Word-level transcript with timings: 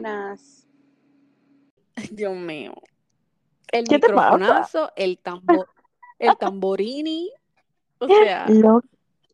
buenas. 0.00 0.66
Dios 2.10 2.34
mío. 2.34 2.74
El 3.72 3.86
¿Qué 3.86 3.96
microfonazo, 3.96 4.90
el 4.96 5.18
tambor, 5.18 5.68
el 6.18 6.36
tamborini. 6.36 7.30
O 7.98 8.06
sea, 8.08 8.46
Lo- 8.48 8.82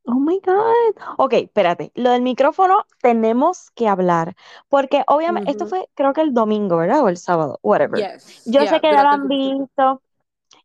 Oh 0.09 0.21
my 0.21 0.41
God. 0.45 1.03
Ok, 1.19 1.33
espérate. 1.33 1.91
Lo 1.97 2.11
del 2.11 2.23
micrófono 2.23 2.85
tenemos 3.03 3.73
que 3.73 3.89
hablar. 3.89 4.37
Porque 4.69 5.03
obviamente, 5.09 5.51
esto 5.51 5.67
fue 5.67 5.89
creo 5.95 6.13
que 6.13 6.21
el 6.21 6.33
domingo, 6.33 6.77
¿verdad? 6.77 7.03
O 7.03 7.09
el 7.09 7.17
sábado, 7.17 7.59
whatever. 7.63 8.01
yes, 8.15 8.45
Yo 8.47 8.61
yeah, 8.61 8.71
sé 8.71 8.81
que 8.81 8.93
ya 8.93 9.03
lo 9.03 9.09
han 9.09 9.27
visto 9.29 10.03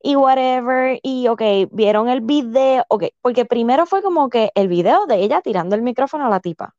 y 0.04 0.16
whatever. 0.16 1.00
Y 1.02 1.28
ok, 1.28 1.42
vieron 1.72 2.08
el 2.08 2.22
video. 2.22 2.86
Ok, 2.88 3.06
porque 3.22 3.46
primero 3.46 3.88
fue 3.88 4.04
como 4.04 4.30
que 4.30 4.52
el 4.54 4.68
video 4.68 5.08
de 5.08 5.24
ella 5.24 5.42
tirando 5.42 5.76
el 5.76 5.82
micrófono 5.82 6.28
a 6.28 6.30
la 6.30 6.40
tipa. 6.40 6.76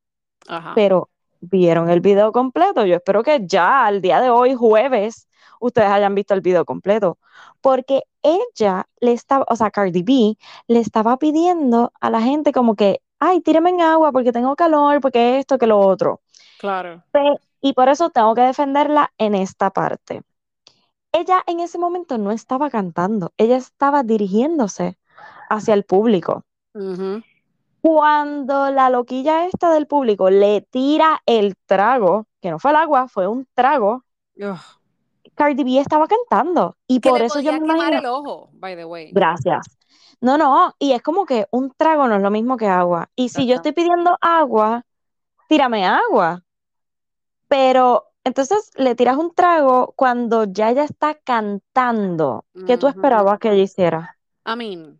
Ajá. 0.46 0.73
Pero 0.77 1.10
vieron 1.42 1.91
el 1.91 2.01
video 2.01 2.32
completo. 2.32 2.87
Yo 2.87 2.96
espero 2.96 3.23
que 3.23 3.46
ya 3.46 3.84
al 3.84 4.01
día 4.01 4.20
de 4.20 4.30
hoy, 4.30 4.55
jueves, 4.55 5.28
ustedes 5.60 5.91
hayan 5.91 6.15
visto 6.15 6.32
el 6.34 6.41
video 6.41 6.65
completo. 6.65 7.18
Porque 7.60 8.05
ella 8.23 8.87
le 9.01 9.12
estaba, 9.12 9.45
o 9.48 9.56
sea, 9.56 9.70
Cardi 9.70 10.02
B 10.02 10.38
le 10.68 10.80
estaba 10.80 11.18
pidiendo 11.18 11.92
a 12.01 12.10
la 12.10 12.23
gente 12.23 12.52
como 12.52 12.74
que, 12.74 13.02
ay, 13.18 13.41
tíreme 13.41 13.70
en 13.70 13.80
agua 13.80 14.12
porque 14.12 14.32
tengo 14.32 14.56
calor, 14.56 15.01
porque 15.01 15.38
esto, 15.38 15.59
que 15.59 15.66
lo 15.66 15.78
otro. 15.78 16.20
Claro. 16.59 17.02
Y 17.60 17.74
por 17.74 17.88
eso 17.88 18.10
tengo 18.10 18.34
que 18.34 18.43
defenderla 18.43 19.12
en 19.18 19.34
esta 19.34 19.70
parte. 19.70 20.23
Ella 21.12 21.43
en 21.46 21.60
ese 21.60 21.79
momento 21.79 22.16
no 22.16 22.30
estaba 22.30 22.70
cantando, 22.70 23.32
ella 23.37 23.56
estaba 23.56 24.02
dirigiéndose 24.02 24.98
hacia 25.51 25.74
el 25.74 25.84
público. 25.84 26.45
Cuando 27.82 28.70
la 28.70 28.91
loquilla 28.91 29.46
esta 29.46 29.72
del 29.72 29.86
público 29.86 30.30
le 30.30 30.62
tira 30.62 31.20
el 31.26 31.57
trago, 31.66 32.26
que 32.40 32.51
no 32.51 32.59
fue 32.59 32.70
el 32.70 32.76
agua, 32.76 33.09
fue 33.09 33.26
un 33.26 33.46
trago, 33.54 34.04
Ugh. 34.40 34.59
Cardi 35.34 35.65
B 35.65 35.79
estaba 35.79 36.07
cantando. 36.07 36.76
Y 36.87 37.01
Que 37.01 37.10
por 37.10 37.20
le 37.20 37.26
eso 37.26 37.40
yo 37.40 37.52
me 37.52 37.59
imagino, 37.59 37.98
el 37.98 38.07
ojo, 38.07 38.51
by 38.54 38.76
the 38.76 38.84
way. 38.84 39.12
gracias. 39.12 39.66
No, 40.20 40.38
no, 40.38 40.74
y 40.79 40.92
es 40.92 41.02
como 41.02 41.26
que 41.26 41.46
un 41.51 41.73
trago 41.76 42.07
no 42.07 42.16
es 42.16 42.23
lo 42.23 42.30
mismo 42.30 42.57
que 42.57 42.68
agua. 42.68 43.10
Y 43.16 43.30
si 43.30 43.46
yo 43.46 43.57
estoy 43.57 43.73
pidiendo 43.73 44.16
agua, 44.20 44.85
tírame 45.48 45.85
agua. 45.87 46.45
Pero 47.48 48.07
entonces 48.24 48.70
le 48.76 48.95
tiras 48.95 49.16
un 49.16 49.35
trago 49.35 49.92
cuando 49.96 50.45
ya 50.45 50.70
ella 50.70 50.85
está 50.85 51.14
cantando. 51.14 52.45
¿Qué 52.66 52.79
tú 52.79 52.87
esperabas 52.87 53.38
que 53.38 53.52
ella 53.52 53.62
hiciera? 53.62 54.16
I 54.46 54.57
mean, 54.57 54.98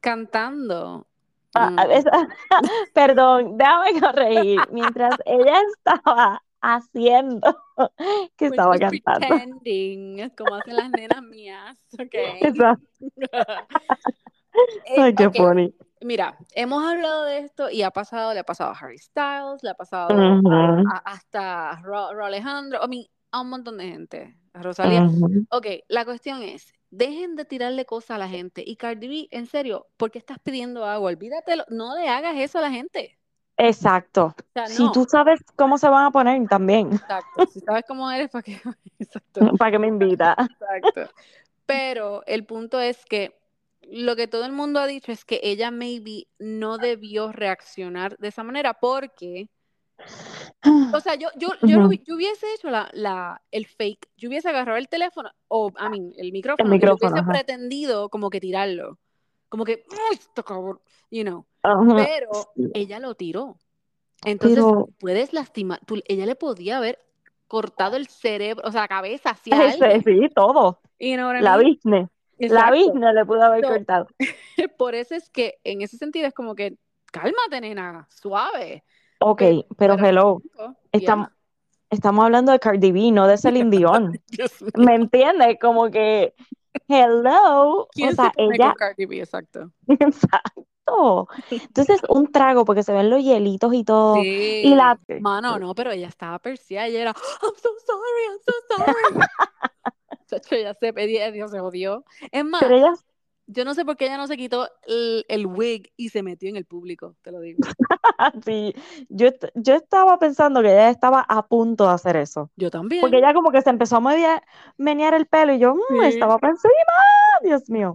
cantando. 0.00 1.07
Ah, 1.54 1.72
mm, 1.76 1.90
esa- 1.90 2.28
perdón, 2.94 3.56
déjame 3.58 4.00
corregir. 4.00 4.68
Mientras 4.72 5.16
ella 5.26 5.60
estaba 5.76 6.42
haciendo 6.60 7.40
que 8.36 8.46
We're 8.46 8.50
estaba 8.50 8.78
cantando. 8.78 9.26
pretending, 9.28 10.30
como 10.36 10.54
hacen 10.54 10.76
las 10.76 10.90
nenas 10.90 11.22
mías. 11.22 11.78
Exacto. 12.42 12.82
Eh, 14.86 14.96
Ay, 15.02 15.14
qué 15.14 15.30
funny. 15.30 15.74
Mira, 16.00 16.38
hemos 16.54 16.84
hablado 16.84 17.24
de 17.24 17.38
esto 17.40 17.70
y 17.70 17.82
ha 17.82 17.90
pasado, 17.90 18.32
le 18.32 18.40
ha 18.40 18.44
pasado 18.44 18.70
a 18.72 18.78
Harry 18.78 18.98
Styles, 18.98 19.62
le 19.62 19.70
ha 19.70 19.74
pasado 19.74 20.10
Ujú, 20.14 20.50
a- 20.92 20.98
hasta 21.12 21.76
Ro 21.82 22.08
Alejandro, 22.24 22.80
I 22.84 22.88
mean, 22.88 23.06
a 23.30 23.40
un 23.40 23.50
montón 23.50 23.78
de 23.78 23.88
gente, 23.88 24.36
a 24.52 24.62
Rosalía. 24.62 25.02
ujú. 25.02 25.46
Ok, 25.50 25.66
la 25.88 26.04
cuestión 26.04 26.42
es, 26.42 26.72
dejen 26.90 27.36
de 27.36 27.44
tirarle 27.44 27.84
cosas 27.84 28.12
a 28.12 28.18
la 28.18 28.28
gente. 28.28 28.62
Y 28.66 28.76
Cardi 28.76 29.08
B, 29.08 29.28
en 29.30 29.46
serio, 29.46 29.86
¿por 29.96 30.10
qué 30.10 30.18
estás 30.18 30.38
pidiendo 30.38 30.84
agua? 30.84 31.10
Olvídatelo, 31.10 31.64
no 31.68 31.96
le 31.96 32.08
hagas 32.08 32.36
eso 32.36 32.58
a 32.58 32.62
la 32.62 32.70
gente. 32.70 33.18
Exacto. 33.56 34.34
O 34.36 34.44
sea, 34.54 34.66
Si 34.66 34.90
tú 34.92 35.04
sabes 35.08 35.40
cómo 35.56 35.78
se 35.78 35.88
van 35.88 36.06
a 36.06 36.10
poner 36.10 36.46
también, 36.48 36.92
Exacto. 36.92 37.46
Si 37.52 37.60
sabes 37.60 37.84
cómo 37.86 38.10
eres, 38.10 38.30
¿para 38.30 38.42
qué? 38.42 38.60
Exacto. 38.98 39.40
para 39.58 39.70
que 39.72 39.78
me 39.78 39.88
invita. 39.88 40.36
Exacto. 40.38 41.12
Pero 41.66 42.22
el 42.26 42.44
punto 42.46 42.80
es 42.80 43.04
que 43.04 43.36
lo 43.82 44.16
que 44.16 44.28
todo 44.28 44.44
el 44.44 44.52
mundo 44.52 44.80
ha 44.80 44.86
dicho 44.86 45.12
es 45.12 45.24
que 45.24 45.40
ella 45.42 45.70
maybe 45.70 46.28
no 46.38 46.78
debió 46.78 47.32
reaccionar 47.32 48.16
de 48.18 48.28
esa 48.28 48.42
manera 48.42 48.74
porque, 48.74 49.48
o 50.94 51.00
sea, 51.00 51.14
yo, 51.16 51.28
yo, 51.36 51.50
yo, 51.66 51.76
lo 51.76 51.80
Ujú, 51.80 51.90
vi- 51.90 52.02
yo 52.06 52.14
hubiese 52.16 52.46
hecho 52.54 52.70
la, 52.70 52.88
la, 52.92 53.42
el 53.50 53.66
fake, 53.66 54.08
yo 54.16 54.28
hubiese 54.28 54.48
agarrado 54.48 54.78
el 54.78 54.88
teléfono, 54.88 55.30
o, 55.48 55.70
I 55.70 55.88
mean, 55.90 56.12
el 56.16 56.26
El 56.26 56.32
micrófono, 56.32 56.68
y 56.68 56.70
yo 56.70 56.70
micrófono, 56.70 57.06
hubiese 57.10 57.20
ajá. 57.20 57.32
pretendido 57.32 58.08
como 58.08 58.30
que 58.30 58.40
tirarlo, 58.40 58.98
como 59.48 59.64
que, 59.64 59.84
"Uy, 59.90 60.14
esto 60.18 60.44
cabrón", 60.44 60.80
you 61.10 61.22
know, 61.22 61.46
Ajá. 61.62 61.94
pero 61.96 62.52
ella 62.74 62.98
lo 63.00 63.14
tiró. 63.14 63.58
Entonces, 64.24 64.64
Pero 64.64 64.88
puedes 64.98 65.32
lastimar, 65.32 65.80
tú, 65.86 66.00
ella 66.06 66.26
le 66.26 66.34
podía 66.34 66.78
haber 66.78 66.98
cortado 67.46 67.96
el 67.96 68.08
cerebro, 68.08 68.66
o 68.68 68.72
sea, 68.72 68.82
la 68.82 68.88
cabeza 68.88 69.30
hacia 69.30 69.72
sí, 70.04 70.28
todo. 70.34 70.80
you 70.98 71.14
know 71.14 71.28
what 71.28 71.38
I 71.38 71.42
La 71.42 71.56
mean? 71.56 71.68
business. 71.74 72.08
La 72.38 72.70
Exacto. 72.70 72.74
business 72.76 73.14
le 73.14 73.24
pudo 73.26 73.42
haber 73.42 73.64
So, 73.64 73.68
cortado. 73.68 74.06
por 74.78 74.94
eso 74.94 75.14
es 75.14 75.30
que 75.30 75.58
en 75.64 75.82
ese 75.82 75.96
sentido 75.96 76.26
es 76.26 76.34
como 76.34 76.54
que, 76.54 76.76
cálmate, 77.12 77.60
nena, 77.60 78.06
suave. 78.10 78.84
Ok, 79.18 79.38
Pero, 79.38 79.66
pero 79.76 79.76
pero 79.76 79.94
el 79.94 80.04
hello. 80.04 80.42
Estamos, 80.92 81.28
estamos 81.90 82.24
hablando 82.24 82.52
de 82.52 82.60
Cardi 82.60 82.92
B, 82.92 83.10
no 83.12 83.26
de 83.26 83.36
Celine 83.38 83.70
Dion. 83.70 84.20
¿Me 84.76 84.94
entiendes? 84.94 85.58
Como 85.60 85.90
que, 85.90 86.34
hello. 86.88 87.70
O 87.70 87.88
¿Quién 87.92 88.10
se 88.10 88.16
sea, 88.16 88.32
ella, 88.36 88.68
con 88.68 88.74
Cardi 88.74 89.06
B? 89.06 89.20
Exacto. 89.20 89.70
exacto. 89.88 91.28
Entonces, 91.50 92.00
un 92.08 92.32
trago, 92.32 92.64
porque 92.64 92.82
se 92.82 92.92
ven 92.92 93.10
los 93.10 93.22
hielitos 93.22 93.74
y 93.74 93.84
todo. 93.84 94.16
Y 94.22 94.74
la. 94.74 94.98
Sí. 95.06 95.14
Mano, 95.20 95.58
no, 95.58 95.74
pero 95.74 95.90
ella 95.90 96.08
estaba 96.08 96.38
perseada 96.38 96.88
y 96.88 96.92
ella 96.92 97.02
era, 97.02 97.10
I'm 97.42 97.54
so 97.56 97.68
sorry, 97.86 98.24
I'm 98.28 98.38
so 98.46 98.52
sorry. 98.76 99.26
Chacho, 100.26 100.54
ella 100.54 100.74
se 100.74 100.92
pedía, 100.92 101.30
Dios 101.30 101.50
se 101.50 101.58
jodió. 101.58 102.04
Es 102.20 102.30
Pero 102.30 102.44
más, 102.44 102.62
ella 102.62 102.92
yo 103.48 103.64
no 103.64 103.74
sé 103.74 103.84
por 103.84 103.96
qué 103.96 104.04
ella 104.06 104.16
no 104.18 104.26
se 104.26 104.36
quitó 104.36 104.68
el, 104.86 105.24
el 105.28 105.46
wig 105.46 105.90
y 105.96 106.10
se 106.10 106.22
metió 106.22 106.48
en 106.48 106.56
el 106.56 106.64
público, 106.66 107.16
te 107.22 107.32
lo 107.32 107.40
digo. 107.40 107.58
Sí, 108.44 108.74
yo, 109.08 109.28
yo 109.54 109.74
estaba 109.74 110.18
pensando 110.18 110.60
que 110.60 110.68
ella 110.72 110.90
estaba 110.90 111.20
a 111.20 111.46
punto 111.46 111.86
de 111.86 111.92
hacer 111.94 112.16
eso. 112.16 112.50
Yo 112.56 112.68
Porque 112.70 112.78
también. 112.78 113.14
ella 113.14 113.32
como 113.32 113.50
que 113.50 113.62
se 113.62 113.70
empezó 113.70 113.96
a 113.96 114.00
media- 114.00 114.42
menear 114.76 115.14
el 115.14 115.26
pelo 115.26 115.52
y 115.54 115.58
yo, 115.60 115.74
"Mm, 115.74 115.78
Sí. 116.02 116.08
estaba 116.08 116.34
encima, 116.42 116.72
Dios 117.42 117.68
mío. 117.70 117.94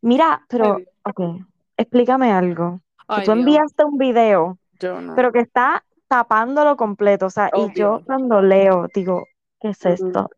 Mira, 0.00 0.44
pero, 0.48 0.78
ok, 1.04 1.20
explícame 1.76 2.32
algo. 2.32 2.80
Ay, 3.06 3.24
tú 3.24 3.32
Dios. 3.32 3.38
enviaste 3.38 3.84
un 3.84 3.98
video, 3.98 4.58
Yo 4.80 5.00
no. 5.00 5.14
pero 5.14 5.30
que 5.32 5.40
está 5.40 5.84
tapándolo 6.08 6.76
completo. 6.76 7.26
O 7.26 7.30
sea, 7.30 7.50
y 7.54 7.72
yo 7.78 8.02
cuando 8.04 8.42
leo, 8.42 8.88
digo, 8.94 9.26
¿qué 9.60 9.68
es 9.68 9.86
esto? 9.86 10.28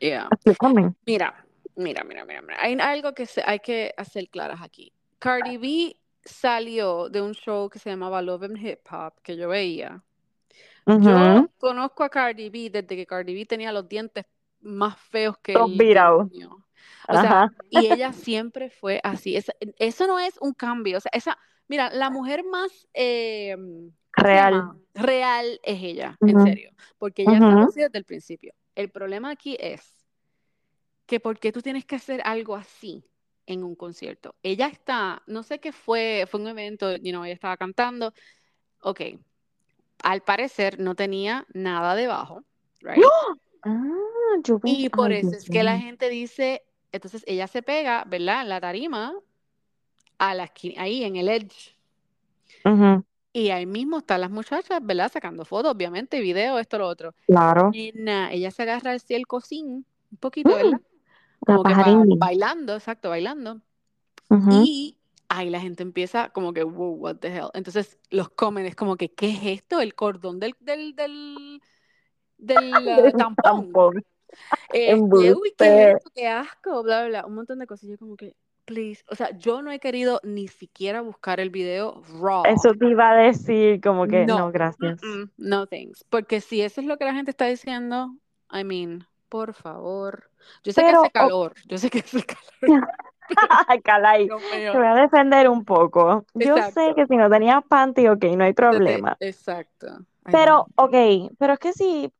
Yeah. 0.00 0.28
Explícame. 0.30 0.94
Mira, 1.06 1.44
mira, 1.78 2.04
mira, 2.04 2.24
mira, 2.24 2.42
mira. 2.42 2.56
Hay 2.62 2.74
algo 2.80 3.14
que 3.14 3.26
se- 3.26 3.42
hay 3.46 3.60
que 3.60 3.94
hacer 3.96 4.28
claras 4.28 4.60
aquí. 4.62 4.92
Cardi 5.18 5.56
B 5.58 5.96
salió 6.24 7.08
de 7.08 7.22
un 7.22 7.34
show 7.34 7.68
que 7.70 7.78
se 7.78 7.90
llamaba 7.90 8.22
Love 8.22 8.44
and 8.44 8.58
Hip 8.58 8.80
Hop 8.92 9.20
que 9.22 9.36
yo 9.36 9.48
veía. 9.48 10.02
Yo 10.94 11.50
conozco 11.58 12.04
a 12.04 12.10
Cardi 12.10 12.50
B 12.50 12.70
desde 12.70 12.96
que 12.96 13.06
Cardi 13.06 13.34
B 13.34 13.46
tenía 13.46 13.72
los 13.72 13.88
dientes 13.88 14.24
más 14.60 14.98
feos 15.00 15.38
que 15.42 15.54
Todos 15.54 15.70
el 15.72 15.92
demonio. 15.92 16.66
O 17.10 17.16
sea, 17.18 17.38
y 17.70 17.86
ella 17.88 18.12
siempre 18.12 18.70
fue 18.70 19.00
así. 19.04 19.36
Eso 19.78 20.06
no 20.06 20.18
es 20.18 20.36
un 20.40 20.54
cambio. 20.54 20.98
O 20.98 21.00
sea, 21.00 21.10
esa, 21.14 21.38
mira, 21.68 21.90
la 21.90 22.10
mujer 22.10 22.44
más, 22.44 22.88
eh, 22.94 23.56
¿cómo 24.28 24.48
se 24.50 24.56
Real. 24.56 24.72
Real 24.94 25.60
es 25.62 25.82
ella, 25.82 26.18
en 26.24 26.38
serio. 26.40 26.70
Porque 26.98 27.22
ella 27.24 27.42
fue 27.42 27.60
Ujú. 27.60 27.66
así 27.66 27.80
desde 27.80 27.98
el 27.98 28.04
principio. 28.04 28.54
El 28.74 28.90
problema 28.90 29.30
aquí 29.30 29.56
es 29.60 29.97
que 31.08 31.18
por 31.18 31.38
qué 31.38 31.50
tú 31.50 31.62
tienes 31.62 31.86
que 31.86 31.96
hacer 31.96 32.20
algo 32.24 32.54
así 32.54 33.02
en 33.46 33.64
un 33.64 33.74
concierto. 33.74 34.36
Ella 34.42 34.66
está, 34.66 35.22
no 35.26 35.42
sé 35.42 35.58
qué 35.58 35.72
fue, 35.72 36.26
fue 36.30 36.38
un 36.38 36.48
evento, 36.48 36.94
you 36.96 37.10
know, 37.10 37.24
ella 37.24 37.32
estaba 37.32 37.56
cantando. 37.56 38.12
Ok, 38.82 39.00
al 40.02 40.20
parecer 40.20 40.78
no 40.78 40.94
tenía 40.94 41.46
nada 41.54 41.94
debajo, 41.94 42.44
right? 42.80 43.02
Ah, 43.62 44.36
yo 44.44 44.58
pensé, 44.58 44.82
Y 44.82 44.88
por 44.90 45.10
ay, 45.10 45.20
eso 45.20 45.30
Dios 45.30 45.44
es 45.44 45.50
que 45.50 45.62
la 45.62 45.78
gente 45.78 46.10
dice, 46.10 46.62
entonces 46.92 47.24
ella 47.26 47.46
se 47.46 47.62
pega, 47.62 48.04
¿verdad? 48.06 48.42
En 48.42 48.50
la 48.50 48.60
tarima, 48.60 49.14
a 50.18 50.34
la 50.34 50.52
ahí 50.76 51.04
en 51.04 51.16
el 51.16 51.28
edge. 51.28 51.74
Y 53.32 53.48
ahí 53.48 53.64
mismo 53.64 53.98
están 53.98 54.20
las 54.20 54.30
muchachas, 54.30 54.80
¿verdad? 54.82 55.10
Sacando 55.10 55.46
fotos, 55.46 55.72
obviamente, 55.72 56.20
video, 56.20 56.58
esto, 56.58 56.78
lo 56.78 56.86
otro. 56.86 57.14
Claro. 57.26 57.70
Ella 57.72 58.50
se 58.50 58.62
agarra 58.62 58.92
así 58.92 59.14
el 59.14 59.26
cosín, 59.26 59.86
un 60.10 60.18
poquito, 60.18 60.50
¿verdad? 60.50 60.72
La 60.72 60.80
Como 61.40 61.62
que 61.62 61.74
ba- 61.74 62.04
bailando, 62.18 62.74
exacto, 62.74 63.10
bailando. 63.10 63.60
Ujú. 64.30 64.62
Y 64.64 64.96
ahí 65.28 65.50
la 65.50 65.60
gente 65.60 65.82
empieza 65.82 66.30
como 66.30 66.52
que, 66.52 66.62
wow, 66.62 66.94
what 66.94 67.16
the 67.16 67.28
hell. 67.28 67.50
Entonces 67.54 67.98
los 68.10 68.28
comen, 68.30 68.66
es 68.66 68.74
como 68.74 68.96
que, 68.96 69.12
¿qué 69.12 69.30
es 69.30 69.40
esto? 69.60 69.80
El 69.80 69.94
cordón 69.94 70.40
del, 70.40 70.54
del, 70.60 70.94
del, 70.94 71.60
del 72.38 72.74
uh, 73.14 73.16
tampón. 73.16 73.42
Tampón. 73.42 74.04
Este, 74.72 75.34
uy, 75.34 75.54
¿qué 75.56 75.92
es? 75.92 75.96
Qué 76.14 76.28
asco, 76.28 76.82
bla, 76.82 77.00
bla, 77.00 77.08
bla. 77.08 77.26
Un 77.26 77.34
montón 77.34 77.58
de 77.58 77.66
cosas. 77.66 77.88
Yo 77.88 77.96
como 77.98 78.16
que, 78.16 78.36
please. 78.64 79.02
O 79.08 79.14
sea, 79.14 79.36
yo 79.38 79.62
no 79.62 79.70
he 79.70 79.78
querido 79.78 80.20
ni 80.22 80.48
siquiera 80.48 81.00
buscar 81.00 81.40
el 81.40 81.50
video 81.50 82.02
raw. 82.20 82.42
Eso 82.44 82.74
te 82.74 82.88
iba 82.88 83.10
a 83.10 83.14
decir, 83.16 83.80
como 83.80 84.06
que 84.06 84.26
no, 84.26 84.38
No, 84.38 84.52
gracias. 84.52 85.00
Mm-mm, 85.00 85.30
no 85.38 85.66
thanks. 85.66 86.04
Porque 86.10 86.40
si 86.40 86.60
eso 86.60 86.80
es 86.80 86.86
lo 86.86 86.98
que 86.98 87.06
la 87.06 87.14
gente 87.14 87.30
está 87.30 87.46
diciendo, 87.46 88.14
I 88.52 88.64
mean, 88.64 89.06
por 89.28 89.54
favor. 89.54 90.30
Yo 90.64 90.72
sé 90.72 90.84
Pero, 90.84 90.88
que 91.00 91.08
hace 91.08 91.10
o- 91.10 91.10
calor, 91.10 91.54
yo 91.66 91.78
sé 91.78 91.90
que 91.90 92.00
hace 92.00 92.24
calor. 92.24 92.94
Calay, 93.84 94.28
te 94.72 94.78
voy 94.78 94.86
a 94.86 94.94
defender 94.94 95.48
un 95.48 95.64
poco. 95.64 96.24
Yo 96.34 96.62
sé 96.62 96.94
que 96.94 97.06
si 97.06 97.16
no 97.16 97.28
tenías 97.30 97.62
panty, 97.68 98.08
ok, 98.08 98.24
no 98.36 98.44
hay 98.44 98.52
problema. 98.52 99.16
Exacto. 99.20 100.06
Ay, 100.24 100.34
Pero, 100.36 100.66
ok, 100.76 100.94
pero 101.38 101.54
es 101.54 101.58
que 101.58 101.72
sí, 101.72 102.12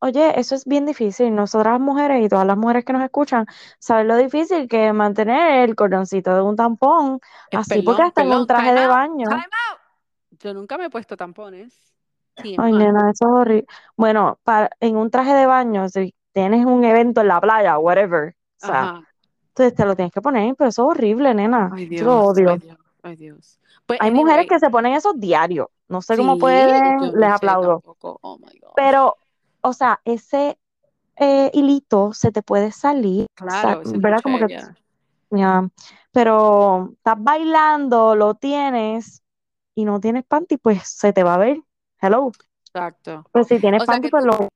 oye, 0.00 0.38
eso 0.38 0.54
es 0.54 0.64
bien 0.66 0.86
difícil. 0.86 1.34
Nosotras 1.34 1.80
mujeres 1.80 2.24
y 2.24 2.28
todas 2.28 2.46
las 2.46 2.56
mujeres 2.56 2.84
que 2.84 2.92
nos 2.92 3.02
escuchan 3.02 3.46
saben 3.78 4.08
lo 4.08 4.16
difícil 4.16 4.68
que 4.68 4.88
es 4.88 4.94
mantener 4.94 5.68
el 5.68 5.74
cordoncito 5.76 6.34
de 6.34 6.42
un 6.42 6.56
tampón 6.56 7.20
así, 7.52 7.82
porque 7.82 8.02
hasta 8.02 8.22
en 8.22 8.30
un 8.30 8.46
traje 8.46 8.72
de 8.74 8.86
baño. 8.86 9.28
out. 9.30 9.80
Yo 10.40 10.54
nunca 10.54 10.78
me 10.78 10.86
he 10.86 10.90
puesto 10.90 11.16
tampones. 11.16 11.94
Ay, 12.56 12.72
nena, 12.72 13.10
eso 13.10 13.26
es 13.26 13.32
horrible. 13.32 13.66
Bueno, 13.96 14.38
para, 14.44 14.70
en 14.80 14.96
un 14.96 15.10
traje 15.10 15.32
de 15.34 15.46
baño, 15.46 15.88
si 15.88 16.14
tienes 16.36 16.66
un 16.66 16.84
evento 16.84 17.22
en 17.22 17.28
la 17.28 17.40
playa, 17.40 17.78
whatever, 17.78 18.36
o 18.62 18.66
sea, 18.66 18.82
Ajá. 18.82 19.02
entonces 19.48 19.74
te 19.74 19.86
lo 19.86 19.96
tienes 19.96 20.12
que 20.12 20.20
poner, 20.20 20.54
pero 20.54 20.68
eso 20.68 20.82
es 20.82 20.88
horrible, 20.90 21.32
nena. 21.32 21.70
Ay, 21.72 21.88
Yo 21.88 22.04
lo 22.04 22.34
Dios, 22.34 22.38
ay, 22.38 22.44
odio. 22.44 22.56
Dios, 22.58 22.78
ay, 23.02 23.16
Dios. 23.16 23.58
Pues, 23.86 23.98
Hay 24.02 24.10
mujeres 24.10 24.46
que 24.46 24.58
se 24.58 24.68
ponen 24.68 24.92
eso 24.92 25.14
diario. 25.14 25.70
No 25.88 26.02
sé 26.02 26.14
cómo 26.14 26.36
pueden, 26.36 27.00
les 27.12 27.28
no 27.30 27.34
aplaudo. 27.34 27.82
Oh. 28.02 28.38
Pero, 28.74 29.16
o 29.62 29.72
sea, 29.72 29.98
ese 30.04 30.58
eh, 31.16 31.50
hilito 31.54 32.12
se 32.12 32.30
te 32.32 32.42
puede 32.42 32.70
salir, 32.70 33.24
sa- 33.34 33.46
Claro, 33.62 33.84
se 33.86 33.96
¿verdad? 33.96 34.20
Como 34.22 34.38
que, 34.38 34.60
pero 36.12 36.90
estás 36.92 37.16
bailando, 37.18 38.14
lo 38.14 38.34
tienes 38.34 39.22
y 39.74 39.86
no 39.86 40.00
tienes 40.00 40.24
panty, 40.24 40.58
pues 40.58 40.86
se 40.86 41.14
te 41.14 41.22
va 41.22 41.34
a 41.34 41.38
ver. 41.38 41.62
Hello. 41.98 42.30
Exacto. 42.66 43.24
Pues 43.32 43.46
si 43.46 43.58
tienes 43.58 43.84
O 43.84 43.86
panty, 43.86 44.08
que 44.08 44.10
pues 44.10 44.24
lo, 44.26 44.48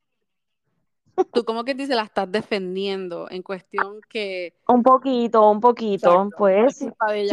tú 1.32 1.44
como 1.44 1.64
que 1.64 1.74
dices 1.74 1.96
la 1.96 2.02
estás 2.02 2.30
defendiendo 2.30 3.28
en 3.30 3.42
cuestión 3.42 4.00
que, 4.08 4.54
un 4.68 4.82
poquito, 4.82 5.50
un 5.50 5.60
poquito. 5.60 6.24
exacto, 6.24 6.36
Pues 6.38 6.76
si 6.78 6.86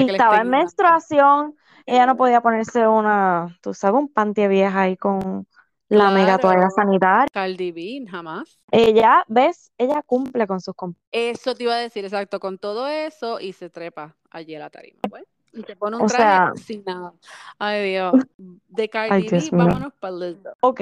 estaba 0.03 0.37
en 0.37 0.49
menstruación, 0.49 1.55
ella 1.85 2.05
no 2.05 2.17
podía 2.17 2.41
ponerse 2.41 2.87
una, 2.87 3.57
tú 3.61 3.73
sabes, 3.73 3.99
un 3.99 4.09
panty 4.09 4.47
vieja 4.47 4.81
ahí 4.81 4.97
con 4.97 5.47
la 5.89 6.11
mega 6.11 6.37
toalla 6.37 6.57
Claro, 6.57 6.71
sanitaria. 6.75 7.27
Cardi 7.31 7.71
B, 7.71 8.05
jamás. 8.09 8.59
Ella, 8.71 9.23
¿ves? 9.27 9.71
Ella 9.77 10.01
cumple 10.05 10.45
con 10.47 10.59
sus. 10.59 10.75
Eso 11.11 11.55
te 11.55 11.63
iba 11.63 11.75
a 11.75 11.77
decir, 11.77 12.03
exacto, 12.03 12.39
con 12.39 12.57
todo 12.57 12.87
eso 12.87 13.39
y 13.39 13.53
se 13.53 13.69
trepa 13.69 14.15
allí 14.29 14.55
a 14.55 14.59
la 14.59 14.69
tarima, 14.69 14.99
pues. 15.09 15.23
Y 15.53 15.63
te 15.63 15.75
pone 15.75 15.95
un 15.95 16.03
O 16.03 16.07
traje 16.07 16.23
sea, 16.23 16.53
sin 16.55 16.83
nada. 16.83 17.13
Ay, 17.57 17.91
Dios. 17.91 18.13
De 18.37 18.83
ay, 18.83 18.89
Cardi 18.89 19.49
B, 19.49 19.49
vámonos 19.51 19.93
para 19.93 20.15
Lizzo. 20.15 20.53
Ok. 20.61 20.81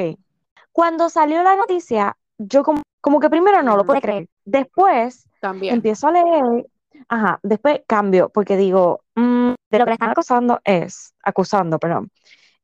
Cuando 0.72 1.10
salió 1.10 1.44
la 1.44 1.56
noticia, 1.56 2.18
yo 2.38 2.64
como, 2.64 2.82
como 3.02 3.20
que 3.20 3.30
primero 3.30 3.62
no 3.64 3.78
lo 3.78 3.86
pude 3.86 4.02
creer. 4.02 4.28
Después 4.46 5.30
También. 5.40 5.76
empiezo 5.76 6.08
a 6.08 6.12
leer, 6.12 6.68
ajá, 7.08 7.40
después 7.44 7.82
cambio, 7.88 8.30
porque 8.30 8.58
digo, 8.58 9.04
mm, 9.16 9.54
de 9.70 9.80
lo 9.80 9.86
que 9.86 9.90
le 9.92 9.94
están 9.94 10.10
acusando 10.12 10.60
es, 10.64 11.14
acusando, 11.24 11.80
perdón, 11.80 12.10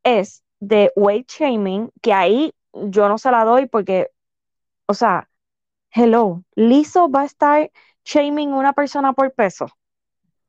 es 0.04 0.44
de 0.60 0.92
weight 0.96 1.30
shaming, 1.30 1.92
que 2.02 2.14
ahí 2.14 2.54
yo 2.74 3.10
no 3.10 3.18
se 3.18 3.32
la 3.32 3.46
doy 3.46 3.68
porque, 3.68 4.12
o 4.88 4.94
sea, 4.94 5.30
hello, 5.92 6.44
Lizzo 6.56 7.10
va 7.10 7.22
a 7.24 7.26
estar 7.26 7.72
shaming 8.06 8.54
una 8.54 8.74
persona 8.74 9.14
por 9.14 9.34
peso. 9.34 9.68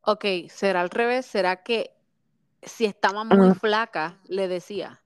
Ok, 0.02 0.24
será 0.48 0.80
al 0.80 0.90
revés, 0.90 1.26
será 1.26 1.62
que 1.64 1.92
si 2.62 2.84
estaba 2.86 3.24
muy 3.24 3.50
Mm, 3.50 3.52
flaca, 3.52 4.18
le 4.26 4.48
decía. 4.48 5.02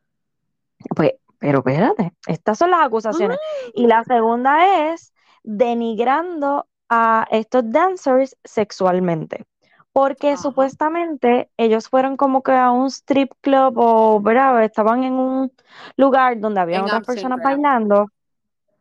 Pues, 0.94 1.12
pero 1.38 1.58
espérate, 1.58 2.12
estas 2.26 2.58
son 2.58 2.70
las 2.70 2.86
acusaciones. 2.86 3.38
Y 3.74 3.86
la 3.86 4.04
segunda 4.04 4.90
es 4.90 5.12
denigrando 5.42 6.66
a 6.88 7.26
estos 7.30 7.70
dancers 7.70 8.36
sexualmente. 8.44 9.44
Porque 9.92 10.36
supuestamente 10.36 11.48
ellos 11.56 11.88
fueron 11.88 12.18
como 12.18 12.42
que 12.42 12.52
a 12.52 12.70
un 12.70 12.88
strip 12.88 13.32
club 13.40 13.78
o, 13.78 14.20
¿verdad? 14.20 14.62
Estaban 14.62 15.04
en 15.04 15.14
un 15.14 15.52
lugar 15.96 16.38
donde 16.38 16.60
habían 16.60 16.80
En 16.80 16.86
otras 16.86 17.06
personas 17.06 17.40
bailando. 17.42 18.08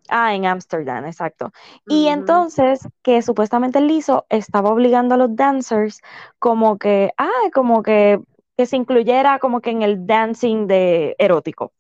Ah, 0.10 0.36
en 0.36 0.46
Ámsterdam, 0.46 1.06
exacto. 1.06 1.52
Y 1.88 2.08
entonces 2.08 2.88
que 3.02 3.22
supuestamente 3.22 3.80
Lizzo 3.80 4.26
estaba 4.30 4.70
obligando 4.70 5.16
a 5.16 5.18
los 5.18 5.36
dancers 5.36 6.02
como 6.38 6.78
que, 6.78 7.12
ah, 7.18 7.50
como 7.54 7.82
que, 7.82 8.20
que 8.58 8.66
se 8.66 8.76
incluyera 8.76 9.40
como 9.40 9.62
que 9.62 9.72
en 9.72 9.84
el 9.84 10.06
dancing 10.06 10.68
de 10.68 11.16
erótico. 11.18 11.72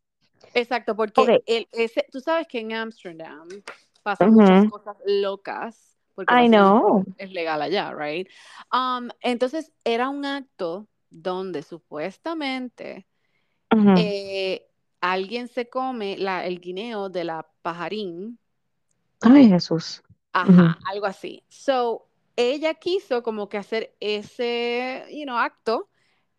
Exacto, 0.56 0.96
porque 0.96 1.44
el, 1.46 1.68
ese, 1.72 2.08
tú 2.12 2.20
sabes 2.20 2.48
que 2.48 2.60
en 2.60 2.74
Amsterdam 2.74 3.48
pasan 4.02 4.34
muchas 4.34 4.70
cosas 4.70 4.98
locas, 5.06 5.98
porque 6.16 6.34
I 6.34 6.48
know. 6.48 7.04
es 7.18 7.32
legal 7.32 7.62
allá, 7.62 7.94
right? 7.94 8.28
Um, 8.72 9.10
entonces 9.22 9.72
era 9.84 10.10
un 10.10 10.26
acto 10.26 10.88
donde 11.10 11.62
supuestamente 11.62 13.06
eh, 13.98 14.66
alguien 15.02 15.48
se 15.50 15.70
come 15.70 16.18
la, 16.18 16.46
el 16.46 16.60
guineo 16.60 17.10
de 17.10 17.26
la 17.26 17.46
pajarín, 17.62 18.40
Ay, 19.22 19.50
Jesús. 19.50 20.04
Ajá, 20.34 20.78
algo 20.86 21.06
así. 21.06 21.44
So, 21.50 22.08
ella 22.36 22.74
quiso 22.76 23.24
como 23.24 23.50
que 23.50 23.58
hacer 23.58 23.96
ese, 24.00 25.06
you 25.12 25.24
know, 25.24 25.38
acto 25.38 25.90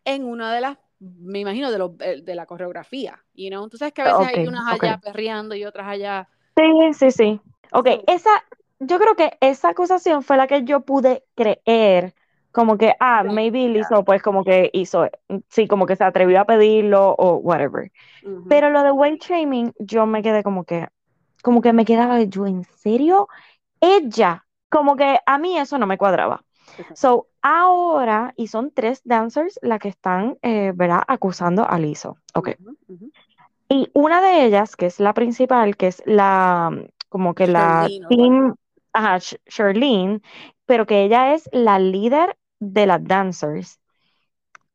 en 0.05 0.25
una 0.25 0.53
de 0.53 0.61
las, 0.61 0.77
me 0.99 1.39
imagino, 1.39 1.71
de, 1.71 1.77
los, 1.79 1.91
eh, 1.99 2.21
de 2.23 2.35
la 2.35 2.45
coreografía, 2.45 3.23
you 3.33 3.49
know. 3.49 3.67
Tú 3.69 3.77
sabes 3.77 3.93
que 3.93 4.01
a 4.01 4.05
veces 4.05 4.25
hay 4.25 4.45
Ok, 4.45 4.47
unas 4.47 4.67
allá 4.67 4.99
perreando 4.99 5.55
y 5.55 5.65
otras 5.65 5.87
allá. 5.87 6.29
Sí, 6.55 6.93
sí, 6.93 7.11
sí. 7.11 7.41
Ok, 7.71 7.87
So, 7.87 8.07
esa, 8.07 8.29
yo 8.79 8.97
creo 8.99 9.15
que 9.15 9.37
esa 9.41 9.69
acusación 9.69 10.23
fue 10.23 10.37
la 10.37 10.47
que 10.47 10.63
yo 10.63 10.81
pude 10.81 11.23
creer, 11.35 12.15
como 12.51 12.77
que, 12.77 12.95
ah, 12.99 13.23
yeah, 13.23 13.23
maybe 13.23 13.67
yeah. 13.69 13.69
Lizzo, 13.69 14.03
pues 14.03 14.21
como 14.23 14.43
que 14.43 14.69
hizo, 14.73 15.07
sí, 15.49 15.67
como 15.67 15.85
que 15.85 15.95
se 15.95 16.03
atrevió 16.03 16.41
a 16.41 16.45
pedirlo 16.45 17.13
o 17.17 17.35
whatever. 17.37 17.91
Ujú. 18.21 18.47
Pero 18.47 18.69
lo 18.71 18.83
de 18.83 18.91
weight 18.91 19.23
shaming, 19.23 19.73
yo 19.79 20.05
me 20.07 20.23
quedé 20.23 20.43
como 20.43 20.65
que, 20.65 20.87
como 21.43 21.61
que 21.61 21.73
me 21.73 21.85
quedaba 21.85 22.21
yo, 22.23 22.47
¿en 22.47 22.63
serio? 22.65 23.27
Ella, 23.81 24.45
como 24.69 24.95
que 24.97 25.19
a 25.25 25.37
mí 25.39 25.57
eso 25.59 25.77
no 25.79 25.87
me 25.87 25.97
cuadraba. 25.97 26.45
Exacto. 26.77 26.95
So, 26.95 27.29
ahora, 27.47 28.33
y 28.35 28.47
son 28.47 28.71
tres 28.71 29.01
dancers 29.05 29.57
las 29.61 29.79
que 29.79 29.87
están, 29.87 30.37
eh, 30.41 30.73
¿verdad?, 30.75 31.01
acusando 31.07 31.67
a 31.69 31.79
Lizzo. 31.79 32.17
Ok. 32.33 32.49
Y 33.69 33.89
una 33.93 34.21
de 34.21 34.45
ellas, 34.45 34.75
que 34.75 34.85
es 34.87 34.99
la 34.99 35.13
principal, 35.13 35.77
que 35.77 35.87
es 35.87 36.03
la, 36.05 36.71
como 37.09 37.33
que 37.33 37.47
la 37.47 37.87
Charlene 37.89 38.07
team, 38.09 38.55
ajá, 38.93 39.19
Charlene, 39.45 40.21
pero 40.65 40.85
que 40.85 41.03
ella 41.03 41.33
es 41.33 41.49
la 41.53 41.79
líder 41.79 42.37
de 42.59 42.85
las 42.85 43.03
dancers. 43.03 43.79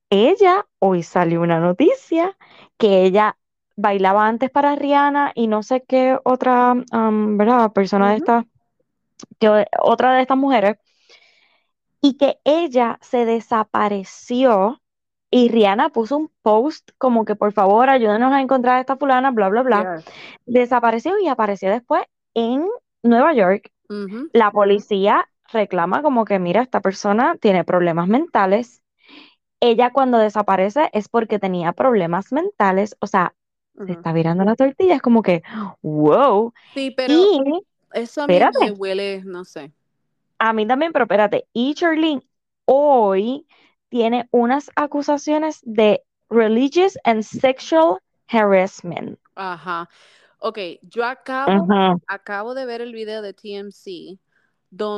Ella, 0.09 0.67
hoy 0.79 1.03
salió 1.03 1.41
una 1.41 1.59
noticia 1.59 2.37
que 2.79 3.03
ella 3.03 3.37
bailaba 3.77 4.27
antes 4.27 4.51
para 4.51 4.77
Rihanna 4.77 5.33
y 5.35 5.47
no 5.47 5.63
sé 5.63 5.85
qué 5.87 6.19
otra, 6.25 6.73
um, 6.73 7.37
¿verdad? 7.39 7.73
Persona 7.73 8.11
de 8.11 8.17
Ujú. 8.17 8.25
estas, 8.25 8.45
que 9.39 9.67
otra 9.81 10.15
de 10.15 10.23
estas 10.23 10.37
mujeres, 10.37 10.77
y 12.03 12.15
que 12.19 12.39
ella 12.45 12.99
se 13.01 13.25
desapareció 13.25 14.83
y 15.31 15.49
Rihanna 15.49 15.89
puso 15.89 16.19
un 16.19 16.31
post 16.43 16.91
como 16.99 17.25
que 17.25 17.37
por 17.37 17.53
favor 17.53 17.89
ayúdenos 17.89 18.33
a 18.33 18.43
encontrar 18.43 18.77
a 18.77 18.81
esta 18.81 18.97
fulana, 18.97 19.31
bla, 19.31 19.49
bla, 19.49 19.63
bla. 19.63 19.97
Yes. 19.97 20.05
Desapareció 20.45 21.19
y 21.19 21.29
apareció 21.29 21.71
después 21.71 22.03
en 22.35 22.67
Nueva 23.03 23.33
York. 23.33 23.71
La 24.33 24.51
policía 24.51 25.29
reclama 25.53 26.03
como 26.03 26.25
que, 26.25 26.39
mira, 26.39 26.63
esta 26.63 26.81
persona 26.81 27.37
tiene 27.41 27.63
problemas 27.63 28.09
mentales. 28.09 28.83
Ella 29.61 29.91
cuando 29.93 30.19
desaparece 30.19 30.89
es 30.93 31.09
porque 31.09 31.39
tenía 31.39 31.73
problemas 31.73 32.33
mentales, 32.33 32.97
o 33.01 33.07
sea, 33.07 33.35
se 33.87 33.93
está 33.93 34.13
virando 34.13 34.45
la 34.45 34.57
tortilla, 34.57 34.95
es 34.95 35.03
como 35.03 35.23
que, 35.23 35.43
wow. 35.83 36.53
Sí, 36.75 36.91
pero 36.97 37.13
Y, 37.13 37.65
eso 37.93 38.23
a 38.23 38.27
mí 38.27 38.39
me 38.61 38.71
huele, 38.73 39.23
no 39.25 39.45
sé. 39.45 39.73
A 40.43 40.53
mí 40.53 40.67
también, 40.67 40.93
pero 40.93 41.05
espérate, 41.05 41.47
y 41.53 41.73
Charlene 41.75 42.21
hoy 42.65 43.47
tiene 43.89 44.29
unas 44.33 44.71
acusaciones 44.75 45.61
de 45.63 46.03
religious 46.29 46.99
and 47.05 47.23
sexual 47.23 47.99
harassment. 48.27 49.21
Ajá. 49.37 49.89
Ok, 50.41 50.59
yo 50.83 51.05
acabo, 51.05 51.69
acabo 52.09 52.55
de 52.55 52.67
ver 52.67 52.81
el 52.81 52.93
video 52.93 53.23
de 53.23 53.33
TMC, 53.35 54.19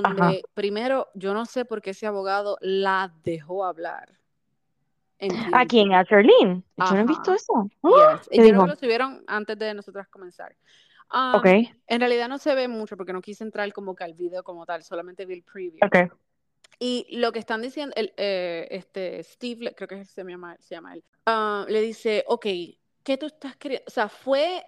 Ajá. 0.02 0.30
donde 0.30 0.42
primero, 0.54 1.08
yo 1.14 1.34
no 1.34 1.44
sé 1.44 1.66
por 1.66 1.82
qué 1.82 1.90
ese 1.90 2.06
abogado 2.06 2.56
la 2.62 3.12
dejó 3.22 3.66
hablar 3.66 4.18
¿A 5.52 5.64
quién? 5.66 5.92
¿A 5.92 6.04
Charlene? 6.04 6.62
Yo 6.76 6.94
no 6.94 7.00
he 7.00 7.04
visto 7.04 7.32
eso. 7.32 7.70
Yes. 7.82 8.28
¿Qué 8.30 8.36
Y 8.36 8.38
yo 8.38 8.42
creo 8.42 8.52
dijo? 8.52 8.64
que 8.64 8.70
lo 8.70 8.76
subieron 8.76 9.24
antes 9.26 9.58
de 9.58 9.74
nosotras 9.74 10.08
comenzar. 10.08 10.54
Um, 11.14 11.36
Ok, 11.36 11.46
en 11.86 12.00
realidad 12.00 12.28
no 12.28 12.38
se 12.38 12.54
ve 12.56 12.66
mucho 12.66 12.96
porque 12.96 13.12
no 13.12 13.22
quise 13.22 13.44
entrar 13.44 13.72
como 13.72 13.94
que 13.94 14.02
al 14.02 14.14
video 14.14 14.42
como 14.42 14.66
tal, 14.66 14.82
solamente 14.82 15.24
vi 15.26 15.34
el 15.34 15.42
preview. 15.44 15.78
ok. 15.86 16.12
Y 16.80 17.06
lo 17.18 17.30
que 17.30 17.38
están 17.38 17.62
diciendo, 17.62 17.94
el, 17.96 18.12
eh, 18.16 18.66
este, 18.72 19.22
Steve, 19.22 19.72
creo 19.76 19.86
que 19.86 20.04
se 20.04 20.24
llama, 20.24 20.56
se 20.58 20.74
llama 20.74 20.94
él, 20.94 21.04
ah, 21.26 21.64
le 21.68 21.80
dice, 21.80 22.24
ok, 22.26 22.46
¿qué 23.04 23.16
tú 23.16 23.26
estás 23.26 23.56
queriendo? 23.56 23.84
O 23.86 23.90
sea, 23.92 24.08
¿fue 24.08 24.66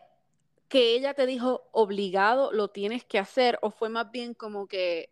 que 0.68 0.94
ella 0.94 1.14
te 1.14 1.26
dijo 1.26 1.68
obligado, 1.72 2.52
lo 2.52 2.68
tienes 2.68 3.04
que 3.04 3.18
hacer, 3.18 3.58
o 3.60 3.70
fue 3.70 3.88
más 3.88 4.10
bien 4.12 4.34
como 4.34 4.68
que 4.68 5.10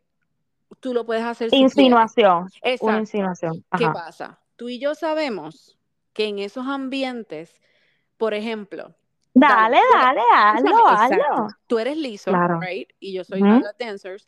tú 0.78 0.94
lo 0.94 1.04
puedes 1.04 1.24
hacer 1.24 1.50
si 1.50 1.56
Insinuación. 1.56 2.48
quieres? 2.48 2.80
Una 2.80 2.92
Exacto. 2.92 3.00
insinuación. 3.00 3.64
¿Qué 3.76 3.84
Ajá. 3.84 3.92
pasa? 3.92 4.40
Tú 4.54 4.68
y 4.68 4.78
yo 4.78 4.94
sabemos 4.94 5.76
que 6.12 6.26
en 6.26 6.38
esos 6.38 6.66
ambientes, 6.66 7.60
por 8.18 8.34
ejemplo, 8.34 8.94
Dale, 9.34 9.78
dale, 9.92 10.20
hazlo, 10.32 10.88
hazlo. 10.88 11.48
Tú 11.66 11.78
eres 11.78 11.96
liso, 11.96 12.30
Claro. 12.30 12.60
right? 12.60 12.88
Y 13.00 13.12
yo 13.12 13.24
soy 13.24 13.40
Ujú. 13.40 13.50
una 13.50 13.58
de 13.58 13.64
las 13.64 13.78
dancers. 13.78 14.26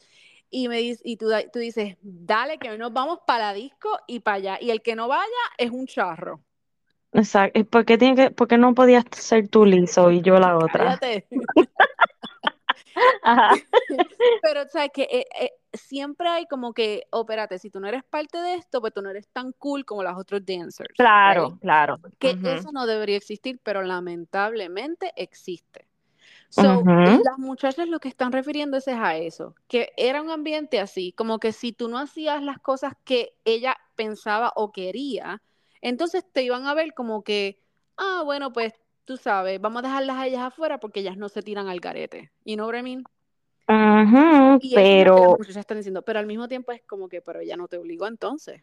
Y, 0.50 0.68
me 0.68 0.78
dice, 0.78 1.00
y 1.04 1.16
tú, 1.16 1.30
tú 1.52 1.58
dices, 1.58 1.96
dale 2.02 2.58
que 2.58 2.70
hoy 2.70 2.78
nos 2.78 2.92
vamos 2.92 3.20
para 3.26 3.46
la 3.48 3.52
disco 3.54 3.88
y 4.06 4.20
para 4.20 4.36
allá. 4.36 4.58
Y 4.60 4.70
el 4.70 4.82
que 4.82 4.94
no 4.94 5.08
vaya 5.08 5.26
es 5.58 5.70
un 5.70 5.86
charro. 5.86 6.40
Exacto. 7.12 7.58
¿Y 7.58 7.64
¿Por 7.64 7.84
qué 7.84 7.98
tiene 7.98 8.16
que, 8.16 8.30
por 8.30 8.48
qué 8.48 8.58
no 8.58 8.75
podías 8.75 9.04
ser 9.12 9.48
tú 9.48 9.64
liso 9.64 10.10
y 10.10 10.20
yo 10.20 10.38
la 10.38 10.56
otra? 10.56 10.98
Cállate. 10.98 11.26
Ajá. 13.23 13.50
Pero, 14.42 14.68
¿sabes 14.68 14.90
que 14.92 15.02
eh, 15.02 15.26
eh, 15.40 15.50
siempre 15.73 16.28
hay 16.28 16.47
como 16.47 16.73
que, 16.73 17.06
oh, 17.11 17.21
espérate, 17.21 17.59
si 17.59 17.71
tú 17.71 17.80
no 17.80 17.88
eres 17.88 18.04
parte 18.04 18.38
de 18.38 18.54
esto, 18.54 18.80
pues 18.80 18.92
tú 18.92 19.02
no 19.02 19.11
eres 19.11 19.28
tan 19.28 19.52
cool 19.52 19.85
como 19.85 20.02
los 20.02 20.16
otros 20.18 20.45
dancers. 20.45 20.95
Claro, 20.97 21.59
claro. 21.61 22.00
Que 22.18 22.37
eso 22.45 22.71
no 22.73 22.87
debería 22.87 23.16
existir, 23.16 23.61
pero 23.62 23.83
lamentablemente 23.83 25.12
existe. 25.16 25.87
So, 26.49 26.80
Ujú. 26.80 27.23
las 27.25 27.38
muchachas 27.38 27.88
lo 27.88 27.99
que 27.99 28.09
están 28.09 28.33
refiriéndose 28.33 28.92
es 28.92 28.99
a 28.99 29.16
eso, 29.16 29.54
que 29.68 29.92
era 29.97 30.23
un 30.23 30.30
ambiente 30.30 30.80
así, 30.80 31.12
como 31.12 31.38
que 31.38 31.52
si 31.52 31.73
tú 31.73 31.88
no 31.88 31.99
hacías 31.99 32.42
las 32.42 32.61
cosas 32.61 32.95
que 33.04 33.37
ella 33.45 33.76
pensaba 33.95 34.52
o 34.54 34.73
quería, 34.73 35.42
entonces 35.80 36.25
te 36.33 36.42
iban 36.42 36.66
a 36.66 36.75
ver 36.75 36.95
como 36.95 37.23
que, 37.23 37.61
ah, 37.97 38.23
bueno, 38.25 38.52
pues 38.52 38.73
tú 39.06 39.16
sabes, 39.16 39.58
vamos 39.60 39.82
a 39.82 39.86
dejarlas 39.86 40.16
a 40.18 40.26
ellas 40.26 40.42
afuera 40.42 40.78
porque 40.78 41.00
ellas 41.00 41.16
no 41.16 41.30
se 41.30 41.40
tiran 41.42 41.68
al? 41.68 41.80
Ujú, 43.68 44.58
Y 44.60 44.76
es 44.76 44.82
lo 44.82 45.14
que 45.14 45.20
las 45.22 45.30
Pero, 45.34 45.38
están 45.56 45.78
diciendo, 45.78 46.02
pero 46.02 46.18
al 46.18 46.26
mismo 46.26 46.48
tiempo 46.48 46.72
es 46.72 46.82
como 46.82 47.08
que, 47.08 47.22
pero 47.22 47.40
ella 47.40 47.56
no 47.56 47.68
te 47.68 47.78
obligó 47.78 48.06
entonces. 48.06 48.62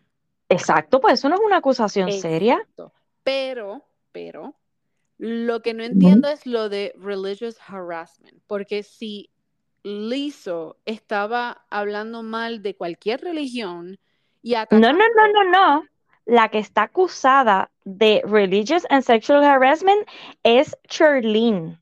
exacto, 0.49 1.01
pues 1.01 1.15
eso 1.15 1.29
no 1.29 1.35
es 1.35 1.41
una 1.41 1.57
acusación 1.57 2.11
seria. 2.11 2.65
Pero, 3.23 3.83
pero, 4.11 4.55
lo 5.17 5.61
que 5.61 5.73
no 5.73 5.83
entiendo 5.83 6.27
es 6.27 6.45
lo 6.45 6.69
de 6.69 6.93
religious 6.97 7.57
harassment, 7.67 8.41
porque 8.47 8.83
si 8.83 9.29
Lizzo 9.83 10.77
estaba 10.85 11.65
hablando 11.69 12.23
mal 12.23 12.61
de 12.61 12.75
cualquier 12.75 13.21
religión 13.21 13.99
y 14.41 14.51
No, 14.51 14.79
no, 14.79 14.91
atacando, 14.91 15.05
no, 15.15 15.43
no, 15.43 15.43
no. 15.51 15.87
La 16.25 16.49
que 16.49 16.59
está 16.59 16.83
acusada 16.83 17.71
de 17.85 18.21
religious 18.25 18.85
and 18.89 19.03
sexual 19.03 19.43
harassment 19.43 20.07
es 20.43 20.75
Charlene. 20.87 21.79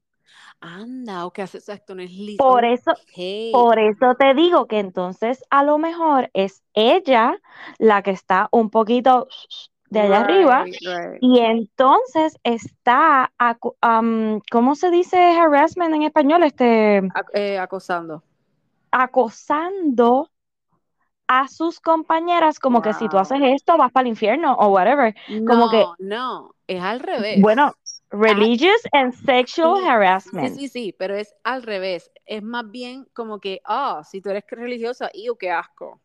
anda, 0.62 1.26
o 1.26 1.32
que 1.32 1.42
hace 1.42 1.58
exacto, 1.58 1.96
no 1.96 2.02
es 2.02 2.12
Lizzo. 2.12 2.44
Por 2.44 2.66
eso, 2.66 2.92
Ok. 2.92 3.52
por 3.52 3.80
eso 3.80 4.16
te 4.18 4.34
digo 4.34 4.68
que 4.68 4.80
entonces 4.80 5.44
a 5.50 5.64
lo 5.64 5.78
mejor 5.78 6.30
es 6.34 6.64
ella 6.74 7.38
la 7.80 8.02
que 8.02 8.12
está 8.12 8.48
un 8.52 8.70
poquito 8.70 9.28
de 9.90 10.00
allá 10.00 10.22
arriba 10.22 10.66
Right, 10.66 11.22
y 11.22 11.40
entonces 11.40 12.38
está, 12.44 13.32
¿cómo 14.52 14.76
se 14.76 14.90
dice 14.92 15.18
harassment 15.40 15.94
en 15.94 16.04
español? 16.04 16.44
Este, 16.44 17.02
Ac- 17.14 17.32
eh, 17.34 17.58
acosando. 17.60 18.24
acosando 18.92 20.30
a 21.34 21.48
sus 21.48 21.80
compañeras 21.80 22.60
como 22.60 22.82
que 22.82 22.94
si 22.94 23.08
tú 23.08 23.16
Wow. 23.16 23.22
haces 23.22 23.40
esto 23.44 23.78
vas 23.78 23.92
para 23.92 24.02
el 24.04 24.10
infierno 24.10 24.54
o 24.54 24.68
whatever. 24.68 25.16
Como 25.48 25.70
que, 25.70 25.78
No, 25.78 25.96
no, 26.00 26.56
es 26.68 26.82
al 26.82 27.00
revés. 27.00 27.42
bueno, 27.42 27.74
religious 28.10 28.82
and 28.92 29.14
sexual 29.14 29.76
Sí, 29.78 29.84
sí, 29.84 29.90
harassment. 29.90 30.60
sí, 30.60 30.68
sí, 30.68 30.96
pero 30.98 31.16
es 31.16 31.34
al 31.44 31.64
revés. 31.64 32.12
Es 32.26 32.44
más 32.44 32.70
bien 32.70 33.08
como 33.14 33.40
que, 33.40 33.62
ah, 33.64 34.02
si 34.04 34.22
tú 34.22 34.30
eres 34.30 34.44
religiosa, 34.50 35.10
¡iu, 35.14 35.38
qué 35.38 35.52
asco! 35.52 36.02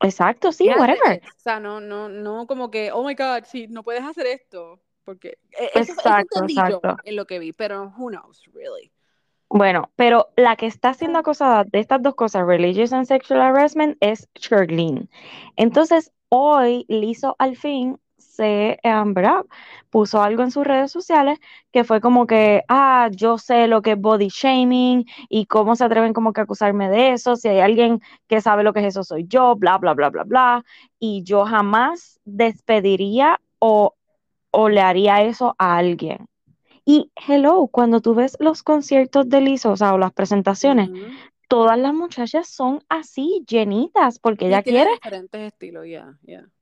Exacto, 0.00 0.50
sí, 0.52 0.68
whatever. 0.76 1.22
O 1.24 1.40
sea, 1.40 1.60
no, 1.60 1.80
no, 1.80 2.08
no 2.08 2.46
como 2.46 2.70
que, 2.70 2.90
oh 2.92 3.04
my 3.04 3.14
God, 3.14 3.44
sí, 3.44 3.66
no 3.68 3.82
puedes 3.82 4.02
hacer 4.04 4.26
esto. 4.26 4.80
Porque 5.04 5.38
eh, 5.58 5.70
eso, 5.74 5.92
eso 5.92 5.92
Exacto, 5.94 6.40
entendí 6.40 6.54
yo 6.56 6.62
exacto. 6.62 6.96
en 7.04 7.16
lo 7.16 7.26
que 7.26 7.38
vi, 7.38 7.52
pero 7.52 7.92
who 7.96 8.10
knows, 8.10 8.42
really. 8.52 8.92
Bueno, 9.50 9.90
pero 9.96 10.28
la 10.36 10.56
que 10.56 10.66
está 10.66 10.92
siendo 10.94 11.18
acosada 11.20 11.64
de 11.64 11.80
estas 11.80 12.02
dos 12.02 12.14
cosas, 12.14 12.46
religious 12.46 12.92
and 12.92 13.06
sexual 13.06 13.40
harassment, 13.40 13.96
es 14.00 14.28
Charlene. 14.34 15.08
Entonces, 15.56 16.12
hoy 16.28 16.84
Lizzo 16.88 17.34
al 17.38 17.56
fin 17.56 17.98
se, 18.18 18.78
em. 18.82 19.14
Puso 19.90 20.22
algo 20.22 20.42
en 20.42 20.50
sus 20.50 20.66
redes 20.66 20.92
sociales 20.92 21.38
que 21.72 21.82
fue 21.84 22.00
como 22.00 22.26
que, 22.26 22.62
ah, 22.68 23.08
yo 23.12 23.38
sé 23.38 23.66
lo 23.68 23.80
que 23.82 23.92
es 23.92 24.00
body 24.00 24.28
shaming 24.28 25.06
y 25.30 25.46
cómo 25.46 25.76
se 25.76 25.84
atreven 25.84 26.12
como 26.12 26.32
que 26.32 26.40
a 26.42 26.44
acusarme 26.44 26.90
de 26.90 27.12
eso. 27.12 27.36
Si 27.36 27.48
hay 27.48 27.60
alguien 27.60 28.00
que 28.28 28.40
sabe 28.42 28.62
lo 28.64 28.72
que 28.74 28.80
es 28.80 28.86
eso, 28.86 29.02
soy 29.04 29.26
yo, 29.28 29.56
bla, 29.56 29.78
bla, 29.78 29.94
bla, 29.94 30.10
bla, 30.10 30.24
bla. 30.24 30.64
Y 30.98 31.22
yo 31.24 31.46
jamás 31.46 32.20
despediría 32.24 33.40
o, 33.58 33.94
o 34.50 34.68
le 34.68 34.80
haría 34.82 35.22
eso 35.22 35.54
a 35.58 35.76
alguien. 35.78 36.26
Y 36.90 37.12
hello, 37.28 37.68
cuando 37.70 38.00
tú 38.00 38.14
ves 38.14 38.38
los 38.40 38.62
conciertos 38.62 39.28
de 39.28 39.42
Lizzo, 39.42 39.72
o 39.72 39.76
sea, 39.76 39.92
o 39.92 39.98
las 39.98 40.14
presentaciones, 40.14 40.88
todas 41.46 41.78
las 41.78 41.92
muchachas 41.92 42.48
son 42.48 42.82
así, 42.88 43.44
llenitas, 43.46 44.18
porque 44.18 44.46
Y 44.46 44.48
ella 44.48 44.62
quiere, 44.62 44.92
diferentes 44.92 45.52
estilos, 45.52 45.84
ya, 45.86 46.16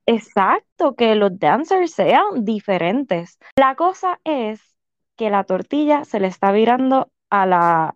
exacto, 0.04 0.96
que 0.96 1.14
los 1.14 1.38
dancers 1.38 1.92
sean 1.92 2.44
diferentes. 2.44 3.38
La 3.54 3.76
cosa 3.76 4.18
es 4.24 4.60
que 5.14 5.30
la 5.30 5.44
tortilla 5.44 6.04
se 6.04 6.18
le 6.18 6.26
está 6.26 6.50
virando 6.50 7.08
a 7.30 7.46
la 7.46 7.94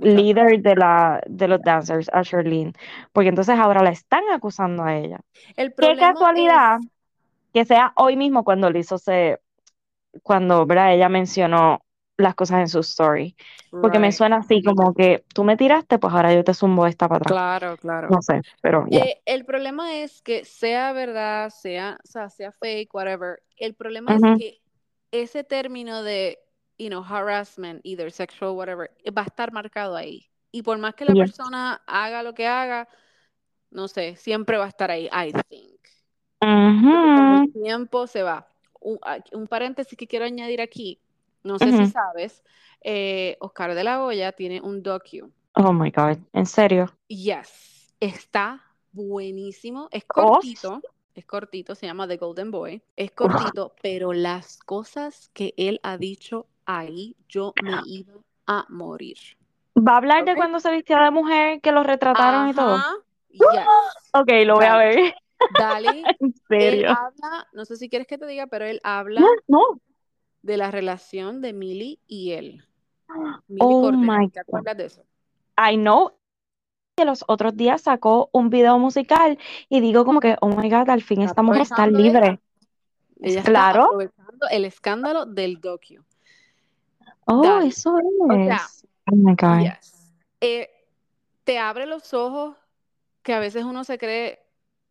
líder 0.00 0.62
de 0.62 0.74
la, 0.74 1.20
de 1.26 1.48
los 1.48 1.60
dancers, 1.60 2.08
a 2.14 2.22
Charlene, 2.22 2.72
porque 3.12 3.28
entonces 3.28 3.58
ahora 3.58 3.82
la 3.82 3.90
están 3.90 4.24
acusando 4.32 4.84
a 4.84 4.96
ella. 4.96 5.20
El 5.54 5.74
Qué 5.74 5.98
casualidad 5.98 6.78
es, 6.80 6.88
que 7.52 7.66
sea 7.66 7.92
hoy 7.94 8.16
mismo 8.16 8.42
cuando 8.42 8.70
Lizzo 8.70 8.96
se, 8.96 9.38
cuando, 10.22 10.66
¿verdad? 10.66 10.94
Ella 10.94 11.08
mencionó 11.08 11.80
las 12.16 12.34
cosas 12.34 12.60
en 12.60 12.68
su 12.68 12.80
story. 12.80 13.36
Porque 13.80 13.98
me 14.00 14.10
right, 14.10 14.12
suena 14.12 14.38
así 14.38 14.62
como 14.62 14.94
que 14.94 15.24
tú 15.34 15.44
me 15.44 15.56
tiraste, 15.56 15.98
pues 15.98 16.12
ahora 16.14 16.34
yo 16.34 16.44
te 16.44 16.54
zumbo 16.54 16.86
esta 16.86 17.08
para 17.08 17.18
atrás. 17.18 17.36
claro, 17.36 17.76
claro. 17.78 18.10
No 18.10 18.22
sé, 18.22 18.42
pero 18.62 18.86
ya. 18.90 19.06
Eh, 19.06 19.22
el 19.26 19.44
problema 19.46 19.96
es 19.98 20.22
que 20.22 20.44
sea 20.44 20.92
verdad, 20.92 21.50
sea, 21.50 21.98
o 22.04 22.08
sea, 22.08 22.30
sea 22.30 22.52
fake, 22.52 22.94
whatever. 22.94 23.42
El 23.56 23.74
problema 23.74 24.14
Ujú. 24.14 24.16
es 24.16 24.28
que 24.30 24.62
ese 25.12 25.44
término 25.44 26.02
de, 26.02 26.38
you 26.78 26.88
know, 26.88 27.02
harassment, 27.04 27.80
either 27.84 28.12
sexual, 28.12 28.52
whatever, 28.56 28.92
eh, 29.04 29.10
va 29.12 29.22
a 29.22 29.26
estar 29.26 29.52
marcado 29.52 29.96
ahí. 29.96 30.30
Y 30.52 30.62
por 30.62 30.78
más 30.78 30.94
que 30.94 31.04
la 31.06 31.14
Yeah. 31.14 31.16
persona 31.16 31.82
haga 31.86 32.22
lo 32.22 32.34
que 32.34 32.46
haga, 32.46 32.88
no 33.70 33.88
sé, 33.88 34.16
siempre 34.16 34.58
va 34.58 34.66
a 34.66 34.68
estar 34.68 34.90
ahí, 34.90 35.06
I 35.12 35.32
think. 35.48 35.80
Porque 36.90 37.10
con 37.12 37.30
el 37.32 37.42
tiempo 37.52 38.06
se 38.06 38.22
va. 38.22 38.48
Un, 38.80 38.98
un 39.32 39.46
paréntesis 39.46 39.96
que 39.96 40.06
quiero 40.06 40.24
añadir 40.24 40.60
aquí, 40.60 41.00
no 41.42 41.58
sé 41.58 41.72
si 41.72 41.86
sabes, 41.86 42.42
eh, 42.82 43.36
Oscar 43.40 43.74
de 43.74 43.84
la 43.84 44.02
Hoya 44.04 44.32
tiene 44.32 44.60
un 44.60 44.82
docu. 44.82 45.30
Oh 45.54 45.72
my 45.72 45.90
God, 45.90 46.18
¿en 46.32 46.46
serio? 46.46 46.92
Yes, 47.08 47.92
está 48.00 48.62
buenísimo. 48.92 49.88
Es 49.90 50.04
Oh, 50.14 50.34
cortito, 50.34 50.80
es 51.14 51.24
cortito, 51.24 51.74
se 51.74 51.86
llama 51.86 52.06
The 52.06 52.16
Golden 52.16 52.50
Boy. 52.50 52.82
Es 52.96 53.10
cortito, 53.12 53.74
pero 53.82 54.12
las 54.12 54.58
cosas 54.58 55.30
que 55.32 55.54
él 55.56 55.80
ha 55.82 55.96
dicho 55.96 56.46
ahí, 56.64 57.16
yo 57.28 57.54
me 57.62 57.80
iba 57.86 58.14
a 58.46 58.66
morir. 58.68 59.16
¿Va 59.76 59.94
a 59.94 59.96
hablar 59.98 60.24
de 60.24 60.34
cuando 60.34 60.60
se 60.60 60.70
vestía 60.70 61.00
de 61.02 61.10
mujer, 61.10 61.60
que 61.60 61.72
lo 61.72 61.82
retrataron 61.82 62.48
y 62.48 62.54
todo? 62.54 62.78
Yes. 63.30 63.42
Ok, 64.14 64.28
lo 64.46 64.54
voy 64.56 64.64
a 64.64 64.76
ver. 64.76 65.14
Dale. 65.58 66.04
En 66.20 66.34
Él 66.50 66.86
habla, 66.86 67.46
no 67.52 67.64
sé 67.64 67.76
si 67.76 67.88
quieres 67.88 68.06
que 68.06 68.18
te 68.18 68.26
diga, 68.26 68.46
pero 68.46 68.64
él 68.64 68.80
habla 68.82 69.24
no. 69.46 69.80
de 70.42 70.56
la 70.56 70.70
relación 70.70 71.40
de 71.40 71.52
Millie 71.52 71.98
y 72.06 72.32
él. 72.32 72.64
Millie 73.48 73.60
Oh 73.60 73.82
Cortés, 73.82 74.00
my 74.00 74.28
¿te 74.30 74.40
God. 74.40 74.48
acuerdas 74.48 74.76
de 74.76 74.84
eso? 74.86 75.02
I 75.56 75.76
know 75.76 76.12
que 76.96 77.04
los 77.04 77.24
otros 77.28 77.56
días 77.56 77.82
sacó 77.82 78.28
un 78.32 78.50
video 78.50 78.78
musical 78.78 79.38
y 79.68 79.80
digo 79.80 80.04
como 80.04 80.20
que, 80.20 80.36
oh 80.40 80.48
my 80.48 80.68
God, 80.68 80.90
al 80.90 81.02
fin 81.02 81.22
esta 81.22 81.42
mujer 81.42 81.62
está 81.62 81.86
libre. 81.86 82.40
Ella 83.20 83.38
está 83.40 83.50
Claro. 83.50 83.84
aprovechando 83.84 84.48
el 84.50 84.64
escándalo 84.64 85.26
del 85.26 85.60
docu. 85.60 86.04
Oh, 87.26 87.60
eso 87.60 87.94
O 87.94 88.34
sea, 88.34 88.56
es. 88.56 88.86
Oh 89.10 89.16
my 89.16 89.34
God. 89.34 89.60
yes. 89.62 90.12
Eh, 90.40 90.68
te 91.44 91.58
abre 91.58 91.86
los 91.86 92.14
ojos 92.14 92.56
que 93.22 93.32
a 93.34 93.38
veces 93.38 93.64
uno 93.64 93.84
se 93.84 93.98
cree 93.98 94.40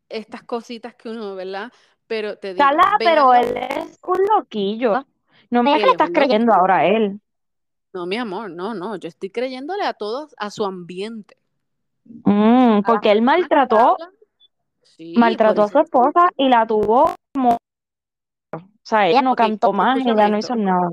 estas 0.10 0.44
cositas 0.44 0.96
que 0.96 1.10
uno, 1.10 1.36
¿verdad? 1.36 1.72
Pero 2.08 2.38
te 2.38 2.54
digo, 2.54 2.66
Carla, 2.66 2.96
pero 3.00 3.34
él 3.34 3.58
es 3.58 4.00
un 4.04 4.20
loquillo. 4.36 5.06
No 5.50 5.64
me 5.64 5.78
que 5.78 5.90
estás 5.90 6.10
creyendo 6.10 6.48
loquillo. 6.48 6.62
ahora 6.62 6.78
a 6.78 6.86
él. 6.88 7.20
No, 7.94 8.06
mi 8.06 8.18
amor, 8.18 8.50
no, 8.50 8.74
no. 8.74 8.96
Yo 8.96 9.08
estoy 9.08 9.30
creyéndole 9.30 9.84
a 9.84 9.94
todos, 9.94 10.36
a 10.38 10.50
su 10.52 10.66
ambiente. 10.66 11.38
Mm, 12.24 12.82
porque 12.86 13.12
él 13.12 13.22
maltrató, 13.22 13.98
Sí, 14.82 15.14
maltrató 15.18 15.64
a 15.64 15.68
su 15.68 15.80
esposa 15.80 16.30
y 16.38 16.50
la 16.50 16.66
tuvo 16.66 17.14
como... 17.34 17.58
O 18.54 18.60
sea, 18.84 19.08
ella 19.08 19.22
no 19.22 19.36
cantó 19.36 19.74
más, 19.74 20.00
ella 20.00 20.30
no 20.30 20.38
hizo 20.38 20.56
nada. 20.56 20.92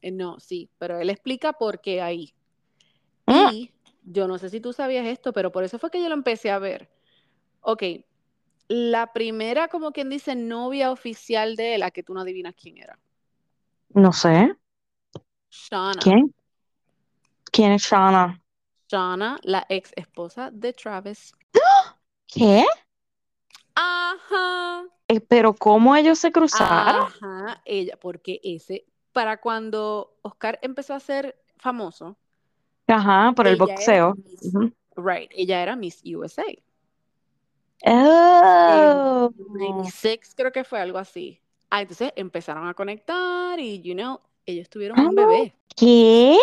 Eh, 0.00 0.10
No, 0.10 0.40
sí, 0.40 0.70
pero 0.78 0.98
él 0.98 1.10
explica 1.10 1.52
por 1.52 1.80
qué 1.80 2.00
ahí. 2.00 2.32
Mm. 3.26 3.52
Y 3.52 3.72
yo 4.04 4.26
no 4.26 4.38
sé 4.38 4.48
si 4.48 4.60
tú 4.60 4.72
sabías 4.72 5.06
esto, 5.06 5.32
pero 5.32 5.52
por 5.52 5.64
eso 5.64 5.78
fue 5.78 5.90
que 5.90 6.02
yo 6.02 6.08
lo 6.08 6.14
empecé 6.14 6.50
a 6.50 6.58
ver. 6.58 6.90
Ok, 7.60 7.82
la 8.70 9.12
primera, 9.12 9.66
como 9.66 9.90
quien 9.90 10.10
dice, 10.10 10.36
novia 10.36 10.92
oficial 10.92 11.56
de 11.56 11.74
él, 11.74 11.82
a 11.82 11.90
que 11.90 12.04
tú 12.04 12.14
no 12.14 12.20
adivinas 12.20 12.54
quién 12.54 12.78
era. 12.78 13.00
No 13.92 14.12
sé. 14.12 14.54
Shauna. 15.50 16.00
¿Quién? 16.00 16.32
¿Quién 17.50 17.72
es 17.72 17.82
Shauna? 17.82 18.40
Shauna, 18.88 19.40
la 19.42 19.66
ex 19.68 19.92
esposa 19.96 20.52
de 20.52 20.72
Travis. 20.72 21.32
¿Qué? 22.28 22.64
Ajá. 23.74 24.84
Eh, 25.08 25.20
pero 25.20 25.52
¿cómo 25.52 25.96
ellos 25.96 26.20
se 26.20 26.30
cruzaron? 26.30 27.08
Ajá, 27.08 27.62
ella, 27.64 27.96
porque 28.00 28.40
ese, 28.44 28.84
para 29.12 29.40
cuando 29.40 30.16
Oscar 30.22 30.60
empezó 30.62 30.94
a 30.94 31.00
ser 31.00 31.36
famoso, 31.56 32.16
Ajá, 32.86 33.32
por 33.34 33.48
el 33.48 33.56
boxeo. 33.56 34.14
Miss- 34.14 34.72
right, 34.96 35.28
ella 35.34 35.60
era 35.60 35.74
Miss 35.74 36.02
USA. 36.04 36.44
Oh. 37.86 39.30
En 39.36 39.52
96 39.54 40.34
creo 40.36 40.52
que 40.52 40.64
fue 40.64 40.80
algo 40.80 40.98
así. 40.98 41.40
Ah, 41.70 41.82
entonces 41.82 42.12
empezaron 42.16 42.66
a 42.68 42.74
conectar 42.74 43.58
y, 43.60 43.80
you 43.82 43.94
know, 43.94 44.20
ellos 44.46 44.68
tuvieron 44.68 44.98
un 44.98 45.14
¿Cómo? 45.14 45.28
bebé. 45.28 45.54
¿Qué? 45.76 46.36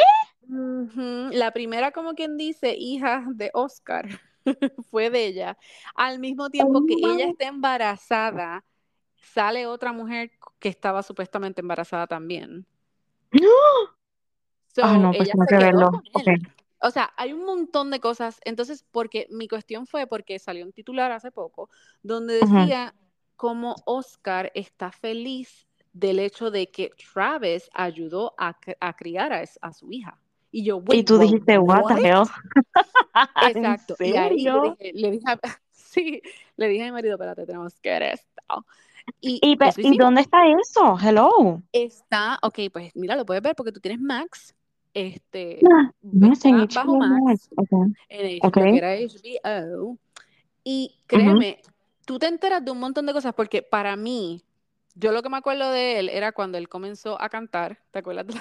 La 1.32 1.52
primera, 1.52 1.92
como 1.92 2.14
quien 2.14 2.38
dice, 2.38 2.74
hija 2.78 3.26
de 3.34 3.52
Oscar, 3.54 4.08
fue 4.90 5.10
de 5.10 5.26
ella. 5.26 5.58
Al 5.96 6.20
mismo 6.20 6.50
tiempo 6.50 6.86
que 6.86 6.94
Oh 6.96 7.10
ella 7.10 7.26
my- 7.26 7.32
está 7.32 7.48
embarazada, 7.48 8.64
sale 9.22 9.68
otra 9.68 9.92
mujer 9.92 10.32
que 10.60 10.70
estaba 10.70 11.04
supuestamente 11.04 11.62
embarazada 11.62 12.08
también. 12.08 12.66
So, 14.74 14.84
Ah, 14.86 14.96
no, 14.96 15.10
pues 15.12 15.22
ella 15.24 15.32
tengo 15.34 15.46
se 15.46 15.56
que 15.56 15.64
verlo. 15.64 15.90
con 15.90 16.04
Ok. 16.14 16.28
él. 16.28 16.48
O 16.82 16.92
sea, 16.92 17.12
hay 17.18 17.34
un 17.34 17.46
montón 17.46 17.92
de 17.92 18.00
cosas. 18.00 18.40
Entonces, 18.46 18.86
porque 18.92 19.28
mi 19.30 19.48
cuestión 19.48 19.88
fue 19.88 20.08
porque 20.08 20.40
salió 20.40 20.66
un 20.66 20.74
titular 20.74 21.12
hace 21.12 21.32
poco 21.32 21.70
donde 22.04 22.36
decía 22.36 22.94
cómo 23.36 23.76
Oscar 23.86 24.52
está 24.56 24.92
feliz 24.92 25.68
del 25.94 26.20
hecho 26.20 26.52
de 26.52 26.70
que 26.70 26.92
Travis 27.14 27.70
ayudó 27.74 28.36
a, 28.38 28.58
a 28.80 28.94
criar 28.96 29.34
a, 29.34 29.44
a 29.62 29.74
su 29.74 29.92
hija. 29.92 30.20
Y 30.52 30.64
yo, 30.64 30.82
Y 30.90 31.04
tú 31.04 31.18
dijiste, 31.18 31.58
what 31.58 31.84
what? 31.84 31.96
the 31.96 32.08
hell? 32.08 32.24
¿En 33.42 33.58
Exacto. 33.58 33.96
Y 34.00 34.16
ahí 34.16 34.30
serio? 34.30 34.76
dije, 34.80 34.92
le 34.94 35.12
dije 35.12 35.26
a, 35.28 35.40
sí, 35.72 36.22
le 36.56 36.68
dije 36.68 36.84
a 36.84 36.86
mi 36.86 36.92
marido, 36.92 37.16
espérate, 37.16 37.46
tenemos 37.46 37.80
que 37.80 37.90
ver 37.90 38.04
esto. 38.04 38.66
Y 39.22 39.40
¿Y, 39.42 39.58
¿y 39.78 39.98
dónde 39.98 40.22
está 40.22 40.40
eso? 40.48 40.98
Hello. 41.02 41.62
Está, 41.72 42.40
ok, 42.42 42.60
pues 42.72 42.96
mira, 42.96 43.16
lo 43.16 43.26
puedes 43.26 43.42
ver 43.42 43.56
porque 43.56 43.72
tú 43.72 43.80
tienes 43.80 44.02
Max. 44.02 44.54
Este, 44.94 45.60
No 46.02 46.30
bajo 46.74 46.98
HBO 46.98 47.20
Ok. 47.58 47.72
en 48.10 48.40
que 48.40 48.78
era 48.78 48.96
HBO. 48.96 49.98
Y 50.64 50.96
créeme, 51.08 51.62
tú 52.06 52.20
te 52.20 52.28
enteras 52.28 52.64
de 52.64 52.72
un 52.72 52.80
montón 52.80 53.06
de 53.06 53.14
cosas 53.14 53.34
porque 53.34 53.62
para 53.62 53.96
mí, 53.96 54.44
yo 54.96 55.12
lo 55.12 55.22
que 55.22 55.30
me 55.30 55.38
acuerdo 55.38 55.72
de 55.72 56.00
él 56.00 56.10
era 56.10 56.32
cuando 56.32 56.58
él 56.58 56.68
comenzó 56.68 57.22
a 57.22 57.30
cantar. 57.30 57.80
¿Te 57.92 58.00
acuerdas? 58.00 58.28
de 58.28 58.34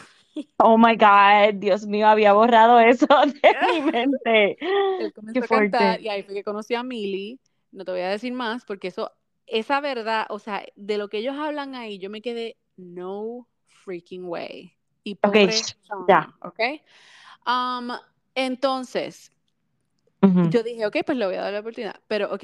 Oh 0.58 0.78
my 0.78 0.96
God, 0.96 1.54
Dios 1.60 1.86
mío, 1.86 2.06
había 2.08 2.32
borrado 2.32 2.80
eso 2.80 3.06
de 3.06 3.56
mi 3.74 3.82
mente. 3.92 4.56
Él 4.98 5.12
Qué 5.12 5.12
comenzó 5.12 5.44
a 5.44 5.48
cantar 5.48 5.48
fuerte. 5.48 6.02
y 6.02 6.08
ahí 6.08 6.22
fue 6.22 6.34
que 6.34 6.44
conocí 6.44 6.74
a 6.74 6.82
Millie. 6.82 7.38
No 7.72 7.84
te 7.84 7.90
voy 7.90 8.00
a 8.00 8.08
decir 8.08 8.32
más 8.32 8.64
porque 8.64 8.88
eso, 8.88 9.12
esa 9.46 9.80
verdad, 9.80 10.26
o 10.30 10.38
sea, 10.38 10.64
de 10.74 10.98
lo 10.98 11.08
que 11.08 11.18
ellos 11.18 11.36
hablan 11.36 11.74
ahí, 11.74 11.98
yo 11.98 12.08
me 12.08 12.22
quedé, 12.22 12.56
no 12.76 13.46
freaking 13.66 14.24
way. 14.24 14.75
Y 15.06 15.14
Ok, 15.14 15.20
pobre 15.20 15.52
ya. 16.08 16.34
¿ok? 16.42 16.60
Um, 17.46 17.92
entonces, 18.34 19.30
yo 20.20 20.64
dije, 20.64 20.84
ok, 20.84 20.96
pues 21.06 21.16
le 21.16 21.26
voy 21.26 21.36
a 21.36 21.42
dar 21.42 21.52
la 21.52 21.60
oportunidad. 21.60 22.00
Pero, 22.08 22.34
ok, 22.34 22.42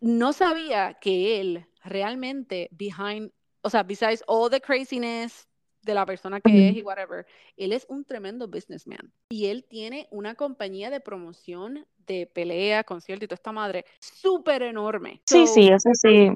no 0.00 0.32
sabía 0.32 0.94
que 0.94 1.40
él 1.40 1.64
realmente, 1.84 2.68
behind, 2.72 3.30
o 3.62 3.70
sea, 3.70 3.84
besides 3.84 4.24
all 4.26 4.50
the 4.50 4.60
craziness 4.60 5.46
de 5.82 5.94
la 5.94 6.04
persona 6.04 6.40
que 6.40 6.48
Ujú. 6.48 6.58
es 6.70 6.76
y 6.76 6.82
whatever, 6.82 7.24
él 7.56 7.72
es 7.72 7.86
un 7.88 8.04
tremendo 8.04 8.48
businessman. 8.48 9.12
Y 9.30 9.46
él 9.46 9.62
tiene 9.62 10.08
una 10.10 10.34
compañía 10.34 10.90
de 10.90 10.98
promoción 10.98 11.86
de 11.98 12.26
pelea, 12.26 12.82
concierto 12.82 13.24
y 13.24 13.28
toda 13.28 13.36
esta 13.36 13.52
madre 13.52 13.84
súper 14.00 14.62
enorme. 14.62 15.22
Sí, 15.26 15.46
So, 15.46 15.54
sí, 15.54 15.68
eso 15.68 15.90
sí. 15.94 16.30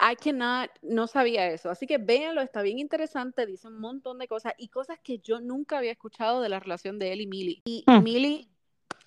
I 0.00 0.14
cannot, 0.16 0.70
no 0.82 1.06
sabía 1.08 1.48
eso. 1.48 1.70
Así 1.70 1.86
que 1.86 1.98
véanlo, 1.98 2.40
está 2.40 2.62
bien 2.62 2.78
interesante, 2.78 3.46
dice 3.46 3.66
un 3.66 3.80
montón 3.80 4.18
de 4.18 4.28
cosas 4.28 4.54
y 4.56 4.68
cosas 4.68 4.98
que 5.02 5.18
yo 5.18 5.40
nunca 5.40 5.78
había 5.78 5.92
escuchado 5.92 6.40
de 6.40 6.48
la 6.48 6.60
relación 6.60 6.98
de 6.98 7.12
él 7.12 7.20
y 7.22 7.26
Millie. 7.26 7.62
Y 7.64 7.84
Hmm. 7.86 8.02
Millie, 8.02 8.48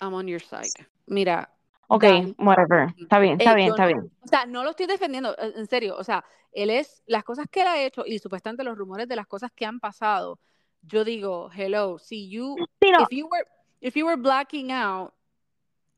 I'm 0.00 0.12
on 0.12 0.26
your 0.26 0.42
side. 0.42 0.72
Mira, 1.06 1.48
Ok, 1.88 2.04
whatever. 2.38 2.94
Está 2.98 3.18
bien, 3.18 3.38
está 3.38 3.52
Eh, 3.52 3.56
bien, 3.56 3.68
está 3.68 3.82
no- 3.82 3.88
bien. 3.88 4.12
o 4.22 4.26
sea, 4.26 4.46
no 4.46 4.64
lo 4.64 4.70
estoy 4.70 4.86
defendiendo, 4.86 5.32
eh, 5.36 5.52
en 5.56 5.66
serio. 5.66 5.94
O 5.98 6.04
sea, 6.04 6.24
él 6.52 6.70
es, 6.70 7.02
las 7.06 7.22
cosas 7.22 7.46
que 7.50 7.60
él 7.62 7.66
ha 7.68 7.82
hecho 7.82 8.04
y 8.06 8.18
supuestamente 8.18 8.64
los 8.64 8.78
rumores 8.78 9.06
de 9.08 9.16
las 9.16 9.26
cosas 9.26 9.50
que 9.54 9.66
han 9.66 9.78
pasado, 9.78 10.38
yo 10.82 11.04
digo, 11.04 11.50
hello, 11.54 11.98
si 11.98 12.30
you, 12.30 12.56
Sí, 12.80 12.90
no. 12.90 13.02
if 13.02 13.08
you 13.10 13.28
were, 13.28 13.46
if 13.80 13.94
you 13.94 14.06
were 14.06 14.16
blacking 14.20 14.72
out, 14.72 15.12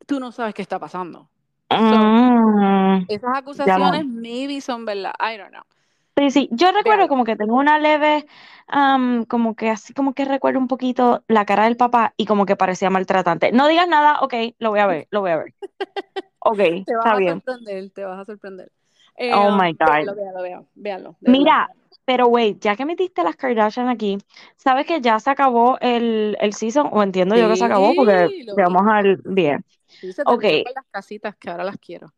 tú 0.07 0.18
no 0.18 0.33
sabes 0.33 0.52
qué 0.54 0.62
está 0.62 0.78
pasando. 0.80 1.28
So, 1.70 1.78
Mm, 2.44 3.07
esas 3.09 3.30
acusaciones 3.37 4.04
maybe 4.07 4.61
son 4.61 4.85
verdad, 4.85 5.14
I 5.20 5.38
don't 5.38 5.50
know. 5.50 5.64
sí, 6.16 6.30
sí. 6.30 6.48
Yo 6.52 6.72
recuerdo 6.72 7.09
como 7.09 7.24
que 7.24 7.37
tengo 7.37 7.57
una 7.57 7.78
leve, 7.78 8.26
am, 8.66 9.24
como 9.24 9.54
que 9.57 9.70
así 9.70 9.92
como 9.94 10.14
que 10.14 10.24
recuerdo 10.24 10.59
un 10.59 10.68
poquito 10.68 11.24
la 11.28 11.44
cara 11.44 11.64
del 11.64 11.76
papá 11.76 12.14
y 12.16 12.26
como 12.26 12.46
que 12.46 12.57
parecía 12.57 12.90
maltratante. 12.90 13.52
No 13.52 13.68
digas 13.68 13.88
nada, 13.88 14.20
ok, 14.20 14.35
lo 14.59 14.70
voy 14.70 14.80
a 14.80 14.87
ver, 14.87 15.09
lo 15.11 15.20
voy 15.20 15.30
a 15.33 15.37
ver. 15.38 15.54
Ok, 16.40 16.59
Te 16.87 16.94
vas 16.94 17.07
está 17.07 17.16
a 17.16 17.20
bien. 17.20 17.42
sorprender, 17.42 17.90
te 17.90 18.04
vas 18.04 18.20
a 18.20 18.24
sorprender. 18.24 18.70
Eh, 19.16 19.33
Oh 19.35 19.48
um, 19.48 19.59
my 19.59 19.72
God. 19.72 20.07
véalo, 20.07 20.14
véalo, 20.14 20.62
véalo. 20.74 21.16
Mira, 21.20 21.70
pero 22.04 22.26
wait, 22.26 22.61
ya 22.61 22.76
que 22.76 22.85
metiste 22.85 23.22
las 23.22 23.37
Kardashian 23.37 23.88
aquí, 23.88 24.18
¿sabes 24.57 24.87
que 24.87 25.00
ya 25.00 25.18
se 25.20 25.30
acabó 25.30 25.78
el, 25.80 26.37
el 26.40 26.52
season? 26.52 26.88
O 26.92 27.02
entiendo 27.02 27.37
yo 27.37 27.48
que 27.48 27.57
se 27.57 27.64
acabó 27.64 27.94
porque 27.94 28.28
llegamos 28.57 28.83
al 28.87 29.20
10. 29.24 29.61
Sí, 29.87 30.12
se 30.12 30.22
Ok. 30.26 30.44
las 30.74 30.85
casitas 30.90 31.37
que 31.37 31.50
ahora 31.50 31.64
las 31.64 31.78
quiero. 31.78 32.12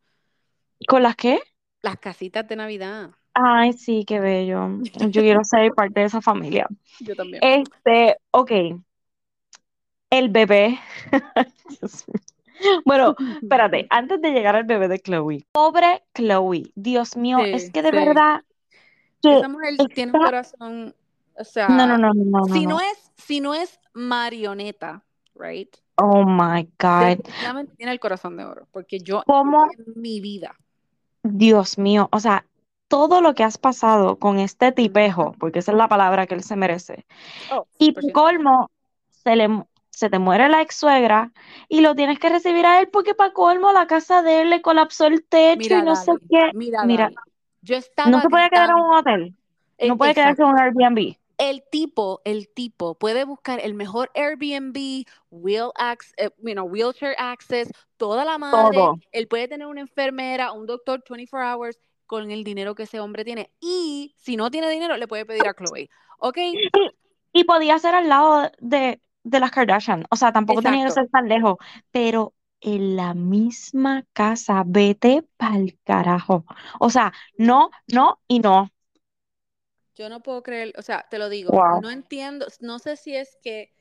¿Con 0.86 1.02
las 1.02 1.16
qué? 1.16 1.40
Las 1.82 1.98
casitas 1.98 2.46
de 2.48 2.56
Navidad. 2.56 3.10
Ay, 3.34 3.72
sí, 3.74 4.04
qué 4.06 4.18
bello. 4.20 4.68
Yo 5.08 5.22
quiero 5.22 5.44
ser 5.44 5.72
parte 5.72 6.00
de 6.00 6.06
esa 6.06 6.20
familia. 6.20 6.66
Yo 7.00 7.14
también. 7.14 7.42
Este, 7.42 8.16
ok. 8.30 8.50
El 10.10 10.28
bebé. 10.30 10.78
Bueno, 12.86 13.14
espérate, 13.42 13.86
antes 13.90 14.20
de 14.22 14.30
llegar 14.30 14.56
al 14.56 14.64
bebé 14.64 14.88
de 14.88 14.98
Chloe. 14.98 15.46
Pobre 15.52 16.02
Chloe, 16.14 16.72
Dios 16.74 17.16
mío, 17.16 17.38
Sí, 17.44 17.50
es 17.52 17.70
que 17.70 17.82
de 17.82 17.90
sí. 17.90 17.96
verdad 17.96 18.42
que 19.22 19.38
Esa 19.38 19.48
mujer 19.48 19.76
tiene 19.94 20.12
un 20.12 20.24
corazón, 20.24 20.94
o 21.34 21.44
sea, 21.44 21.68
No, 21.68 21.86
no, 21.86 21.98
no, 21.98 22.14
no, 22.14 22.24
no, 22.24 22.44
si 22.46 22.64
no. 22.64 22.70
no 22.70 22.80
es, 22.80 23.12
si 23.16 23.40
no 23.40 23.54
es 23.54 23.78
marioneta, 23.92 25.04
right? 25.34 25.74
Oh 25.96 26.24
my 26.24 26.62
God. 26.78 27.18
Definitivamente 27.18 27.74
tiene 27.76 27.92
el 27.92 28.00
corazón 28.00 28.36
de 28.36 28.44
oro, 28.44 28.68
porque 28.72 29.00
yo 29.00 29.22
¿Cómo? 29.26 29.66
en 29.76 30.00
mi 30.00 30.20
vida, 30.20 30.56
Dios 31.32 31.78
mío, 31.78 32.08
o 32.12 32.20
sea, 32.20 32.46
todo 32.88 33.20
lo 33.20 33.34
que 33.34 33.44
has 33.44 33.58
pasado 33.58 34.18
con 34.18 34.38
este 34.38 34.72
tipejo, 34.72 35.34
porque 35.38 35.58
esa 35.60 35.72
es 35.72 35.78
la 35.78 35.88
palabra 35.88 36.26
que 36.26 36.34
él 36.34 36.42
se 36.42 36.56
merece. 36.56 37.04
oh, 37.50 37.66
Y 37.78 37.92
por 37.92 38.02
100%. 38.02 38.12
colmo, 38.12 38.70
se 39.10 39.36
le, 39.36 39.48
se 39.90 40.10
te 40.10 40.18
muere 40.18 40.48
la 40.48 40.62
ex 40.62 40.76
suegra 40.76 41.32
y 41.68 41.80
lo 41.80 41.94
tienes 41.94 42.18
que 42.18 42.28
recibir 42.28 42.66
a 42.66 42.80
él 42.80 42.88
porque 42.92 43.14
para 43.14 43.32
colmo 43.32 43.72
la 43.72 43.86
casa 43.86 44.22
de 44.22 44.42
él 44.42 44.50
le 44.50 44.62
colapsó 44.62 45.06
el 45.06 45.24
techo 45.24 45.58
Mira, 45.58 45.78
y 45.78 45.82
no 45.82 45.96
sé 45.96 46.12
qué. 46.30 46.52
mira, 46.54 46.86
Mira, 46.86 47.10
yo 47.62 47.76
estaba 47.76 48.10
no 48.10 48.20
se 48.20 48.28
puede 48.28 48.50
quedar 48.50 48.70
en 48.70 48.76
un 48.76 48.94
hotel, 48.94 49.34
no 49.82 49.96
puede 49.96 50.14
quedarse 50.14 50.42
en 50.42 50.48
un 50.48 50.58
Airbnb. 50.60 51.16
El 51.38 51.62
tipo, 51.70 52.20
el 52.24 52.48
tipo 52.48 52.94
puede 52.94 53.24
buscar 53.24 53.60
el 53.60 53.74
mejor 53.74 54.10
Airbnb, 54.14 55.04
wheel 55.30 55.70
access, 55.76 56.14
eh, 56.16 56.30
you 56.38 56.52
know, 56.52 56.66
wheelchair 56.66 57.14
access, 57.18 57.70
toda 57.96 58.24
la 58.24 58.38
madre. 58.38 58.76
Todo. 58.76 58.98
Él 59.12 59.28
puede 59.28 59.48
tener 59.48 59.66
una 59.66 59.80
enfermera, 59.82 60.52
un 60.52 60.66
doctor 60.66 61.02
24 61.08 61.56
hours 61.56 61.78
con 62.06 62.30
el 62.30 62.44
dinero 62.44 62.74
que 62.74 62.84
ese 62.84 63.00
hombre 63.00 63.24
tiene. 63.24 63.50
Y 63.60 64.14
si 64.16 64.36
no 64.36 64.50
tiene 64.50 64.70
dinero, 64.70 64.96
le 64.96 65.08
puede 65.08 65.26
pedir 65.26 65.46
a 65.46 65.54
Chloe. 65.54 65.90
¿Ok? 66.18 66.38
Y, 66.38 66.70
y 67.32 67.44
podía 67.44 67.78
ser 67.78 67.94
al 67.94 68.08
lado 68.08 68.50
de, 68.60 69.00
de 69.22 69.40
las 69.40 69.50
Kardashian, 69.50 70.04
o 70.10 70.16
sea, 70.16 70.32
tampoco 70.32 70.62
tenía 70.62 70.84
que 70.84 70.88
Exacto. 70.88 71.02
ser 71.02 71.10
tan 71.10 71.28
lejos, 71.28 71.56
pero 71.90 72.32
en 72.60 72.96
la 72.96 73.14
misma 73.14 74.04
casa, 74.12 74.62
vete 74.66 75.24
pa'l 75.36 75.78
carajo. 75.84 76.44
O 76.80 76.90
sea, 76.90 77.12
no, 77.36 77.70
no 77.88 78.20
y 78.28 78.40
no. 78.40 78.70
Yo 79.96 80.10
no 80.10 80.22
puedo 80.22 80.42
creer, 80.42 80.74
o 80.76 80.82
sea, 80.82 81.06
te 81.10 81.18
lo 81.18 81.30
digo, 81.30 81.52
Wow. 81.52 81.80
no 81.80 81.90
entiendo, 81.90 82.46
no 82.60 82.78
sé 82.78 82.96
si 82.96 83.16
es 83.16 83.38
que, 83.42 83.72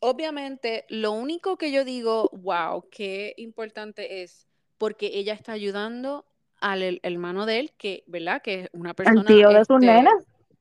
obviamente, 0.00 0.86
lo 0.88 1.12
único 1.12 1.58
que 1.58 1.70
yo 1.70 1.84
digo, 1.84 2.30
wow, 2.32 2.88
qué 2.90 3.34
importante 3.36 4.22
es 4.22 4.48
porque 4.78 5.10
ella 5.14 5.34
está 5.34 5.52
ayudando 5.52 6.24
al 6.60 6.98
hermano 7.02 7.44
de 7.44 7.60
él, 7.60 7.72
que, 7.76 8.04
¿verdad? 8.06 8.40
Que 8.42 8.62
es 8.62 8.68
una 8.72 8.94
persona. 8.94 9.20
El 9.20 9.26
tío 9.26 9.50
de 9.50 9.64
sus 9.66 9.76
este, 9.82 9.86
nenes. 9.86 10.14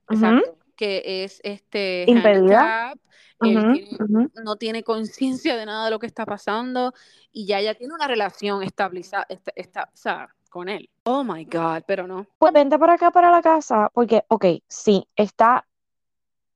Ujú. 0.10 0.26
Exacto. 0.26 0.58
Que 0.76 1.24
es 1.24 1.39
este 1.44 2.06
Impedida. 2.08 2.94
no 3.39 4.56
tiene 4.58 4.84
conciencia 4.84 5.56
de 5.56 5.66
nada 5.66 5.86
de 5.86 5.92
lo 5.92 6.00
que 6.00 6.08
está 6.08 6.26
pasando 6.26 6.94
y 7.32 7.46
ya 7.46 7.60
ella 7.60 7.74
tiene 7.76 7.94
una 7.94 8.08
relación 8.08 8.63
estabilizada 8.63 9.26
esta, 9.30 9.52
esta- 9.56 9.89
o 9.94 9.98
sea, 9.98 10.36
con 10.54 10.70
él. 10.70 10.88
Oh 11.06 11.24
my 11.24 11.44
God, 11.46 11.84
pero 11.88 12.06
no. 12.08 12.28
Pues 12.38 12.54
vente 12.54 12.78
para 12.78 12.94
acá, 12.94 13.10
para 13.10 13.32
la 13.32 13.42
casa, 13.42 13.89
porque, 13.92 14.24
ok, 14.28 14.46
sí, 14.68 15.08
está 15.16 15.66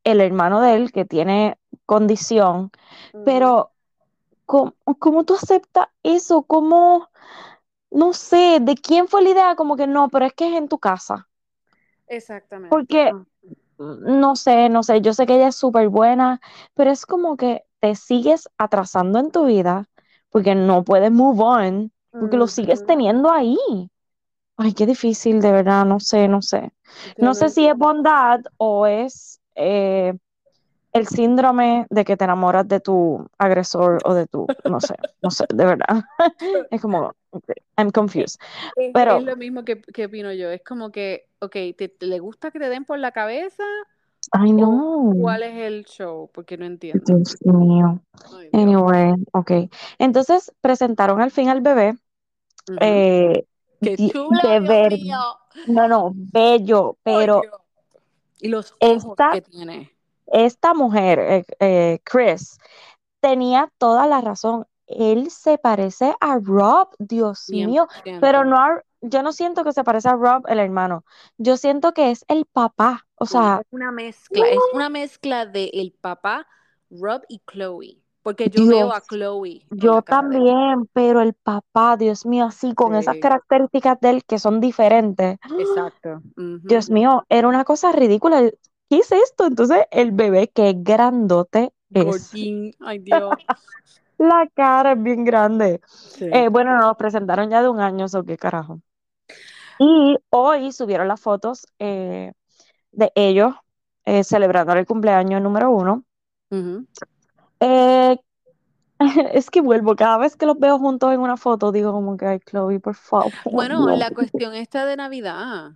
el 0.04 0.22
hermano 0.22 0.62
de 0.62 0.76
él 0.76 0.92
que 0.92 1.04
tiene 1.04 1.58
condición, 1.88 2.70
pero 3.26 3.72
¿cómo, 4.46 4.76
cómo 5.00 5.24
tú 5.24 5.34
aceptas 5.34 5.88
eso? 6.04 6.44
¿Cómo, 6.44 7.10
no 7.90 8.14
sé, 8.14 8.60
de 8.62 8.76
quién 8.76 9.08
fue 9.08 9.24
la 9.24 9.30
idea? 9.30 9.56
Como 9.56 9.76
que 9.76 9.88
no, 9.88 10.10
pero 10.10 10.28
es 10.28 10.34
que 10.34 10.48
es 10.48 10.54
en 10.54 10.68
tu 10.68 10.78
casa. 10.78 11.28
Exactamente. 12.08 12.70
Porque, 12.70 13.14
no 13.80 14.36
sé, 14.36 14.70
no 14.70 14.84
sé, 14.84 15.02
yo 15.02 15.14
sé 15.14 15.26
que 15.26 15.38
ella 15.38 15.48
es 15.48 15.56
súper 15.56 15.90
buena, 15.90 16.40
pero 16.76 16.92
es 16.92 17.08
como 17.08 17.36
que 17.36 17.64
te 17.80 17.96
sigues 17.96 18.48
atrasando 18.60 19.18
en 19.18 19.32
tu 19.32 19.46
vida 19.46 19.90
porque 20.30 20.54
no 20.54 20.84
puedes 20.84 21.12
move 21.12 21.44
on, 21.44 21.92
porque 22.19 22.38
lo 22.38 22.47
sigues 22.47 22.86
teniendo 22.86 23.32
ahí. 23.32 23.58
Ay, 24.58 24.73
qué 24.73 24.86
difícil, 24.86 25.39
de 25.41 25.51
verdad, 25.51 25.86
no 25.86 25.99
sé, 25.99 26.27
no 26.27 26.41
sé. 26.41 26.71
No 27.17 27.34
sé 27.36 27.49
si 27.49 27.67
es 27.67 27.75
bondad 27.75 28.41
o 28.58 28.88
es 28.88 29.39
eh, 29.56 30.13
el 30.93 31.08
síndrome 31.08 31.86
de 31.89 32.06
que 32.06 32.17
te 32.17 32.23
enamoras 32.23 32.67
de 32.67 32.80
tu 32.80 33.27
agresor 33.38 33.99
o 34.03 34.13
de 34.13 34.25
tu, 34.25 34.47
no 34.65 34.80
sé, 34.80 34.95
no 35.21 35.30
sé, 35.32 35.45
de 35.53 35.65
verdad. 35.65 36.03
Es 36.71 36.82
como, 36.82 37.13
I'm 37.77 37.91
confused. 37.91 38.39
Es, 38.75 38.91
Pero, 38.93 39.17
es 39.17 39.23
lo 39.23 39.36
mismo 39.36 39.63
que, 39.63 39.82
que 39.82 40.06
opino 40.06 40.32
yo. 40.34 40.49
Es 40.49 40.63
como 40.63 40.91
que, 40.91 41.27
ok, 41.39 41.53
¿te, 41.77 41.95
le 41.99 42.19
gusta 42.19 42.51
que 42.51 42.60
te 42.60 42.69
den 42.69 42.86
por 42.86 42.99
la 42.99 43.12
cabeza 43.12 43.63
ay 44.32 44.53
no, 44.53 45.13
cuál 45.21 45.43
es 45.43 45.56
el 45.56 45.86
show? 45.86 46.30
Porque 46.34 46.58
no 46.58 46.65
entiendo. 46.65 47.03
Dios 47.06 47.38
mío. 47.43 48.01
Ay, 48.34 48.49
Dios. 48.51 48.63
Anyway, 48.63 49.13
ok. 49.34 49.51
Entonces 49.99 50.51
presentaron 50.62 51.21
al 51.21 51.32
fin 51.32 51.49
al 51.49 51.62
bebé. 51.62 51.95
Eh, 52.82 53.45
¡Qué 53.82 53.95
di- 53.95 54.12
chulo, 54.12 54.38
de 54.43 54.60
ver, 54.60 54.91
mío! 54.93 55.17
no, 55.67 55.88
no, 55.88 56.12
bello, 56.13 56.97
pero 57.03 57.41
Dios. 57.41 57.62
Y 58.39 58.47
los 58.49 58.71
ojos 58.80 58.97
esta, 58.97 59.32
que 59.34 59.41
tiene. 59.41 59.91
esta 60.27 60.73
mujer, 60.73 61.19
eh, 61.19 61.45
eh, 61.60 61.99
Chris, 62.03 62.58
tenía 63.21 63.71
toda 63.77 64.08
la 64.08 64.21
razón. 64.21 64.65
Él 64.88 65.32
se 65.32 65.58
parece 65.58 66.15
a 66.19 66.39
Rob, 66.39 66.89
Dios 66.99 67.49
mío, 67.49 67.88
pero 68.19 68.43
100%. 68.43 68.49
no 68.49 68.58
a- 68.58 68.84
yo 69.01 69.21
no 69.21 69.32
siento 69.32 69.63
que 69.63 69.73
se 69.73 69.84
parece 69.84 70.10
a 70.10 70.13
Rob, 70.15 70.43
el 70.47 70.60
hermano. 70.60 71.03
Yo 71.38 71.58
siento 71.58 71.93
que 71.93 72.12
es 72.12 72.25
el 72.27 72.45
papá. 72.45 73.06
O 73.15 73.25
sea, 73.25 73.62
es 73.62 73.67
una 73.71 73.91
mezcla, 73.91 74.47
es 74.49 74.60
una 74.73 74.89
mezcla 74.89 75.45
de 75.45 75.69
el 75.73 75.93
papá, 75.99 76.47
Rob 76.89 77.21
y 77.27 77.41
Chloe. 77.51 78.01
Porque 78.28 78.50
yo 78.50 78.68
veo 78.68 78.92
a 78.92 79.00
Chloe 79.00 79.66
yo 79.70 80.02
también, 80.02 80.86
pero 80.92 81.22
el 81.22 81.34
papá, 81.34 81.96
Dios 81.96 82.26
mío, 82.26 82.44
así 82.44 82.74
con 82.74 82.94
esas 82.94 83.16
características 83.22 84.02
de 84.02 84.10
él 84.10 84.26
que 84.26 84.38
son 84.38 84.60
diferentes. 84.60 85.38
exacto. 85.58 86.22
Dios 86.63 86.90
mío, 86.90 87.26
era 87.30 87.48
una 87.48 87.63
cosa 87.63 87.94
ridícula. 87.94 88.42
¿Qué 88.90 88.98
es 88.98 89.10
esto? 89.13 89.46
Entonces, 89.46 89.86
el 89.92 90.12
bebé, 90.12 90.50
que 90.50 90.74
grandote 90.76 91.72
es. 91.94 92.34
Ay 92.82 93.00
Dios. 93.00 93.34
La 94.18 94.50
cara 94.54 94.92
es 94.92 95.02
bien 95.02 95.24
grande. 95.24 95.80
Sí. 95.86 96.26
Eh, 96.34 96.50
bueno, 96.50 96.78
nos 96.78 96.98
presentaron 96.98 97.50
ya 97.50 97.62
de 97.62 97.70
un 97.70 97.80
año, 97.80 98.08
¿o 98.12 98.24
qué 98.24 98.36
carajo? 98.36 98.82
Y 99.80 100.18
hoy 100.32 100.74
subieron 100.74 101.08
las 101.08 101.22
fotos 101.22 101.66
eh, 101.80 102.34
de 102.92 103.12
ellos 103.16 103.54
eh, 104.04 104.26
celebrando 104.26 104.74
el 104.74 104.86
cumpleaños 104.86 105.42
número 105.42 105.72
uno. 105.72 106.04
Ujú. 106.52 106.88
Eh, 107.60 108.17
es 109.34 109.50
que 109.52 109.62
vuelvo, 109.62 109.96
cada 109.96 110.17
vez 110.17 110.36
que 110.36 110.46
los 110.46 110.60
veo 110.60 110.80
juntos 110.80 111.13
en 111.13 111.20
una 111.22 111.38
foto, 111.38 111.72
digo 111.72 111.91
como 111.91 112.17
que, 112.17 112.26
ay, 112.26 112.39
Chloe, 112.41 112.80
por 112.80 112.96
favor, 112.96 113.32
Bueno, 113.46 113.89
la 113.96 114.08
mío". 114.10 114.15
cuestión 114.15 114.54
esta 114.56 114.86
de 114.86 114.96
Navidad, 114.98 115.72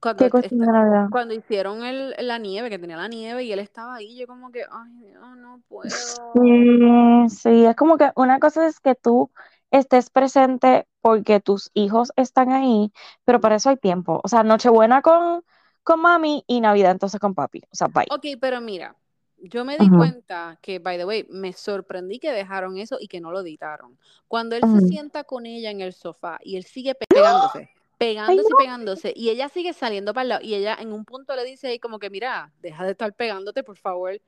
cuando, 0.00 0.24
¿Qué 0.24 0.30
cuestión 0.30 0.60
esta- 0.60 0.66
de 0.72 0.72
Navidad? 0.72 1.08
cuando 1.10 1.34
hicieron 1.34 1.84
el, 1.84 2.14
la 2.18 2.38
nieve, 2.38 2.70
que 2.70 2.78
tenía 2.78 2.96
la 2.96 3.08
nieve 3.08 3.44
y 3.44 3.52
él 3.52 3.58
estaba 3.58 3.96
ahí, 3.96 4.16
yo 4.18 4.26
como 4.26 4.50
que, 4.52 4.62
ay 4.70 4.92
Dios, 5.00 5.36
no 5.36 5.60
puedo. 5.68 5.88
Sí, 6.34 7.28
sí, 7.28 7.64
es 7.64 7.76
como 7.76 7.96
que 7.96 8.10
una 8.16 8.38
cosa 8.38 8.66
es 8.66 8.80
que 8.80 8.94
tú 8.94 9.30
estés 9.70 10.10
presente 10.10 10.86
porque 11.00 11.40
tus 11.40 11.70
hijos 11.74 12.12
están 12.16 12.52
ahí, 12.52 12.92
pero 13.24 13.40
para 13.40 13.56
eso 13.56 13.70
hay 13.70 13.76
tiempo. 13.76 14.20
O 14.22 14.28
sea, 14.28 14.42
Nochebuena 14.42 15.02
con, 15.02 15.42
con 15.82 16.00
mami 16.00 16.44
y 16.46 16.60
Navidad 16.60 16.92
entonces 16.92 17.20
con 17.20 17.34
papi. 17.34 17.62
O 17.72 17.74
sea, 17.76 17.88
bye. 17.88 18.06
Ok, 18.10 18.26
pero 18.40 18.60
mira, 18.60 18.96
yo 19.42 19.64
me 19.64 19.78
di 19.78 19.88
cuenta 19.88 20.58
que, 20.62 20.78
by 20.78 20.98
the 20.98 21.04
way, 21.04 21.26
me 21.30 21.52
sorprendí 21.52 22.18
que 22.18 22.32
dejaron 22.32 22.76
eso 22.78 22.98
y 23.00 23.08
que 23.08 23.20
no 23.20 23.30
lo 23.30 23.40
editaron. 23.40 23.98
Cuando 24.28 24.56
él 24.56 24.62
se 24.68 24.80
sienta 24.80 25.24
con 25.24 25.46
ella 25.46 25.70
en 25.70 25.80
el 25.80 25.92
sofá 25.92 26.38
y 26.42 26.56
él 26.56 26.64
sigue 26.64 26.94
pe- 26.94 27.06
pegándose, 27.08 27.58
Ay, 27.98 27.98
pegándose 27.98 28.48
y 28.48 28.50
no. 28.52 28.56
pegándose, 28.58 29.12
y 29.16 29.30
ella 29.30 29.48
sigue 29.48 29.72
saliendo 29.72 30.14
para 30.14 30.22
el 30.22 30.28
lado, 30.28 30.42
y 30.42 30.54
ella 30.54 30.76
en 30.78 30.92
un 30.92 31.04
punto 31.04 31.34
le 31.36 31.44
dice 31.44 31.68
ahí 31.68 31.78
como 31.78 31.98
que, 31.98 32.10
mira, 32.10 32.52
deja 32.60 32.84
de 32.84 32.92
estar 32.92 33.12
pegándote, 33.14 33.62
por 33.62 33.76
favor. 33.76 34.20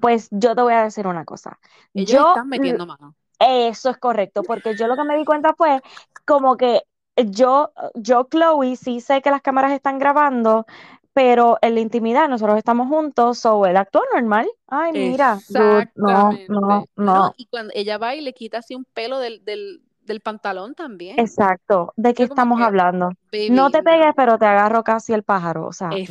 Pues 0.00 0.28
yo 0.30 0.54
te 0.54 0.62
voy 0.62 0.74
a 0.74 0.84
decir 0.84 1.06
una 1.06 1.24
cosa. 1.24 1.58
Ellos 1.94 2.10
Yo, 2.10 2.28
están 2.28 2.48
metiendo 2.48 2.86
mano. 2.86 3.14
eso 3.38 3.90
es 3.90 3.98
correcto, 3.98 4.42
porque 4.42 4.74
yo 4.76 4.86
lo 4.88 4.96
que 4.96 5.04
me 5.04 5.16
di 5.16 5.24
cuenta 5.24 5.54
fue 5.54 5.80
como 6.24 6.56
que 6.56 6.82
yo, 7.16 7.72
yo, 7.94 8.26
Chloe, 8.30 8.76
sí 8.76 9.00
sé 9.00 9.22
que 9.22 9.30
las 9.30 9.40
cámaras 9.42 9.72
están 9.72 9.98
grabando, 9.98 10.66
pero 11.14 11.58
en 11.62 11.74
la 11.76 11.80
intimidad 11.80 12.28
nosotros 12.28 12.58
estamos 12.58 12.88
juntos, 12.88 13.38
so 13.38 13.64
él 13.66 13.76
actuó 13.76 14.02
normal. 14.12 14.48
Ay, 14.66 14.92
mira, 14.92 15.38
dude, 15.48 15.90
no, 15.94 16.32
no, 16.48 16.86
No, 16.96 17.34
y 17.36 17.46
cuando 17.46 17.72
ella 17.74 17.98
va 17.98 18.14
y 18.16 18.20
le 18.20 18.32
quita 18.34 18.58
así 18.58 18.74
un 18.74 18.84
pelo 18.84 19.20
del, 19.20 19.44
del, 19.44 19.80
del 20.02 20.20
pantalón 20.20 20.74
también. 20.74 21.18
Exacto. 21.18 21.92
¿De 21.96 22.12
qué 22.14 22.24
estamos 22.24 22.58
que, 22.58 22.64
hablando? 22.64 23.10
baby, 23.32 23.50
No 23.50 23.70
te 23.70 23.78
no. 23.78 23.84
pegues, 23.84 24.12
pero 24.16 24.36
te 24.38 24.46
agarro 24.46 24.82
casi 24.82 25.12
el 25.12 25.22
pájaro. 25.22 25.66
O 25.68 25.72
sea, 25.72 25.90
Es- 25.90 26.10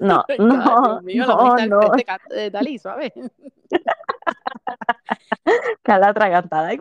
no, 0.00 0.24
no, 0.38 0.46
no, 0.56 1.00
Dios 1.00 1.02
mío, 1.02 1.26
no, 1.26 1.56
no. 1.66 1.80
de 2.30 2.50
Dalí, 2.50 2.78
¿sabes? 2.78 3.12
Que 5.82 5.92
la 5.98 6.08
atragantada. 6.08 6.72
Y 6.72 6.78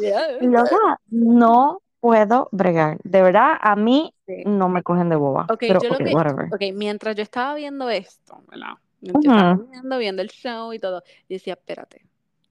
Yeah. 0.00 0.38
loca, 0.40 1.00
no 1.10 1.80
puedo 2.00 2.48
bregar. 2.52 2.98
De 3.04 3.22
verdad, 3.22 3.52
a 3.60 3.76
mí 3.76 4.14
Sí. 4.26 4.42
no 4.46 4.68
me 4.68 4.82
cogen 4.82 5.08
de 5.08 5.16
boba. 5.16 5.46
Ok, 5.50 5.58
Pero, 5.60 5.80
yo 5.82 5.88
lo 5.90 5.96
ok, 5.96 6.04
que, 6.04 6.14
whatever. 6.14 6.46
ok, 6.52 6.62
mientras 6.74 7.16
yo 7.16 7.22
estaba 7.22 7.54
viendo 7.54 7.88
esto, 7.90 8.42
¿verdad? 8.48 8.74
Mientras 9.00 9.24
yo 9.24 9.30
estaba 9.32 9.54
viendo, 9.70 9.98
viendo 9.98 10.22
el 10.22 10.28
show 10.28 10.72
y 10.72 10.78
todo, 10.78 11.02
yo 11.04 11.34
decía, 11.34 11.54
espérate, 11.54 12.04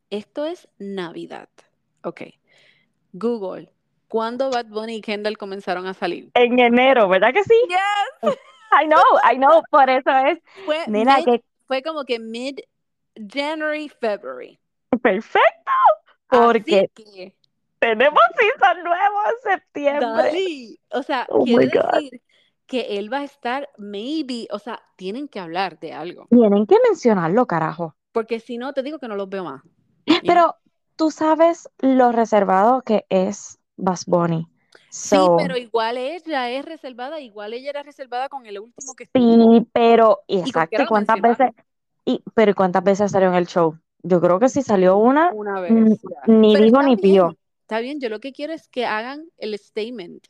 esto 0.10 0.46
es 0.46 0.68
Navidad. 0.78 1.50
Ok, 2.04 2.22
Google, 3.14 3.72
¿cuándo 4.08 4.50
Bad 4.50 4.68
Bunny 4.68 4.96
y 4.98 5.02
Kendall 5.02 5.38
comenzaron 5.38 5.86
a 5.88 5.94
salir? 5.94 6.30
En 6.34 6.60
enero, 6.60 7.08
¿verdad 7.08 7.34
que 7.34 7.44
sí? 7.44 7.54
Yes. 7.68 8.34
I 8.72 8.86
know, 8.86 9.02
I 9.32 9.36
know. 9.38 9.64
Por 9.72 9.90
eso 9.90 10.10
es, 10.28 10.40
Fue, 10.66 10.78
mid, 10.88 11.08
que 11.26 11.44
fue 11.68 11.82
como 11.82 12.04
que 12.06 12.20
mid 12.20 12.60
January, 13.16 13.90
February. 13.90 14.60
perfecto. 15.02 15.72
Porque 16.30 16.90
que, 16.94 17.36
tenemos 17.80 18.20
season 18.38 18.84
nuevo 18.84 19.20
en 19.28 19.52
septiembre. 19.52 20.24
Dalí, 20.24 20.80
o 20.92 21.04
sea, 21.04 21.28
Oh 21.30 21.44
quiere 21.44 21.68
God. 21.68 21.92
decir 21.94 22.22
que 22.68 22.98
él 23.00 23.12
va 23.12 23.20
a 23.20 23.24
estar, 23.24 23.70
maybe, 23.78 24.48
o 24.52 24.60
sea, 24.60 24.82
tienen 24.96 25.28
que 25.28 25.40
hablar 25.40 25.80
de 25.80 25.94
algo. 25.94 26.28
Tienen 26.30 26.66
que 26.66 26.76
mencionarlo, 26.88 27.46
carajo. 27.48 27.96
Porque 28.12 28.40
si 28.40 28.58
no, 28.58 28.74
te 28.74 28.84
digo 28.84 29.00
que 29.00 29.08
no 29.08 29.16
los 29.16 29.30
veo 29.30 29.44
más. 29.44 29.64
Pero 30.26 30.56
tú 30.96 31.12
sabes 31.12 31.70
lo 31.80 32.12
reservado 32.12 32.82
que 32.82 33.06
es 33.10 33.60
Bad 33.78 34.00
Bunny. 34.08 34.48
Sí, 34.92 35.16
So, 35.16 35.38
pero 35.38 35.56
igual 35.58 35.98
ella 35.98 36.50
es 36.50 36.66
reservada, 36.66 37.20
igual 37.20 37.54
ella 37.54 37.70
era 37.70 37.84
reservada 37.84 38.28
con 38.28 38.46
el 38.46 38.60
último 38.60 38.96
que 38.96 39.04
estuvo. 39.04 39.52
sí, 39.56 39.68
pero 39.72 40.20
exacto, 40.28 40.82
¿y 40.82 40.86
cuántas 40.88 41.22
veces? 41.22 41.52
Y, 42.06 42.24
pero 42.34 42.52
¿y 42.52 42.54
cuántas 42.56 42.84
veces 42.84 43.12
salió 43.12 43.30
en 43.30 43.36
el 43.36 43.48
show? 43.48 43.78
Yo 44.02 44.20
creo 44.20 44.40
que 44.40 44.50
si 44.50 44.62
salió 44.62 44.98
una, 44.98 45.32
Una 45.34 45.60
vez, 45.62 45.74
ni 46.28 46.56
dijo 46.56 46.82
ni 46.82 46.98
pío. 46.98 47.36
Está 47.70 47.80
bien. 47.82 48.00
Yo 48.00 48.10
lo 48.10 48.20
que 48.20 48.34
quiero 48.34 48.52
es 48.52 48.68
que 48.68 48.88
hagan 48.88 49.26
el 49.38 49.58
statement. 49.58 50.26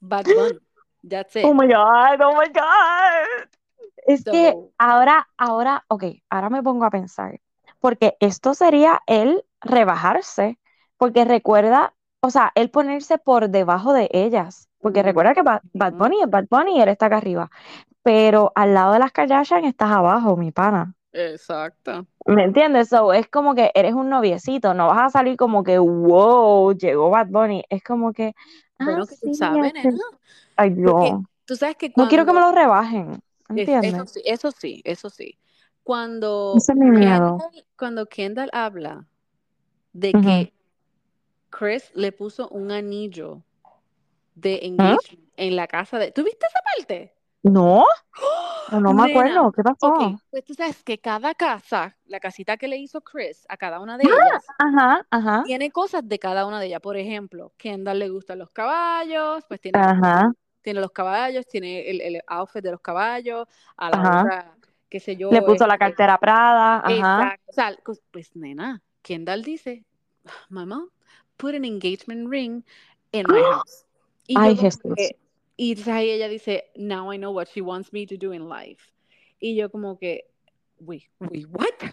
Bad 0.00 0.24
Bunny. 0.24 0.58
That's 1.06 1.36
Oh 1.36 1.50
it. 1.50 1.54
my 1.54 1.66
God, 1.66 2.20
oh 2.22 2.32
my 2.40 2.48
God. 2.48 3.48
Es 4.06 4.24
que 4.24 4.56
ahora, 4.78 5.28
ahora, 5.36 5.84
ok, 5.88 6.04
ahora 6.30 6.48
me 6.48 6.62
pongo 6.62 6.86
a 6.86 6.90
pensar, 6.90 7.40
porque 7.80 8.16
esto 8.20 8.54
sería 8.54 9.00
él 9.06 9.44
rebajarse, 9.60 10.58
porque 10.96 11.24
recuerda, 11.26 11.94
o 12.20 12.30
sea, 12.30 12.50
él 12.54 12.70
ponerse 12.70 13.18
por 13.18 13.50
debajo 13.50 13.92
de 13.92 14.08
ellas, 14.12 14.68
porque 14.80 15.02
recuerda 15.02 15.34
que 15.34 15.42
Bad. 15.42 15.92
Bunny 15.92 16.22
es 16.22 16.30
Bad 16.30 16.46
Bunny 16.50 16.78
y 16.78 16.80
él 16.80 16.88
está 16.88 17.06
acá 17.06 17.18
arriba, 17.18 17.50
pero 18.02 18.52
al 18.54 18.72
lado 18.72 18.94
de 18.94 19.00
las 19.00 19.12
Kardashian 19.12 19.64
estás 19.64 19.90
abajo, 19.90 20.36
mi 20.36 20.50
pana. 20.50 20.94
Exacto. 21.12 22.06
¿Me 22.26 22.44
entiendes? 22.44 22.88
So, 22.88 23.12
es 23.12 23.28
como 23.28 23.54
que 23.54 23.70
eres 23.74 23.94
un 23.94 24.08
noviecito, 24.08 24.74
no 24.74 24.88
vas 24.88 25.00
a 25.06 25.08
salir 25.10 25.36
como 25.36 25.64
que, 25.64 25.78
wow, 25.78 26.72
llegó 26.72 27.10
Bad 27.10 27.28
Bunny. 27.28 27.64
Es 27.68 27.82
como 27.82 28.12
que, 28.12 28.34
ah, 28.78 28.84
Bueno, 28.84 29.06
que 29.06 29.16
tú 29.16 29.26
sí, 29.26 29.34
sabes, 29.34 29.72
este, 29.74 29.88
nena. 29.88 30.04
ay, 30.56 30.70
Porque 30.70 31.10
Dios. 31.10 31.22
tú 31.46 31.56
sabes 31.56 31.76
que 31.76 31.92
No 31.96 32.08
quiero 32.08 32.26
que 32.26 32.32
me 32.32 32.40
lo 32.40 32.52
rebajen, 32.52 33.20
es- 33.54 33.68
eso 33.82 34.06
¿entiendes? 34.06 34.14
sí, 34.14 34.22
eso 34.24 34.50
sí, 34.52 34.82
eso 34.84 35.10
sí. 35.10 35.38
Cuando 35.82 36.56
Ese 36.58 36.72
es 36.72 36.78
mi 36.78 36.90
miedo. 36.90 37.38
Kendall, 37.38 37.64
cuando 37.76 38.06
Kendall 38.06 38.50
habla 38.52 39.06
de 39.92 40.12
que 40.12 40.52
Chris 41.50 41.90
le 41.94 42.12
puso 42.12 42.48
un 42.48 42.70
anillo 42.70 43.42
de 44.34 44.56
¿Ah? 44.56 44.62
engagement 44.62 45.28
en 45.36 45.56
la 45.56 45.66
casa 45.66 45.98
de... 45.98 46.12
¿Tú 46.12 46.24
viste 46.24 46.46
esa 46.46 46.60
parte? 46.76 47.14
No, 47.42 47.84
no, 48.70 48.80
no 48.80 48.92
me 48.92 49.06
Nena, 49.06 49.20
acuerdo. 49.20 49.52
¿Qué 49.52 49.62
pasó? 49.62 50.20
pues 50.30 50.44
tú 50.44 50.54
sabes 50.54 50.82
que 50.82 50.98
cada 50.98 51.34
casa, 51.34 51.96
la 52.06 52.20
casita 52.20 52.56
que 52.56 52.68
le 52.68 52.76
hizo 52.76 53.00
Chris 53.00 53.46
a 53.48 53.56
cada 53.56 53.80
una 53.80 53.96
de 53.96 54.04
ellas, 54.04 54.46
Ajá, 54.58 55.06
ajá, 55.10 55.42
tiene 55.44 55.70
cosas 55.70 56.06
de 56.06 56.18
cada 56.18 56.46
una 56.46 56.60
de 56.60 56.66
ellas. 56.66 56.80
Por 56.80 56.96
ejemplo, 56.96 57.52
Kendall 57.56 57.98
le 57.98 58.08
gustan 58.10 58.38
los 58.38 58.50
caballos, 58.50 59.44
pues 59.48 59.60
tiene, 59.60 59.78
ajá, 59.78 60.32
tiene 60.62 60.80
los 60.80 60.90
caballos, 60.92 61.46
tiene 61.46 61.88
el, 61.90 62.00
el 62.00 62.22
outfit 62.26 62.62
de 62.62 62.72
los 62.72 62.80
caballos, 62.80 63.46
a 63.76 63.90
la 63.90 63.96
ajá. 63.96 64.20
otra, 64.20 64.54
qué 64.88 65.00
sé 65.00 65.16
yo. 65.16 65.30
Le 65.30 65.42
puso 65.42 65.66
la 65.66 65.74
este, 65.74 65.86
cartera 65.86 66.18
Prada, 66.18 66.76
ajá. 66.80 66.92
Exacto. 66.92 67.44
O 67.48 67.52
sea, 67.52 67.76
cos- 67.82 68.02
pues 68.10 68.36
nena, 68.36 68.82
Kendall 69.02 69.42
dice, 69.42 69.84
mamá, 70.50 70.86
put 71.36 71.54
an 71.54 71.64
engagement 71.64 72.28
ring 72.28 72.62
in 73.12 73.26
my 73.28 73.40
house. 73.50 73.84
Y 74.26 74.34
yo 74.34 74.40
Ay, 74.42 74.56
Jesús. 74.56 74.94
que, 74.94 75.16
y 75.60 75.72
entonces 75.72 75.92
ahí 75.92 76.10
ella 76.10 76.26
dice, 76.26 76.70
now 76.74 77.12
I 77.12 77.18
know 77.18 77.32
what 77.34 77.48
she 77.52 77.60
wants 77.60 77.92
me 77.92 78.06
to 78.06 78.14
do 78.16 78.32
in 78.32 78.48
life. 78.48 78.82
Y 79.38 79.54
yo 79.56 79.70
como 79.70 79.98
que, 79.98 80.24
wait, 80.78 81.04
wait, 81.18 81.46
what? 81.50 81.90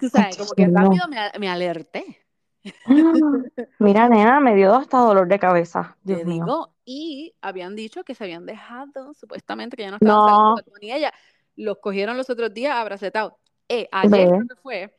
Tú 0.00 0.08
sabes, 0.08 0.36
como 0.36 0.50
que 0.50 0.66
rápido 0.66 1.06
me, 1.06 1.16
me 1.38 1.48
alerté. 1.48 2.26
Mira, 3.78 4.08
nena, 4.08 4.40
me 4.40 4.56
dio 4.56 4.74
hasta 4.74 4.98
dolor 4.98 5.28
de 5.28 5.38
cabeza. 5.38 5.96
Te 6.04 6.16
Dios 6.16 6.26
mío. 6.26 6.44
digo, 6.44 6.74
y 6.84 7.34
habían 7.40 7.76
dicho 7.76 8.02
que 8.02 8.16
se 8.16 8.24
habían 8.24 8.46
dejado, 8.46 9.14
supuestamente 9.14 9.76
que 9.76 9.84
ya 9.84 9.90
no 9.90 9.98
estaban 9.98 10.26
No, 10.26 10.56
y 10.80 10.90
ella. 10.90 11.12
Los 11.54 11.78
cogieron 11.78 12.16
los 12.16 12.28
otros 12.30 12.52
días 12.52 12.74
abracetados. 12.74 13.34
Eh, 13.68 13.88
ayer 13.92 14.28
que 14.28 14.56
fue, 14.56 14.92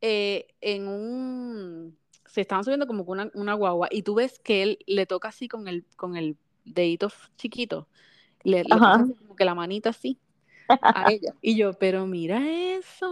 eh, 0.00 0.46
en 0.62 0.88
un, 0.88 1.98
se 2.24 2.40
estaban 2.40 2.64
subiendo 2.64 2.86
como 2.86 3.04
con 3.04 3.20
una, 3.20 3.30
una 3.34 3.52
guagua 3.52 3.88
y 3.90 4.04
tú 4.04 4.14
ves 4.14 4.38
que 4.38 4.62
él 4.62 4.78
le 4.86 5.04
toca 5.04 5.28
así 5.28 5.48
con 5.48 5.68
el, 5.68 5.84
con 5.96 6.16
el 6.16 6.38
dedito 6.74 7.06
f- 7.08 7.28
chiquito, 7.36 7.88
le, 8.44 8.64
le 8.64 8.82
como 9.16 9.36
que 9.36 9.44
la 9.46 9.54
manita 9.54 9.90
así 9.90 10.20
a 10.92 11.04
ella. 11.10 11.34
Y 11.42 11.56
yo, 11.56 11.74
pero 11.78 12.06
mira 12.06 12.40
eso. 12.48 13.06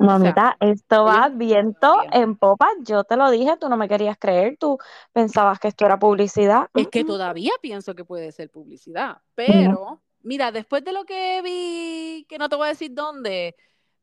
O 0.00 0.08
sea, 0.10 0.38
Mamita, 0.38 0.56
esto 0.60 1.04
va 1.04 1.28
viento 1.28 1.92
en 2.12 2.36
popa. 2.36 2.68
Yo 2.84 3.02
te 3.04 3.16
lo 3.16 3.30
dije, 3.30 3.56
tú 3.58 3.68
no 3.68 3.76
me 3.76 3.88
querías 3.88 4.16
creer, 4.18 4.56
tú 4.58 4.78
pensabas 5.12 5.58
que 5.58 5.68
esto 5.68 5.84
era 5.86 5.98
publicidad. 5.98 6.68
Es 6.74 6.88
que 6.88 7.04
Mm, 7.04 7.04
todavía 7.04 7.50
pienso 7.62 7.94
que 7.94 8.04
puede 8.04 8.30
ser 8.32 8.50
publicidad, 8.50 9.18
no. 9.46 9.78
pero 9.80 10.02
mira, 10.22 10.52
después 10.52 10.84
de 10.84 10.92
lo 10.92 11.04
que 11.04 11.42
vi, 11.42 12.24
que 12.28 12.38
no 12.38 12.48
te 12.48 12.56
voy 12.56 12.66
a 12.66 12.68
decir 12.70 12.92
dónde, 12.94 13.56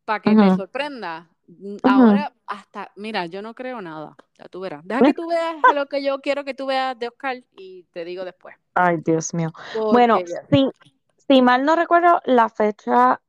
para 0.05 0.21
que 0.21 0.35
Ujú, 0.35 0.51
sorprenda, 0.51 1.31
ahora 1.84 2.34
hasta, 2.47 2.91
mira, 2.95 3.25
yo 3.25 3.41
no 3.41 3.53
creo 3.53 3.81
nada, 3.81 4.15
ya 4.38 4.45
tú 4.45 4.60
verás. 4.60 4.81
Deja 4.86 5.01
que 5.01 5.13
tú 5.13 5.27
veas 5.27 5.55
lo 5.73 5.88
que 5.88 6.03
yo 6.03 6.19
quiero 6.21 6.43
que 6.43 6.53
tú 6.53 6.65
veas 6.65 6.97
de 6.97 7.08
Oscar 7.08 7.43
y 7.55 7.84
te 7.91 8.05
digo 8.05 8.25
después, 8.25 8.55
Ay, 8.73 8.97
Dios 9.03 9.34
mío. 9.34 9.51
Bueno, 9.91 10.17
porque 10.17 10.34
si, 10.51 10.69
si 11.27 11.41
mal 11.41 11.63
no 11.63 11.75
recuerdo, 11.75 12.21
la 12.25 12.49
fecha 12.49 13.21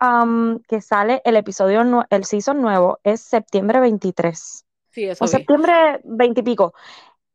que 0.69 0.81
sale 0.81 1.23
el 1.25 1.37
episodio, 1.37 2.05
el 2.11 2.25
season 2.25 2.61
nuevo 2.61 2.99
es 3.05 3.21
septiembre 3.21 3.81
23 3.81 4.67
sí, 4.91 5.09
o 5.09 5.13
eso 5.13 5.25
vi. 5.25 5.31
septiembre 5.31 6.01
20 6.05 6.41
y 6.41 6.43
pico. 6.43 6.75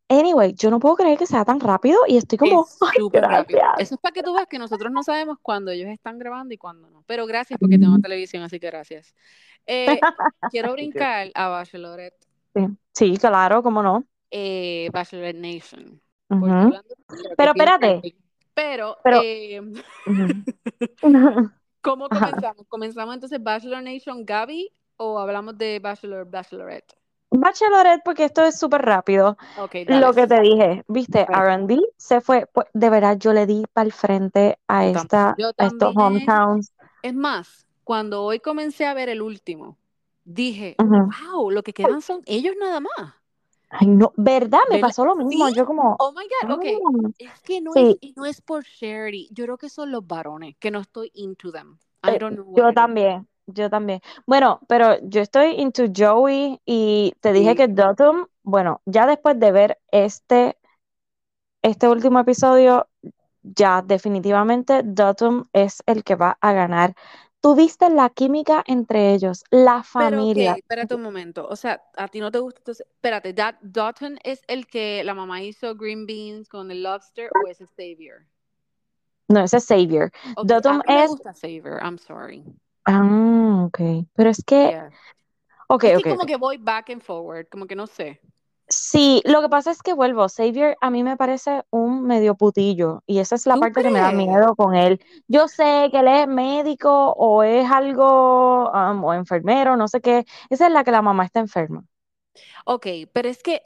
Anyway, 0.09 0.53
yo 0.55 0.69
no 0.69 0.79
puedo 0.79 0.97
creer 0.97 1.17
que 1.17 1.25
sea 1.25 1.45
tan 1.45 1.61
rápido 1.61 2.01
y 2.05 2.17
estoy 2.17 2.37
como, 2.37 2.65
Es 2.65 2.77
súper 2.97 3.21
rápido. 3.21 3.61
Eso 3.77 3.95
es 3.95 4.01
para 4.01 4.11
que 4.11 4.21
tú 4.21 4.33
veas 4.33 4.45
que 4.45 4.59
nosotros 4.59 4.91
no 4.91 5.03
sabemos 5.03 5.37
cuándo 5.41 5.71
ellos 5.71 5.87
están 5.87 6.19
grabando 6.19 6.53
y 6.53 6.57
cuándo 6.57 6.89
no. 6.89 7.05
Pero 7.07 7.25
gracias 7.25 7.57
porque 7.57 7.79
tengo 7.79 7.97
televisión, 7.99 8.43
así 8.43 8.59
que 8.59 8.67
gracias. 8.67 9.15
Eh, 9.67 10.01
quiero 10.51 10.73
brincar 10.73 11.31
a 11.35 11.47
Bachelorette. 11.49 12.17
Sí, 12.53 12.67
sí, 12.93 13.17
claro, 13.17 13.63
cómo 13.63 13.81
no. 13.81 14.05
eh, 14.31 14.89
Bachelorette 14.93 15.39
Nation. 15.39 16.01
Pero 17.37 17.51
espérate. 17.51 18.01
Pero, 18.53 18.97
pero, 19.03 19.21
eh, 19.21 19.61
ujú. 20.05 20.43
¿cómo 21.81 22.09
comenzamos? 22.09 22.65
¿Comenzamos 22.67 23.15
entonces 23.15 23.41
Bachelor 23.41 23.83
Nation 23.83 24.25
Gaby 24.25 24.71
o 24.97 25.19
hablamos 25.19 25.57
de 25.57 25.79
Bachelor 25.79 26.29
Bachelorette? 26.29 26.95
Bachelorette, 27.31 28.01
porque 28.03 28.25
esto 28.25 28.43
es 28.43 28.59
súper 28.59 28.81
rápido. 28.81 29.37
Lo 29.87 30.13
que 30.13 30.27
te 30.27 30.41
dije, 30.41 30.83
viste, 30.87 31.21
R&B 31.21 31.79
se 31.97 32.19
fue, 32.21 32.45
pues, 32.53 32.67
de 32.73 32.89
verdad 32.89 33.17
yo 33.17 33.33
le 33.33 33.45
di 33.45 33.63
para 33.73 33.85
el 33.85 33.93
frente 33.93 34.59
a 34.67 34.83
yo 34.85 34.99
esta, 34.99 35.29
a 35.57 35.65
estos 35.65 35.95
hometowns. 35.95 36.71
Es 37.01 37.13
más, 37.13 37.65
cuando 37.91 38.23
hoy 38.23 38.39
comencé 38.39 38.85
a 38.85 38.93
ver 38.93 39.09
el 39.09 39.21
último, 39.21 39.77
dije, 40.23 40.81
wow, 41.33 41.51
lo 41.51 41.61
que 41.61 41.73
quedan 41.73 42.01
son 42.01 42.21
ellos 42.25 42.55
nada 42.57 42.79
más. 42.79 43.15
Ay, 43.69 43.87
no, 43.87 44.13
¿verdad? 44.17 44.59
Me 44.69 44.77
¿Verdad? 44.77 44.79
pasó 44.79 45.05
lo 45.05 45.15
mismo. 45.15 45.49
¿Sí? 45.49 45.53
Yo 45.53 45.65
como, 45.65 45.97
Oh 45.97 46.11
my 46.13 46.23
God, 46.23 46.53
ok. 46.55 46.65
ah, 46.85 47.11
Es 47.17 47.41
que 47.41 47.61
no 47.61 47.75
es, 47.75 47.95
sí, 47.95 48.01
y 48.01 48.13
no 48.15 48.25
es 48.25 48.41
por 48.41 48.63
charity. 48.65 49.27
Yo 49.31 49.43
creo 49.45 49.57
que 49.57 49.69
son 49.69 49.91
los 49.91 50.05
varones, 50.07 50.55
que 50.59 50.71
no 50.71 50.79
estoy 50.79 51.11
into 51.15 51.51
them. 51.51 51.77
I 52.03 52.15
eh, 52.15 52.19
don't 52.19 52.35
know 52.35 52.45
yo 52.55 52.73
también, 52.73 53.27
yo 53.47 53.69
también. 53.69 54.01
Bueno, 54.25 54.61
pero 54.67 54.97
yo 55.03 55.21
estoy 55.21 55.55
into 55.61 55.83
Joey 55.95 56.59
y 56.65 57.13
te 57.21 57.33
dije 57.33 57.55
Sí. 57.55 57.55
que 57.55 57.67
Dotun, 57.67 58.27
bueno, 58.43 58.81
ya 58.85 59.05
después 59.07 59.39
de 59.39 59.51
ver 59.51 59.79
este, 59.91 60.57
este 61.61 61.87
último 61.87 62.19
episodio, 62.19 62.87
ya 63.43 63.81
definitivamente 63.81 64.81
Dotun 64.83 65.49
es 65.53 65.83
el 65.85 66.03
que 66.03 66.15
va 66.15 66.37
a 66.41 66.53
ganar. 66.53 66.95
Tuviste 67.41 67.89
la 67.89 68.09
química 68.09 68.63
entre 68.65 69.13
ellos, 69.13 69.43
la 69.51 69.83
Pero 69.95 70.23
ok, 70.23 70.37
familia. 70.37 70.53
espérate 70.57 70.95
un 70.95 71.01
momento. 71.01 71.47
O 71.47 71.55
sea, 71.55 71.81
a 71.95 72.07
ti 72.07 72.19
no 72.19 72.31
te 72.31 72.39
gusta 72.39 72.59
entonces. 72.59 72.87
Espérate, 72.89 73.33
Dat- 73.33 73.59
Dotton 73.61 74.17
es 74.23 74.41
el 74.47 74.65
que 74.67 75.03
la 75.03 75.13
mamá 75.13 75.41
hizo 75.43 75.75
green 75.75 76.05
beans 76.05 76.49
con 76.49 76.71
el 76.71 76.83
lobster 76.83 77.29
o 77.35 77.47
ese 77.47 77.65
Savior. 77.67 78.25
No, 79.29 79.41
ese 79.43 79.57
es 79.57 79.65
Xavier. 79.67 80.11
Ok, 80.35 80.47
a 80.47 80.47
Dotun 80.47 80.77
mí 80.77 80.83
me 80.93 81.03
es, 81.03 81.11
gusta 81.11 81.33
Savior, 81.33 81.79
I'm 81.81 81.97
sorry. 81.97 82.43
ah, 82.85 83.65
ok, 83.67 83.79
pero 84.15 84.29
es 84.29 84.43
que, 84.43 84.65
Yeah. 84.69 84.89
ok, 85.69 85.83
Es 85.85 86.03
como 86.03 86.25
que 86.25 86.37
voy 86.37 86.57
back 86.57 86.89
and 86.89 87.01
forward, 87.01 87.47
como 87.49 87.65
que 87.67 87.75
no 87.75 87.87
sé. 87.87 88.19
Sí, 88.71 89.21
lo 89.25 89.41
que 89.41 89.49
pasa 89.49 89.71
es 89.71 89.83
que 89.83 89.91
vuelvo, 89.91 90.29
Xavier 90.29 90.77
a 90.79 90.89
mí 90.89 91.03
me 91.03 91.17
parece 91.17 91.63
un 91.71 92.03
medio 92.03 92.35
putillo 92.35 93.03
y 93.05 93.19
esa 93.19 93.35
es 93.35 93.45
la 93.45 93.55
¿Tú 93.55 93.59
parte 93.59 93.83
que 93.83 93.89
me 93.89 93.99
da 93.99 94.13
miedo 94.13 94.55
con 94.55 94.75
él. 94.75 95.03
Yo 95.27 95.49
sé 95.49 95.89
que 95.91 95.99
él 95.99 96.07
es 96.07 96.27
médico 96.27 97.11
o 97.11 97.43
es 97.43 97.69
algo, 97.69 98.71
um, 98.71 99.03
o 99.03 99.13
enfermero, 99.13 99.75
no 99.75 99.89
sé 99.89 99.99
qué. 99.99 100.25
Esa 100.49 100.67
es 100.67 100.73
la 100.73 100.85
que 100.85 100.91
la 100.91 101.01
mamá 101.01 101.25
está 101.25 101.41
enferma. 101.41 101.83
Ok, 102.65 102.87
pero 103.11 103.27
es 103.27 103.43
que 103.43 103.61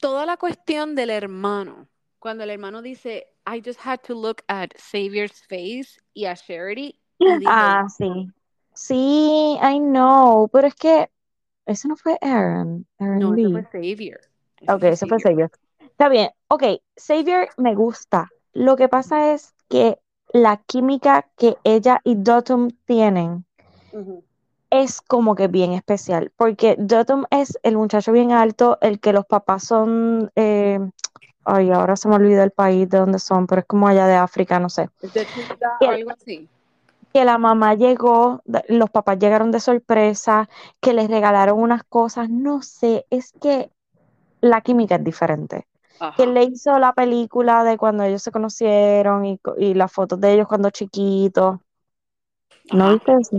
toda 0.00 0.26
la 0.26 0.36
cuestión 0.36 0.96
del 0.96 1.10
hermano, 1.10 1.86
cuando 2.18 2.42
el 2.42 2.50
hermano 2.50 2.82
dice, 2.82 3.28
I 3.46 3.62
just 3.64 3.78
had 3.84 4.00
to 4.08 4.14
look 4.14 4.42
at 4.48 4.70
Savior's 4.76 5.44
face 5.48 6.00
y 6.12 6.24
a 6.24 6.34
Charity, 6.34 6.98
y 7.20 7.26
Ah, 7.46 7.86
sí. 7.88 8.28
Sí, 8.74 9.58
I 9.62 9.78
know, 9.78 10.48
pero 10.52 10.66
es 10.66 10.74
que 10.74 11.08
ese 11.66 11.86
no 11.86 11.94
fue 11.96 12.18
Aaron, 12.20 12.86
Aaron 12.98 13.18
no, 13.20 13.34
ese 13.34 13.62
fue 13.70 13.94
B. 13.94 14.29
Ok, 14.68 14.80
fue 14.80 14.90
ese 14.90 15.06
fue. 15.06 15.20
Xavier. 15.20 15.50
Está 15.78 16.08
bien, 16.08 16.30
ok, 16.48 16.62
Xavier 16.96 17.48
me 17.56 17.74
gusta. 17.74 18.28
Lo 18.52 18.76
que 18.76 18.88
pasa 18.88 19.32
es 19.32 19.54
que 19.68 19.98
la 20.32 20.58
química 20.58 21.28
que 21.36 21.56
ella 21.64 22.00
y 22.04 22.14
Dotum 22.14 22.70
tienen 22.84 23.44
es 24.70 25.00
como 25.00 25.34
que 25.34 25.48
bien 25.48 25.72
especial, 25.72 26.32
porque 26.36 26.76
Dotum 26.78 27.24
es 27.30 27.58
el 27.62 27.76
muchacho 27.76 28.12
bien 28.12 28.32
alto, 28.32 28.78
el 28.80 29.00
que 29.00 29.12
los 29.12 29.26
papás 29.26 29.64
son, 29.64 30.30
eh, 30.36 30.78
ay, 31.44 31.70
ahora 31.70 31.96
se 31.96 32.08
me 32.08 32.14
olvidó 32.14 32.42
el 32.44 32.52
país 32.52 32.88
de 32.88 32.98
donde 32.98 33.18
son, 33.18 33.46
pero 33.46 33.62
es 33.62 33.66
como 33.66 33.88
allá 33.88 34.06
de 34.06 34.14
África, 34.14 34.60
no 34.60 34.68
sé. 34.68 34.88
¿Es 35.02 35.12
de 35.12 35.24
Trinidad 35.24 35.70
Que, 35.80 35.86
algo 35.86 36.10
así? 36.10 36.48
que 37.12 37.24
la 37.24 37.38
mamá 37.38 37.74
llegó, 37.74 38.42
los 38.68 38.90
papás 38.90 39.18
llegaron 39.18 39.50
de 39.50 39.58
sorpresa, 39.58 40.48
que 40.80 40.92
les 40.92 41.10
regalaron 41.10 41.58
unas 41.58 41.82
cosas, 41.82 42.30
no 42.30 42.62
sé, 42.62 43.06
es 43.10 43.32
que 43.40 43.70
la 44.40 44.60
química 44.60 44.96
es 44.96 45.04
diferente. 45.04 45.66
Que 46.16 46.26
le 46.26 46.44
hizo 46.44 46.78
la 46.78 46.92
película 46.92 47.64
de 47.64 47.76
cuando 47.78 48.04
ellos 48.04 48.22
se 48.22 48.32
conocieron 48.32 49.24
y, 49.26 49.40
y 49.58 49.74
las 49.74 49.92
fotos 49.92 50.20
de 50.20 50.34
ellos 50.34 50.48
cuando 50.48 50.70
chiquitos. 50.70 51.58
¿No 52.72 52.88
Ajá. 52.88 52.92
viste 52.92 53.12
eso? 53.20 53.36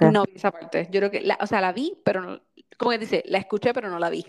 No 0.00 0.24
vi 0.24 0.32
esa 0.36 0.50
parte. 0.50 0.88
Yo 0.90 1.00
creo 1.00 1.10
que, 1.10 1.20
la, 1.22 1.38
o 1.40 1.46
sea, 1.46 1.60
la 1.60 1.72
vi, 1.72 1.98
pero 2.04 2.20
no, 2.22 2.40
como 2.78 2.90
que 2.92 2.98
dice, 2.98 3.22
la 3.26 3.38
escuché, 3.38 3.72
pero 3.72 3.90
no 3.90 3.98
la 3.98 4.10
vi. 4.10 4.24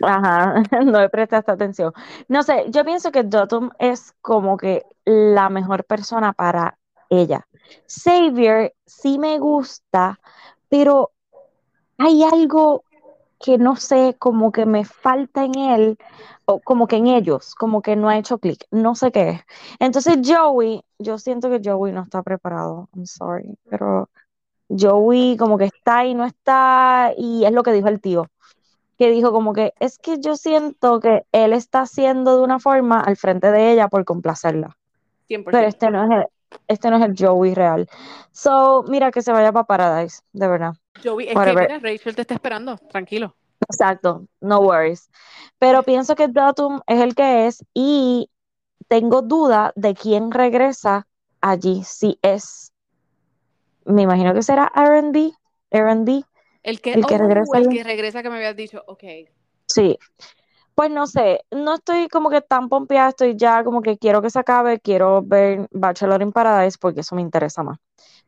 Ajá, 0.00 0.62
no 0.84 1.00
le 1.00 1.08
prestaste 1.08 1.50
atención. 1.52 1.92
No 2.28 2.42
sé, 2.42 2.66
yo 2.70 2.84
pienso 2.84 3.10
que 3.12 3.22
Dotum 3.22 3.70
es 3.78 4.12
como 4.20 4.56
que 4.56 4.82
la 5.04 5.48
mejor 5.48 5.84
persona 5.84 6.32
para 6.32 6.78
ella. 7.10 7.46
Xavier 7.86 8.74
sí 8.86 9.18
me 9.18 9.38
gusta, 9.38 10.20
pero 10.68 11.12
hay 11.98 12.24
algo 12.24 12.83
que 13.44 13.58
no 13.58 13.76
sé, 13.76 14.16
como 14.18 14.52
que 14.52 14.64
me 14.64 14.86
falta 14.86 15.44
en 15.44 15.58
él, 15.58 15.98
o 16.46 16.60
como 16.60 16.86
que 16.86 16.96
en 16.96 17.08
ellos, 17.08 17.54
como 17.54 17.82
que 17.82 17.94
no 17.94 18.08
ha 18.08 18.16
hecho 18.16 18.38
clic, 18.38 18.64
no 18.70 18.94
sé 18.94 19.12
qué 19.12 19.28
es. 19.28 19.40
Entonces 19.80 20.16
Joey, 20.24 20.82
yo 20.98 21.18
siento 21.18 21.50
que 21.50 21.60
Joey 21.62 21.92
no 21.92 22.00
está 22.00 22.22
preparado, 22.22 22.88
I'm 22.94 23.04
sorry, 23.04 23.54
pero 23.68 24.08
Joey 24.70 25.36
como 25.36 25.58
que 25.58 25.66
está 25.66 26.06
y 26.06 26.14
no 26.14 26.24
está, 26.24 27.12
y 27.18 27.44
es 27.44 27.52
lo 27.52 27.62
que 27.62 27.72
dijo 27.72 27.88
el 27.88 28.00
tío, 28.00 28.28
que 28.96 29.10
dijo 29.10 29.30
como 29.30 29.52
que 29.52 29.74
es 29.78 29.98
que 29.98 30.18
yo 30.20 30.36
siento 30.36 30.98
que 31.00 31.26
él 31.32 31.52
está 31.52 31.82
haciendo 31.82 32.38
de 32.38 32.44
una 32.44 32.58
forma 32.58 32.98
al 32.98 33.18
frente 33.18 33.50
de 33.50 33.72
ella 33.72 33.88
por 33.88 34.06
complacerla. 34.06 34.74
100%. 35.28 35.44
Pero 35.50 35.68
este 35.68 35.90
no 35.90 36.04
es 36.04 36.10
el, 36.10 36.58
este 36.66 36.88
no 36.88 36.96
es 36.96 37.02
el 37.02 37.14
Joey 37.14 37.52
real. 37.52 37.90
So, 38.32 38.84
mira 38.88 39.10
que 39.10 39.20
se 39.20 39.32
vaya 39.32 39.52
para 39.52 39.66
Paradise, 39.66 40.22
de 40.32 40.48
verdad. 40.48 40.74
Joey, 41.04 41.28
es 41.28 41.36
Whatever. 41.36 41.66
que 41.66 41.74
mira, 41.74 41.90
Rachel 41.90 42.14
te 42.14 42.22
está 42.22 42.34
esperando, 42.34 42.78
tranquilo. 42.90 43.36
Exacto, 43.68 44.26
no 44.40 44.60
worries. 44.60 45.10
Pero 45.58 45.82
pienso 45.82 46.14
que 46.14 46.28
Datum 46.28 46.80
es 46.86 47.00
el 47.00 47.14
que 47.14 47.46
es 47.46 47.64
y 47.72 48.30
tengo 48.88 49.22
duda 49.22 49.72
de 49.76 49.94
quién 49.94 50.30
regresa 50.30 51.06
allí. 51.40 51.82
Si 51.84 52.18
es, 52.22 52.72
me 53.84 54.02
imagino 54.02 54.34
que 54.34 54.42
será 54.42 54.70
R&B, 54.74 55.32
R&B, 55.70 56.24
El 56.62 56.80
que, 56.80 56.92
El 56.92 57.06
que 57.06 57.14
oh, 57.14 57.18
regresa 57.18 57.58
el 57.58 57.68
que 57.68 57.84
regresa 57.84 58.22
que 58.22 58.30
me 58.30 58.36
habías 58.36 58.56
dicho, 58.56 58.82
ok. 58.86 59.04
sí. 59.66 59.98
Pues 60.74 60.90
no 60.90 61.06
sé, 61.06 61.44
no 61.52 61.74
estoy 61.74 62.08
como 62.08 62.30
que 62.30 62.40
tan 62.40 62.68
pompeada, 62.68 63.10
estoy 63.10 63.36
ya 63.36 63.62
como 63.62 63.80
que 63.80 63.96
quiero 63.96 64.20
que 64.20 64.30
se 64.30 64.40
acabe, 64.40 64.80
quiero 64.80 65.22
ver 65.22 65.68
Bachelor 65.70 66.20
in 66.20 66.32
Paradise 66.32 66.78
porque 66.80 67.02
eso 67.02 67.14
me 67.14 67.22
interesa 67.22 67.62
más. 67.62 67.78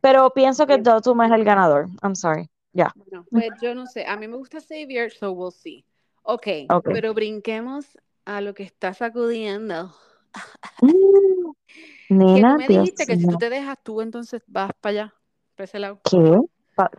Pero 0.00 0.30
pienso 0.30 0.64
que. 0.66 0.78
Datum 0.78 1.22
es 1.22 1.32
el 1.32 1.42
ganador. 1.42 1.88
I'm 2.04 2.14
sorry. 2.14 2.48
Ya. 2.76 2.92
Bueno, 2.94 3.26
pues 3.30 3.50
yo 3.62 3.74
no 3.74 3.86
sé, 3.86 4.06
a 4.06 4.16
mí 4.16 4.28
me 4.28 4.36
gusta 4.36 4.60
Xavier, 4.60 5.10
so 5.10 5.32
we'll 5.32 5.50
see. 5.52 5.84
Ok, 6.22 6.46
Ok. 6.70 6.88
pero 6.92 7.14
brinquemos 7.14 7.98
a 8.24 8.40
lo 8.40 8.54
que 8.54 8.64
está 8.64 8.92
sacudiendo. 8.94 9.94
Mm, 10.82 11.52
Que 12.08 12.16
Nena, 12.18 12.52
tú 12.52 12.58
me 12.58 12.68
Dios 12.68 12.84
dijiste 12.84 13.06
que 13.06 13.16
si 13.16 13.26
tú 13.26 13.38
te 13.38 13.50
dejas, 13.50 13.78
tú 13.82 14.00
entonces 14.00 14.42
vas 14.46 14.72
para 14.80 14.90
allá, 14.90 15.14
para 15.54 15.64
ese 15.64 15.78
lado. 15.78 16.00
¿Qué? 16.04 16.38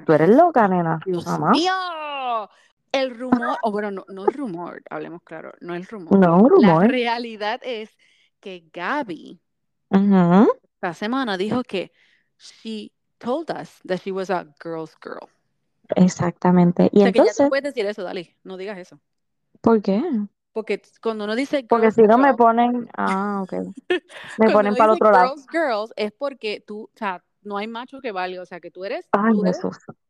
¿Tú 0.06 0.13
eres 0.13 0.30
loca, 0.30 0.68
nena? 0.68 1.00
Dios 1.06 1.26
Mamá. 1.26 1.52
mío. 1.52 2.50
El 2.92 3.16
rumor, 3.18 3.58
o 3.62 3.72
bueno, 3.72 3.92
no, 3.92 4.06
no 4.10 4.26
es 4.28 4.36
rumor, 4.36 4.82
hablemos 4.90 5.22
claro, 5.24 5.52
no 5.62 5.76
es 5.76 5.90
rumor. 5.92 6.18
No, 6.18 6.38
un 6.38 6.50
La 6.50 6.50
rumor. 6.50 6.88
realidad 6.90 7.60
es 7.63 7.90
que 8.40 8.63
Gaby 8.74 9.40
Ujú, 9.90 10.52
esta 10.74 10.94
semana 10.94 11.38
dijo 11.38 11.63
que 11.63 11.92
she 12.38 12.92
told 13.20 13.50
us 13.52 13.80
that 13.86 14.00
she 14.04 14.12
was 14.12 14.30
a 14.30 14.46
girl's 14.63 14.96
girl. 15.02 15.30
Exactamente. 15.95 16.89
Y 16.91 17.00
O 17.00 17.04
sea 17.04 17.12
que 17.12 17.17
ya 17.17 17.23
entonces, 17.23 17.50
puedes 17.50 17.63
decir 17.63 17.86
eso, 17.86 18.04
Dali, 18.04 18.36
no 18.43 18.58
digas 18.58 18.78
eso. 18.78 19.00
¿por 19.62 19.82
qué? 19.82 20.02
Porque 20.54 20.82
cuando 21.02 21.26
uno 21.26 21.36
dice 21.36 21.65
Porque 21.67 21.91
girls 21.91 21.95
si 21.95 22.02
no 22.04 22.17
me 22.17 22.30
girl, 22.30 22.38
ponen, 22.38 22.89
ah, 22.97 23.43
ok, 23.43 23.54
me 24.39 24.50
ponen 24.52 24.76
para 24.76 24.93
el 24.93 24.95
otro 24.95 25.12
lado. 25.12 25.36
girls 25.36 25.47
girls 25.52 25.93
es 25.95 26.12
porque 26.12 26.63
tú, 26.65 26.84
o 26.84 26.97
sea, 26.97 27.23
no 27.43 27.58
hay 27.58 27.67
macho 27.67 28.02
que 28.02 28.12
valga, 28.12 28.41
o 28.41 28.45
sea, 28.45 28.60
que 28.60 28.71
tú 28.71 28.84
eres, 28.84 29.08
Ay, 29.12 29.34
tú 29.34 29.43
eres 29.45 29.60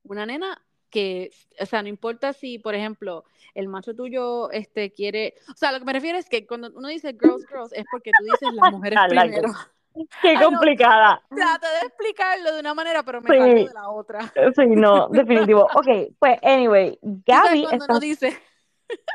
una 0.04 0.26
nena 0.26 0.62
que, 0.90 1.32
o 1.60 1.66
sea, 1.66 1.82
no 1.82 1.90
importa 1.90 2.32
si, 2.34 2.60
por 2.60 2.76
ejemplo, 2.76 3.26
el 3.56 3.68
macho 3.68 3.94
tuyo 3.94 4.50
este 4.52 4.94
quiere, 4.94 5.36
o 5.50 5.58
sea, 5.58 5.72
lo 5.72 5.80
que 5.80 5.86
me 5.86 5.94
refiero 5.94 6.18
es 6.18 6.30
que 6.30 6.48
cuando 6.48 6.72
uno 6.74 6.88
dice 6.88 7.10
girls 7.20 7.46
girls 7.48 7.74
es 7.74 7.86
porque 7.92 8.12
tú 8.18 8.24
dices 8.24 8.54
las 8.54 8.72
mujeres 8.72 9.00
primero. 9.10 9.50
Qué 10.22 10.30
Ay, 10.30 10.38
no, 10.38 10.50
complicada. 10.52 11.22
Trato 11.30 11.68
de 11.68 11.88
explicarlo 11.88 12.54
de 12.54 12.60
una 12.60 12.74
manera, 12.74 13.04
pero 13.04 13.22
me 13.22 13.30
Sí. 13.30 13.66
de 13.66 13.74
la 13.74 13.90
otra. 13.90 14.32
Sí, 14.56 14.66
no, 14.68 15.08
definitivo. 15.10 15.68
Ok, 15.74 16.14
pues, 16.20 16.40
anyway, 16.44 16.98
Gaby 17.02 17.64
cuando 17.64 17.84
está, 17.84 17.94
uno 17.94 18.00
dice, 18.00 18.40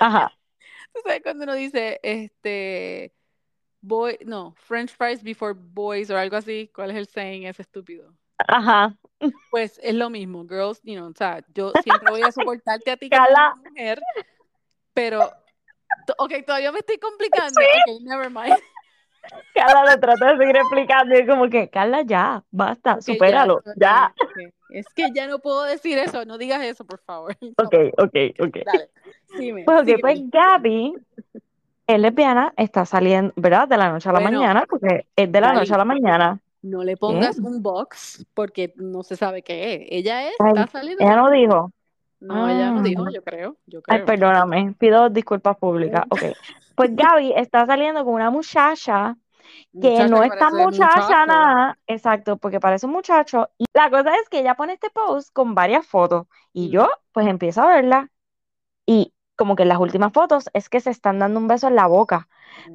ajá, 0.01 0.33
tú 0.95 1.01
sabes 1.05 1.23
cuando 1.23 1.45
uno 1.45 1.55
dice, 1.55 2.01
este, 2.03 3.14
boy, 3.81 4.18
no, 4.25 4.55
French 4.57 4.90
fries 4.97 5.23
before 5.23 5.55
boys 5.57 6.11
o 6.11 6.16
algo 6.16 6.37
así, 6.37 6.71
¿cuál 6.75 6.90
es 6.90 6.97
el 6.97 7.07
saying 7.07 7.47
ese 7.47 7.62
estúpido? 7.62 8.12
ajá. 8.49 8.97
Pues 9.53 9.79
es 9.83 9.95
lo 9.95 10.11
mismo, 10.11 10.45
girls, 10.49 10.81
you 10.83 10.97
know, 10.97 11.09
o 11.09 11.14
sea, 11.14 11.45
yo 11.55 11.73
siempre 11.85 12.11
voy 12.11 12.23
a 12.23 12.33
soportarte 12.33 12.90
a 12.90 12.97
ti 12.97 13.09
como 13.09 13.57
mujer, 13.64 14.03
pero, 14.92 15.31
ok, 16.18 16.33
todavía 16.45 16.73
me 16.73 16.81
estoy 16.81 16.99
complicando, 16.99 17.61
ok, 17.61 18.01
never 18.03 18.31
mind. 18.31 18.59
Carla 19.54 19.85
le 19.94 19.98
trata 20.00 20.32
de 20.32 20.38
seguir 20.38 20.56
explicando 20.56 21.18
y 21.18 21.26
como 21.26 21.48
que, 21.48 21.68
Carla, 21.68 22.02
ya, 22.02 22.42
basta, 22.50 22.94
Ok, 22.94 22.98
ya, 23.00 23.12
supéralo, 23.12 23.62
ya. 23.76 24.12
Es 24.70 24.87
que 24.94 25.08
ya 25.14 25.26
no 25.26 25.38
puedo 25.38 25.64
decir 25.64 25.98
eso, 25.98 26.24
no 26.24 26.38
digas 26.38 26.62
eso, 26.62 26.85
por 26.85 26.98
favor. 27.00 27.37
Ok, 27.58 27.74
ok, 27.98 28.16
ok. 28.40 28.56
Dale, 28.64 28.90
sígueme, 29.37 29.64
Pues, 29.64 29.78
ok, 29.80 29.85
sígueme. 29.85 30.00
pues 30.00 30.30
Gaby 30.30 30.94
es 31.87 31.98
lesbiana, 31.98 32.52
está 32.56 32.85
saliendo, 32.87 33.32
¿verdad? 33.37 33.68
De 33.68 33.76
la 33.76 33.90
noche 33.90 34.08
a 34.08 34.12
la 34.12 34.20
Bueno, 34.20 34.38
mañana, 34.38 34.64
porque 34.68 35.06
es 35.14 35.30
de 35.30 35.40
la 35.40 35.52
noche 35.52 35.74
a 35.74 35.78
la 35.78 35.85
mañana. 35.85 36.40
No 36.62 36.85
le 36.85 36.96
pongas 36.96 37.38
un 37.38 37.61
box 37.62 38.24
porque 38.35 38.72
no 38.76 39.02
se 39.02 39.16
sabe 39.16 39.42
qué 39.42 39.74
es. 39.74 39.80
Ella 39.90 40.28
es, 40.28 40.35
Ay, 40.38 40.52
está 40.54 40.66
saliendo. 40.68 41.04
ella 41.04 41.16
no 41.16 41.30
dijo. 41.30 41.72
No, 42.28 42.48
ella 42.48 42.70
no 42.70 42.80
Ah. 42.80 42.82
dijo, 42.82 43.11
yo 43.11 43.22
creo, 43.22 43.56
yo 43.66 43.80
Ay, 43.88 43.98
creo. 43.98 44.06
perdóname, 44.06 44.74
pido 44.78 45.11
disculpas 45.11 45.56
públicas. 45.56 46.04
Ok. 46.11 46.22
Pues 46.74 46.96
Gaby 46.96 47.35
está 47.37 47.66
saliendo 47.66 48.04
con 48.04 48.14
una 48.14 48.30
muchacha 48.30 49.16
que 49.80 49.90
Muchacha 49.90 50.08
no 50.08 50.22
es 50.22 50.30
tan 50.38 50.54
muchacha 50.56 51.00
muchacho. 51.00 51.26
nada, 51.26 51.78
exacto, 51.87 52.37
porque 52.38 52.61
parece 52.61 52.87
un 52.87 52.92
muchacho. 52.92 53.50
Y 53.58 53.66
la 53.74 53.90
cosa 53.90 54.14
es 54.16 54.28
que 54.30 54.40
ella 54.40 54.54
pone 54.54 54.74
este 54.74 54.90
post 54.90 55.30
con 55.32 55.54
varias 55.54 55.87
fotos 55.87 56.26
y 56.52 56.68
Mm. 56.68 56.70
yo 56.72 56.88
pues 57.12 57.26
empiezo 57.26 57.62
a 57.62 57.66
verla 57.68 58.11
y 58.87 59.12
como 59.37 59.56
que 59.56 59.62
en 59.64 59.68
las 59.70 59.78
últimas 59.78 60.12
fotos 60.12 60.50
es 60.54 60.68
que 60.68 60.80
se 60.80 60.90
están 60.90 61.18
dando 61.18 61.40
un 61.40 61.48
beso 61.48 61.68
en 61.68 61.76
la 61.76 61.87
boca, 61.87 62.28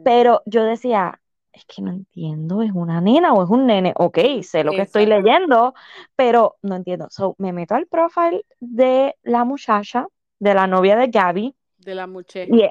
pero 0.03 0.41
yo 0.45 0.63
decía, 0.63 1.21
es 1.57 1.65
que 1.65 1.81
no 1.81 1.91
entiendo, 1.91 2.61
¿es 2.61 2.71
una 2.73 3.01
nena 3.01 3.33
o 3.33 3.43
es 3.43 3.49
un 3.49 3.65
nene? 3.65 3.93
Ok, 3.97 4.19
sé 4.43 4.63
lo 4.63 4.71
que 4.71 4.83
estoy 4.83 5.05
leyendo, 5.05 5.73
pero 6.15 6.55
no 6.61 6.75
entiendo. 6.75 7.07
So, 7.09 7.35
me 7.39 7.51
meto 7.51 7.75
al 7.75 7.87
profile 7.87 8.45
de 8.59 9.15
la 9.23 9.43
muchacha, 9.43 10.07
de 10.39 10.53
la 10.53 10.67
novia 10.67 10.95
de 10.95 11.07
Gaby, 11.07 11.55
De 11.79 11.95
la 11.95 12.07
muchacha. 12.07 12.55
y 12.55 12.69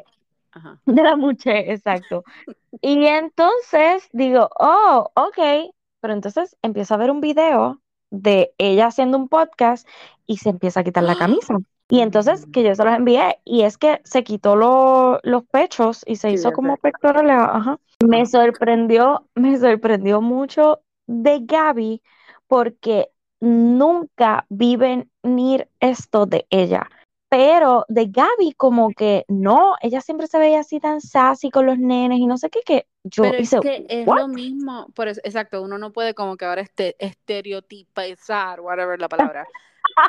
Ajá. 0.52 0.80
de 0.86 1.02
la 1.02 1.16
muchacha, 1.16 1.58
exacto. 1.58 2.24
Y 2.82 3.06
entonces 3.06 4.08
digo, 4.12 4.50
oh, 4.58 5.10
ok. 5.14 5.72
Pero 6.00 6.12
entonces 6.12 6.56
empiezo 6.60 6.94
a 6.94 6.98
ver 6.98 7.10
un 7.10 7.20
video 7.20 7.80
de 8.10 8.52
ella 8.58 8.88
haciendo 8.88 9.16
un 9.16 9.28
podcast 9.28 9.88
y 10.26 10.36
se 10.36 10.50
empieza 10.50 10.80
a 10.80 10.84
quitar 10.84 11.02
la 11.04 11.16
camisa. 11.16 11.56
Y 11.88 12.00
entonces 12.00 12.46
que 12.52 12.62
yo 12.64 12.74
se 12.74 12.84
los 12.84 12.94
envié 12.94 13.38
y 13.44 13.62
es 13.62 13.78
que 13.78 14.00
se 14.04 14.24
quitó 14.24 14.56
lo- 14.56 15.20
los 15.22 15.44
pechos 15.44 16.02
y 16.06 16.16
se 16.16 16.28
Sí, 16.28 16.34
hizo 16.34 16.52
como 16.52 16.74
sé. 16.74 16.82
pectorales. 16.82 17.36
Ajá. 17.38 17.78
Me 18.04 18.26
sorprendió, 18.26 19.26
me 19.34 19.56
sorprendió 19.58 20.20
mucho 20.20 20.80
de 21.06 21.40
Gaby 21.42 22.02
porque 22.48 23.08
nunca 23.40 24.46
vi 24.48 24.76
venir 24.76 25.68
esto 25.80 26.26
de 26.26 26.46
ella. 26.50 26.88
Pero 27.28 27.84
de 27.88 28.06
Gaby 28.06 28.52
como 28.56 28.90
que 28.90 29.24
no, 29.28 29.74
ella 29.80 30.00
siempre 30.00 30.26
se 30.26 30.38
veía 30.38 30.60
así 30.60 30.78
tan 30.78 31.00
sassy 31.00 31.50
con 31.50 31.66
los 31.66 31.78
nenes 31.78 32.18
y 32.18 32.26
no 32.26 32.38
sé 32.38 32.50
qué, 32.50 32.60
que 32.64 32.86
yo 33.04 33.24
Pero 33.24 33.38
es 33.38 33.50
que 33.50 33.86
es 33.88 34.06
"What?". 34.06 34.18
lo 34.18 34.28
mismo, 34.28 34.86
por 34.94 35.08
eso, 35.08 35.20
exacto, 35.24 35.60
uno 35.62 35.76
no 35.76 35.92
puede 35.92 36.14
como 36.14 36.36
que 36.36 36.44
ahora 36.44 36.62
este, 36.62 36.94
estereotipizar, 37.04 38.60
whatever 38.60 39.00
la 39.00 39.08
palabra. 39.08 39.46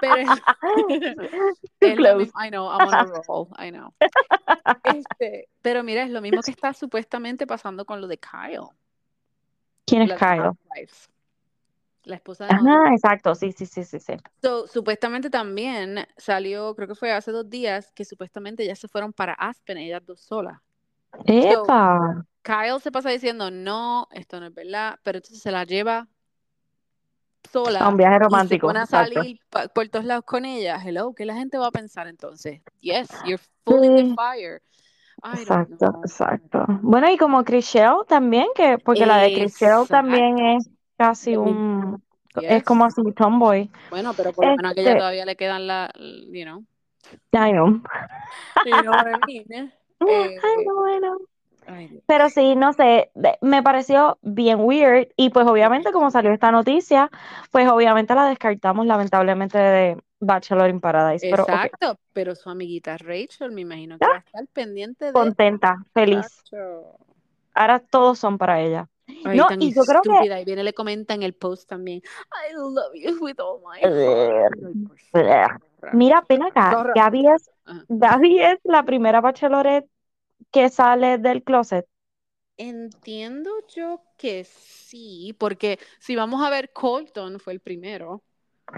Pero 0.02 0.16
es, 1.80 2.00
lo 2.00 2.18
mismo, 2.18 2.40
I 2.44 2.50
know, 2.50 2.70
I'm 2.70 2.88
on 2.88 2.94
a 2.94 3.04
roll, 3.28 3.48
I 3.58 3.72
know. 3.72 3.94
Este, 4.84 5.48
pero 5.62 5.84
mira, 5.84 6.04
es 6.04 6.10
lo 6.10 6.22
mismo 6.22 6.42
que 6.42 6.52
está 6.52 6.74
supuestamente 6.74 7.48
pasando 7.48 7.86
con 7.86 8.02
lo 8.02 8.08
de 8.08 8.18
Kyle, 8.18 8.70
¿Quién 9.86 10.04
es 10.04 10.14
Kyle? 10.14 10.42
Housewives, 10.42 11.10
la 12.04 12.16
esposa 12.16 12.48
de. 12.48 12.54
Ah, 12.54 12.92
exacto, 12.92 13.34
sí, 13.36 13.52
sí, 13.52 13.66
sí, 13.66 13.84
sí, 13.84 14.00
sí. 14.00 14.14
So, 14.42 14.68
supuestamente 14.68 15.30
también 15.30 16.06
salió, 16.18 16.76
creo 16.76 16.88
que 16.88 16.96
fue 16.96 17.12
hace 17.12 17.32
dos 17.32 17.50
días, 17.50 17.92
que 17.94 18.06
supuestamente 18.06 18.66
ya 18.66 18.76
se 18.76 18.88
fueron 18.88 19.14
para 19.14 19.34
Aspen, 19.34 19.78
ellas 19.78 20.06
dos 20.06 20.22
solas. 20.22 20.60
¡Epa! 21.26 22.26
Kyle 22.42 22.80
se 22.82 22.92
pasa 22.92 23.10
diciendo, 23.10 23.52
no, 23.52 24.08
esto 24.12 24.40
no 24.40 24.48
es 24.48 24.54
verdad, 24.54 25.00
pero 25.04 25.18
entonces 25.18 25.42
se 25.42 25.52
la 25.52 25.66
lleva 25.66 26.08
sola 27.48 27.80
A 27.80 27.90
un 27.90 27.98
viaje 27.98 28.16
y 28.16 28.18
se 28.20 28.24
romántico, 28.24 28.68
pone 28.68 28.80
a 28.80 28.86
salir 28.86 29.40
pa- 29.50 29.68
por 29.70 29.88
todos 29.90 30.06
lados 30.06 30.26
con 30.26 30.46
ella. 30.46 30.78
Hello, 30.84 31.14
¿qué 31.16 31.26
la 31.26 31.36
gente 31.36 31.58
va 31.58 31.68
a 31.68 31.72
pensar 31.72 32.08
entonces? 32.08 32.62
Yes, 32.82 33.10
you're 33.26 33.42
full 33.66 33.84
in 33.84 33.96
the 33.96 34.04
Sí. 34.04 34.16
fire. 34.16 34.62
I 35.24 35.40
Exacto, 35.42 36.00
exacto. 36.04 36.66
Bueno, 36.82 37.10
y 37.10 37.18
como 37.18 37.44
Chriselle 37.44 38.06
también, 38.08 38.46
que, 38.56 38.78
porque 38.78 39.06
la 39.06 39.18
de 39.18 39.34
Chriselle 39.34 39.88
también 39.88 40.38
es 40.38 40.70
casi 40.96 41.36
un, 41.36 42.04
es 42.36 42.64
como 42.64 42.86
así 42.86 43.02
tomboy. 43.16 43.70
Bueno, 43.90 44.14
pero 44.16 44.32
por 44.32 44.46
lo 44.46 44.52
menos 44.52 44.66
a 44.66 44.70
aquella 44.74 44.90
Este- 44.90 45.00
todavía 45.00 45.26
le 45.26 45.36
quedan 45.36 45.66
la, 45.66 45.92
you 45.98 46.44
know, 46.44 46.64
I 47.34 47.52
know. 47.52 47.82
you 48.66 48.82
know 48.84 48.92
what 48.94 49.08
I 49.08 49.26
mean. 49.26 49.46
Eh, 49.50 49.72
bueno. 50.76 51.18
Ay. 51.68 52.02
Pero 52.06 52.30
sí, 52.30 52.56
no 52.56 52.74
sé, 52.74 53.12
me 53.42 53.62
pareció 53.62 54.18
bien 54.22 54.60
weird 54.62 55.10
y 55.16 55.30
pues 55.30 55.46
obviamente 55.48 55.92
como 55.92 56.10
salió 56.12 56.32
esta 56.32 56.52
noticia, 56.52 57.10
pues 57.52 57.70
obviamente 57.70 58.16
la 58.16 58.28
descartamos 58.28 58.86
lamentablemente 58.86 59.58
de, 59.58 59.98
Bachelor 60.20 60.70
in 60.70 60.80
Paradise. 60.80 61.28
Pero, 61.30 61.44
Exacto, 61.44 62.00
pero 62.14 62.36
su 62.36 62.50
amiguita 62.50 62.98
Rachel, 62.98 63.52
me 63.52 63.62
imagino 63.62 63.98
que 63.98 64.06
Ya. 64.06 64.12
va 64.12 64.16
a 64.16 64.20
estar 64.20 64.48
pendiente 64.48 65.06
de 65.06 65.14
contenta, 65.14 65.78
feliz. 65.94 66.26
Ahora 67.54 67.80
todos 67.80 68.20
son 68.20 68.38
para 68.38 68.62
ella. 68.62 68.88
Ay, 69.26 69.38
No, 69.38 69.48
y 69.60 69.74
yo 69.74 69.84
creo 69.84 70.02
que-. 70.02 70.42
Y 70.42 70.46
viene 70.46 70.64
le 70.64 70.74
comenta 70.74 71.14
en 71.14 71.24
el 71.24 71.34
post 71.34 71.70
también. 71.70 72.02
I 72.50 72.54
love 72.54 72.94
you 72.94 73.18
with 73.24 73.40
all 73.40 73.62
my. 73.62 73.80
Mira, 75.94 76.24
ven 76.28 76.44
acá. 76.44 76.92
Gaby 76.94 77.28
es. 77.28 77.50
Gaby 77.88 78.40
es 78.42 78.60
la 78.64 78.84
primera 78.84 79.22
bachelorette 79.22 79.88
que 80.52 80.70
sale 80.70 81.18
del 81.18 81.44
closet. 81.44 81.88
Entiendo 82.58 83.52
yo 83.76 84.02
que 84.18 84.44
sí, 84.44 85.36
porque 85.40 85.80
si 86.00 86.16
vamos 86.16 86.44
a 86.44 86.50
ver, 86.50 86.72
Colton 86.74 87.40
fue 87.40 87.54
el 87.54 87.60
primero. 87.62 88.24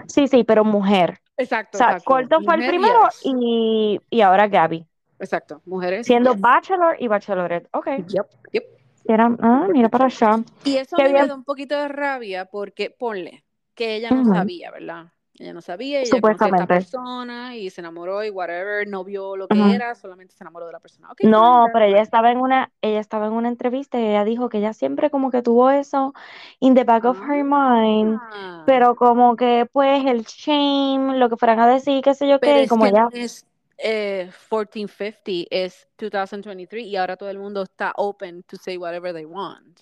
Sí, 0.08 0.28
sí, 0.28 0.44
pero 0.44 0.64
mujer. 0.64 1.20
Exacto, 1.36 1.76
O 1.76 1.78
sea, 1.78 1.88
exacto. 1.88 2.04
Colton 2.04 2.44
fue 2.44 2.54
el 2.56 2.64
primero 2.64 2.98
yes. 3.06 3.20
y, 3.24 3.98
y 4.10 4.20
ahora 4.20 4.48
Gaby, 4.48 4.86
Exacto, 5.18 5.62
mujeres. 5.66 6.06
siendo 6.06 6.32
yes. 6.32 6.40
bachelor 6.40 6.96
y 6.98 7.08
bachelorette. 7.08 7.68
Ok, 7.72 7.86
Yep, 7.96 8.26
yep. 8.52 8.64
Eran- 9.06 9.38
ah, 9.42 9.66
mira 9.72 9.88
para 9.88 10.06
allá. 10.06 10.36
Y 10.62 10.76
eso 10.76 10.96
Qué 10.96 11.04
me 11.04 11.12
bien. 11.12 11.28
da 11.28 11.34
un 11.34 11.44
poquito 11.44 11.76
de 11.76 11.88
rabia 11.88 12.46
porque, 12.46 12.90
ponle, 12.90 13.44
que 13.74 13.96
ella 13.96 14.12
no 14.12 14.24
sabía, 14.24 14.70
¿verdad? 14.70 15.12
Ella 15.40 15.54
no 15.54 15.62
sabía, 15.62 16.02
ella 16.02 16.20
conoció 16.20 16.48
a 16.48 16.50
esta 16.50 16.66
Supuestamente. 16.66 16.66
persona 16.66 17.56
y 17.56 17.70
se 17.70 17.80
enamoró 17.80 18.22
y 18.22 18.28
whatever, 18.28 18.86
no 18.86 19.04
vio 19.04 19.36
lo 19.38 19.48
que 19.48 19.54
Ujú. 19.54 19.74
era, 19.74 19.94
solamente 19.94 20.34
se 20.34 20.44
enamoró 20.44 20.66
de 20.66 20.72
la 20.72 20.80
persona. 20.80 21.10
Ok, 21.10 21.20
No, 21.22 21.70
pero 21.72 21.86
ella 21.86 22.02
estaba 22.02 22.30
en 22.30 22.38
una, 22.38 22.72
ella 22.82 23.00
estaba 23.00 23.26
en 23.26 23.32
una 23.32 23.48
entrevista 23.48 23.98
y 23.98 24.04
ella 24.04 24.24
dijo 24.24 24.50
que 24.50 24.58
ella 24.58 24.74
siempre 24.74 25.10
como 25.10 25.30
que 25.30 25.40
tuvo 25.42 25.70
eso 25.70 26.12
in 26.60 26.74
the 26.74 26.84
back 26.84 27.04
of 27.06 27.18
her 27.22 27.42
mind, 27.42 28.18
Ah, 28.20 28.64
pero 28.66 28.96
como 28.96 29.34
que 29.36 29.66
pues 29.72 30.04
el 30.04 30.24
shame, 30.24 31.18
lo 31.18 31.28
que 31.30 31.36
fueran 31.36 31.60
a 31.60 31.66
decir, 31.66 32.02
qué 32.02 32.14
sé 32.14 32.28
yo 32.28 32.38
pero 32.38 32.52
qué, 32.52 32.62
y 32.62 32.64
es 32.64 32.70
como 32.70 32.84
que 32.84 32.90
ella, 32.90 33.08
es 33.12 33.46
eh, 33.78 34.30
1450, 34.50 35.46
es 35.50 35.88
2023 35.98 36.84
y 36.84 36.96
ahora 36.96 37.16
todo 37.16 37.30
el 37.30 37.38
mundo 37.38 37.62
está 37.62 37.92
open 37.96 38.42
to 38.42 38.56
say 38.56 38.76
whatever 38.76 39.12
they 39.14 39.24
want. 39.24 39.80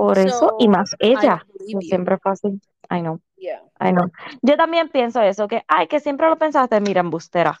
Por 0.00 0.18
eso, 0.18 0.54
y 0.58 0.68
So, 0.68 0.70
más 0.70 0.90
ella, 0.98 1.46
siempre 1.80 2.16
así. 2.24 2.48
I 2.90 3.00
know, 3.00 3.20
Yeah, 3.36 3.60
I 3.80 3.92
know. 3.92 4.10
Yo 4.42 4.56
también 4.56 4.88
pienso 4.88 5.20
eso, 5.22 5.48
que, 5.48 5.62
ay, 5.68 5.86
que 5.88 6.00
siempre 6.00 6.28
lo 6.28 6.36
pensaste, 6.38 6.80
mira, 6.80 7.00
embustera. 7.00 7.58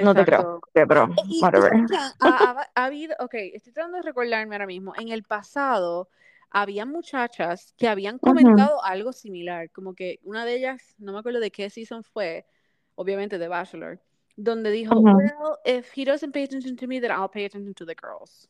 No 0.00 0.14
te 0.14 0.24
creo, 0.24 0.60
exacto. 0.60 0.60
que 0.74 0.84
Y, 1.30 1.38
y 1.38 1.42
whatever. 1.42 1.72
ha, 1.94 2.14
ha- 2.20 2.66
ha 2.74 2.84
habido, 2.84 3.14
ok, 3.18 3.34
estoy 3.54 3.72
tratando 3.72 3.96
de 3.98 4.02
recordarme 4.02 4.54
ahora 4.54 4.66
mismo, 4.66 4.94
en 4.96 5.08
el 5.08 5.22
pasado 5.24 6.08
había 6.50 6.86
muchachas 6.86 7.74
que 7.76 7.88
habían 7.88 8.18
comentado 8.18 8.82
algo 8.84 9.12
similar, 9.12 9.70
como 9.70 9.94
que 9.94 10.18
una 10.22 10.44
de 10.44 10.56
ellas, 10.56 10.94
no 10.98 11.12
me 11.12 11.18
acuerdo 11.18 11.40
de 11.40 11.50
qué 11.50 11.68
season 11.70 12.02
fue, 12.04 12.46
obviamente 12.94 13.38
de 13.38 13.48
Bachelor, 13.48 14.00
donde 14.36 14.70
dijo, 14.70 14.94
ujú. 14.94 15.18
well, 15.18 15.58
if 15.64 15.92
he 15.96 16.04
doesn't 16.04 16.32
pay 16.32 16.44
attention 16.44 16.76
to 16.76 16.86
me, 16.86 17.00
then 17.00 17.10
I'll 17.10 17.28
pay 17.28 17.44
attention 17.44 17.74
to 17.74 17.84
the 17.84 17.94
girls. 17.94 18.48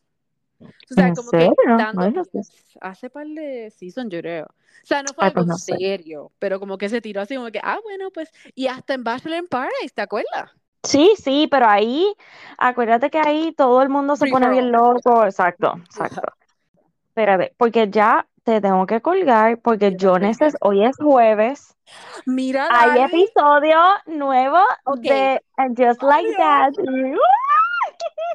O 0.91 0.95
sea, 0.95 1.07
¿En 1.09 1.15
como 1.15 1.35
que 1.35 1.55
serio? 1.55 1.57
dando, 1.69 2.03
Ay, 2.03 2.13
Jesús. 2.13 2.53
hace 2.81 3.11
par 3.11 3.27
de 3.27 3.71
season, 3.71 4.11
yo 4.11 4.21
creo. 4.21 4.47
O 4.47 4.87
sea, 4.87 5.03
no 5.03 5.15
fue 5.15 5.25
Ay, 5.25 5.31
algo 5.31 5.45
pues 5.45 5.47
no 5.47 5.57
sé. 5.57 5.77
serio, 5.77 6.33
pero 6.39 6.59
como 6.61 6.79
que 6.79 6.89
se 6.89 7.01
tiró 7.01 7.21
así 7.21 7.37
como 7.37 7.51
que, 7.51 7.61
ah, 7.63 7.79
bueno, 7.85 8.11
pues, 8.11 8.31
y 8.55 8.67
hasta 8.69 8.95
en 8.95 9.05
Bachelor 9.05 9.39
in 9.39 9.47
Paradise, 9.49 9.95
¿te 9.95 10.03
acuerdas? 10.03 10.51
Sí, 10.83 11.13
sí, 11.19 11.49
pero 11.51 11.67
ahí, 11.67 12.15
acuérdate 12.57 13.11
que 13.11 13.19
ahí 13.19 13.53
todo 13.53 13.83
el 13.83 13.89
mundo 13.91 14.17
se 14.17 14.27
Free 14.27 14.33
pone 14.33 14.49
bien 14.49 14.73
loco. 14.73 15.25
Exacto, 15.25 15.75
exacto. 15.85 16.29
Espérate, 17.09 17.55
porque 17.59 17.89
ya 17.91 18.27
te 18.45 18.61
tengo 18.61 18.87
que 18.87 19.01
colgar, 19.03 19.59
porque 19.61 19.95
Yo 19.97 20.19
necesito, 20.19 20.59
hoy 20.63 20.85
es 20.85 20.97
jueves, 20.97 21.77
Mira, 22.27 22.67
hay 22.69 23.01
episodio 23.01 23.79
nuevo 24.07 24.59
Ok. 24.85 25.05
de 25.05 25.41
And 25.57 25.77
Just 25.79 26.03
Like. 26.03 26.37
That. 26.39 26.73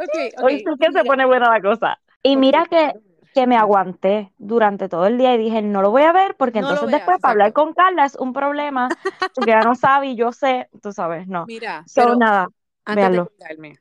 Ok, 0.04 0.16
ok. 0.38 0.44
Hoy 0.44 0.60
sí 0.60 0.66
que 0.80 0.92
se 0.92 1.04
mira, 1.04 1.06
pone 1.06 1.26
buena 1.26 1.50
la 1.50 1.62
cosa. 1.62 2.00
Y 2.24 2.38
mira 2.38 2.66
que, 2.66 2.94
que 3.34 3.48
me 3.48 3.58
aguanté 3.58 4.32
durante 4.38 4.90
todo 4.90 5.08
el 5.08 5.18
día 5.18 5.36
y 5.36 5.38
dije, 5.38 5.62
no 5.62 5.82
lo 5.82 5.92
voy 5.92 6.04
a 6.04 6.12
ver, 6.14 6.36
porque 6.38 6.60
No 6.60 6.70
entonces 6.70 6.90
después 6.90 7.20
para 7.20 7.32
hablar 7.34 7.54
con 7.54 7.74
Carla 7.74 8.06
es 8.06 8.16
un 8.16 8.34
problema, 8.34 8.96
porque 9.34 9.52
ella 9.52 9.64
no 9.64 9.76
sabe 9.76 10.08
y 10.08 10.16
yo 10.16 10.32
sé, 10.32 10.70
tú 10.82 10.92
sabes, 10.94 11.28
no. 11.28 11.48
Mira, 11.48 11.84
So, 11.86 11.94
pero 11.96 12.16
nada, 12.16 12.50
antes 12.86 12.96
véanlo. 12.96 13.24
de 13.24 13.30
colgarme, 13.38 13.80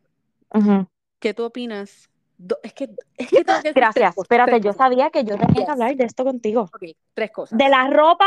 Ujú. 0.54 0.86
¿qué 1.18 1.34
tú 1.34 1.44
opinas? 1.44 2.10
Do- 2.38 2.58
es 2.62 2.72
que, 2.72 2.88
es 3.16 3.28
que 3.28 3.44
tengo 3.44 3.62
que 3.62 3.72
tres 3.72 3.74
Gracias. 3.74 4.16
Espérate, 4.18 4.56
tres 4.56 4.64
yo 4.64 4.72
sabía 4.72 5.10
que 5.10 5.24
yo 5.24 5.36
tenía 5.38 5.54
Yes. 5.60 5.66
que 5.66 5.70
hablar 5.70 5.96
de 5.96 6.04
esto 6.04 6.24
contigo. 6.24 6.70
Ok, 6.74 6.82
tres 7.14 7.30
cosas. 7.30 7.58
De 7.58 7.68
la 7.68 7.86
ropa 7.88 8.26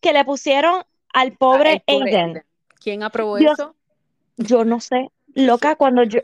que 0.00 0.12
le 0.12 0.24
pusieron 0.24 0.82
al 1.12 1.32
Ah, 1.32 1.36
pobre 1.38 1.72
el 1.72 1.80
pobre 1.82 2.10
Aiden. 2.12 2.42
¿Quién 2.80 3.02
aprobó 3.02 3.36
Dios, 3.38 3.52
eso? 3.54 3.74
yo 4.36 4.64
no 4.64 4.80
sé, 4.80 5.10
loca, 5.34 5.76
cuando 5.76 6.04
yo, 6.04 6.20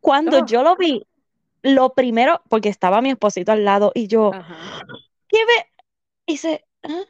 cuando 0.00 0.46
yo 0.46 0.62
lo 0.62 0.76
vi, 0.76 1.06
lo 1.62 1.92
primero, 1.94 2.42
porque 2.48 2.68
estaba 2.68 3.00
mi 3.00 3.10
esposito 3.10 3.52
al 3.52 3.64
lado 3.64 3.92
y 3.94 4.06
yo, 4.08 4.32
Ajá. 4.34 4.56
¿qué 5.28 5.38
ve? 5.44 5.66
Y 6.26 6.36
se, 6.36 6.64
¿ah? 6.84 7.02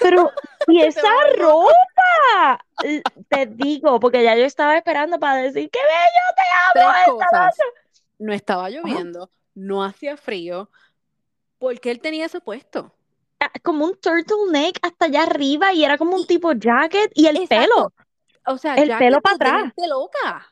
pero, 0.00 0.30
¿y 0.68 0.82
esa 0.82 1.00
ropa? 1.36 2.64
Te 3.28 3.46
digo, 3.46 3.98
porque 3.98 4.22
ya 4.22 4.36
yo 4.36 4.44
estaba 4.44 4.76
esperando 4.76 5.18
para 5.18 5.36
decir, 5.42 5.68
¡qué 5.68 5.80
bello 5.80 6.34
te 6.36 6.80
amo 6.80 7.18
esta 7.20 7.44
noche! 7.44 7.62
No 8.18 8.32
estaba 8.32 8.70
lloviendo, 8.70 9.30
no 9.54 9.82
hacía 9.82 10.16
frío, 10.16 10.70
porque 11.58 11.90
él 11.90 12.00
tenía 12.00 12.26
eso 12.26 12.40
puesto. 12.40 12.94
Ah, 13.40 13.50
Como 13.64 13.84
un 13.84 13.96
turtleneck 13.96 14.78
hasta 14.82 15.06
allá 15.06 15.22
arriba 15.24 15.72
y 15.72 15.84
era 15.84 15.98
como 15.98 16.14
un 16.14 16.26
tipo 16.26 16.52
jacket 16.52 17.10
y 17.14 17.26
el 17.26 17.36
Exacto. 17.38 17.64
pelo. 17.64 17.92
O 18.46 18.58
sea, 18.58 18.76
El 18.76 18.96
pelo 18.96 19.20
para 19.20 19.34
atrás. 19.34 19.72
loca. 19.88 20.46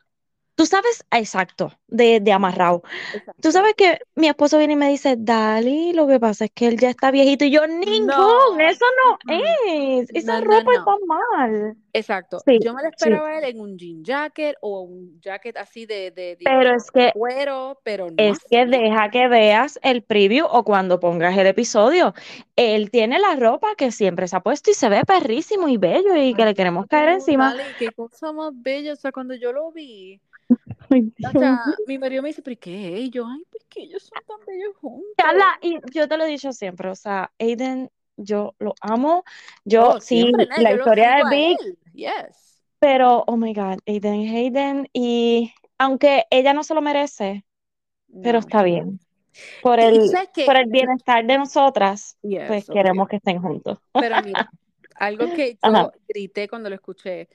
Tú 0.57 0.65
sabes, 0.65 1.05
exacto, 1.11 1.71
de, 1.85 2.19
de 2.19 2.31
amarrado. 2.31 2.81
Exacto. 3.13 3.39
Tú 3.43 3.51
sabes 3.51 3.75
que 3.75 3.99
mi 4.15 4.27
esposo 4.27 4.57
viene 4.57 4.73
y 4.73 4.75
me 4.75 4.89
dice, 4.89 5.15
Dali, 5.15 5.93
lo 5.93 6.07
que 6.07 6.19
pasa 6.19 6.45
es 6.45 6.51
que 6.51 6.65
él 6.65 6.79
ya 6.79 6.89
está 6.89 7.11
viejito. 7.11 7.45
Y 7.45 7.51
yo, 7.51 7.67
ningún, 7.67 8.07
No. 8.07 8.57
eso 8.59 8.85
no 9.05 9.35
es. 9.35 10.09
Esa 10.15 10.41
No, 10.41 10.45
ropa 10.45 10.71
no. 10.73 10.79
está 10.79 10.91
mal. 11.05 11.77
Exacto. 11.93 12.39
Sí, 12.43 12.57
Yo 12.59 12.73
me 12.73 12.81
lo 12.81 12.89
sí. 12.89 12.95
esperaba 12.97 13.29
a 13.29 13.37
él 13.37 13.43
en 13.45 13.59
un 13.61 13.77
jean 13.77 14.03
jacket 14.03 14.55
o 14.61 14.81
un 14.81 15.21
jacket 15.21 15.57
así 15.57 15.85
de, 15.85 16.09
de, 16.11 16.35
de 16.35 16.37
Pero 16.43 16.75
es 16.75 16.89
que, 16.91 17.11
cuero, 17.13 17.79
pero 17.83 18.07
no 18.09 18.15
es 18.17 18.39
que 18.49 18.65
deja 18.65 19.09
que 19.11 19.27
veas 19.27 19.79
el 19.83 20.01
preview 20.03 20.47
o 20.49 20.63
cuando 20.63 20.99
pongas 20.99 21.37
el 21.37 21.45
episodio. 21.47 22.15
Él 22.55 22.89
tiene 22.89 23.19
la 23.19 23.35
ropa 23.35 23.75
que 23.77 23.91
siempre 23.91 24.27
se 24.27 24.35
ha 24.35 24.39
puesto 24.41 24.71
y 24.71 24.73
se 24.73 24.89
ve 24.89 25.03
perrísimo 25.05 25.67
y 25.69 25.77
bello 25.77 26.15
y 26.15 26.33
que 26.33 26.45
le 26.45 26.55
queremos 26.55 26.87
caer 26.87 27.09
encima. 27.09 27.51
Dale, 27.55 27.63
qué 27.77 27.91
cosa 27.91 28.31
más 28.31 28.51
bella. 28.55 28.93
O 28.93 28.95
sea, 28.95 29.11
cuando 29.11 29.35
yo 29.35 29.51
lo 29.51 29.71
vi, 29.71 30.19
Ay, 30.89 31.01
o 31.01 31.13
Dios 31.17 31.31
sea, 31.33 31.61
mi 31.87 31.97
marido 31.97 32.21
me 32.23 32.29
dice, 32.29 32.41
¿pero 32.41 32.57
qué? 32.59 32.99
Y 32.99 33.09
yo, 33.09 33.25
ay, 33.27 33.43
pues 33.49 33.65
que 33.69 33.81
ellos 33.81 34.03
son 34.03 34.23
tan 34.25 34.45
bellos 34.45 34.75
juntos. 34.77 35.11
Carla, 35.17 35.57
y 35.61 35.79
yo 35.93 36.07
te 36.07 36.17
lo 36.17 36.23
he 36.23 36.27
dicho 36.27 36.51
siempre, 36.53 36.89
o 36.89 36.95
sea, 36.95 37.31
Aiden, 37.39 37.89
yo 38.15 38.55
lo 38.59 38.73
amo. 38.81 39.23
Yo, 39.65 39.89
Oh, 39.95 40.01
sí, 40.01 40.17
siempre, 40.21 40.47
¿no? 40.47 40.61
la 40.63 40.69
Yo 40.71 40.77
historia 40.77 41.15
de 41.17 41.35
Big. 41.35 41.57
Yes. 41.93 42.63
pero, 42.79 43.23
oh 43.27 43.37
my 43.37 43.53
God, 43.53 43.79
Aiden 43.85 44.21
es 44.21 44.31
Aiden. 44.33 44.89
Y 44.93 45.53
aunque 45.77 46.25
ella 46.29 46.53
no 46.53 46.63
se 46.63 46.73
lo 46.73 46.81
merece, 46.81 47.45
pero 48.23 48.39
No. 48.39 48.39
está 48.39 48.63
bien. 48.63 48.99
Por 49.61 49.79
el, 49.79 49.99
que, 50.33 50.45
por 50.45 50.57
el 50.57 50.67
bienestar 50.67 51.25
de 51.25 51.37
nosotras, 51.37 52.17
pues 52.21 52.65
yes, 52.65 52.69
queremos 52.73 53.07
que 53.07 53.17
estén 53.17 53.39
juntos. 53.41 53.77
Pero 53.93 54.15
mira, 54.23 54.49
algo 54.95 55.31
que 55.35 55.57
Ajá. 55.61 55.83
yo 55.83 55.91
grité 56.07 56.47
cuando 56.47 56.69
lo 56.69 56.75
escuché, 56.75 57.27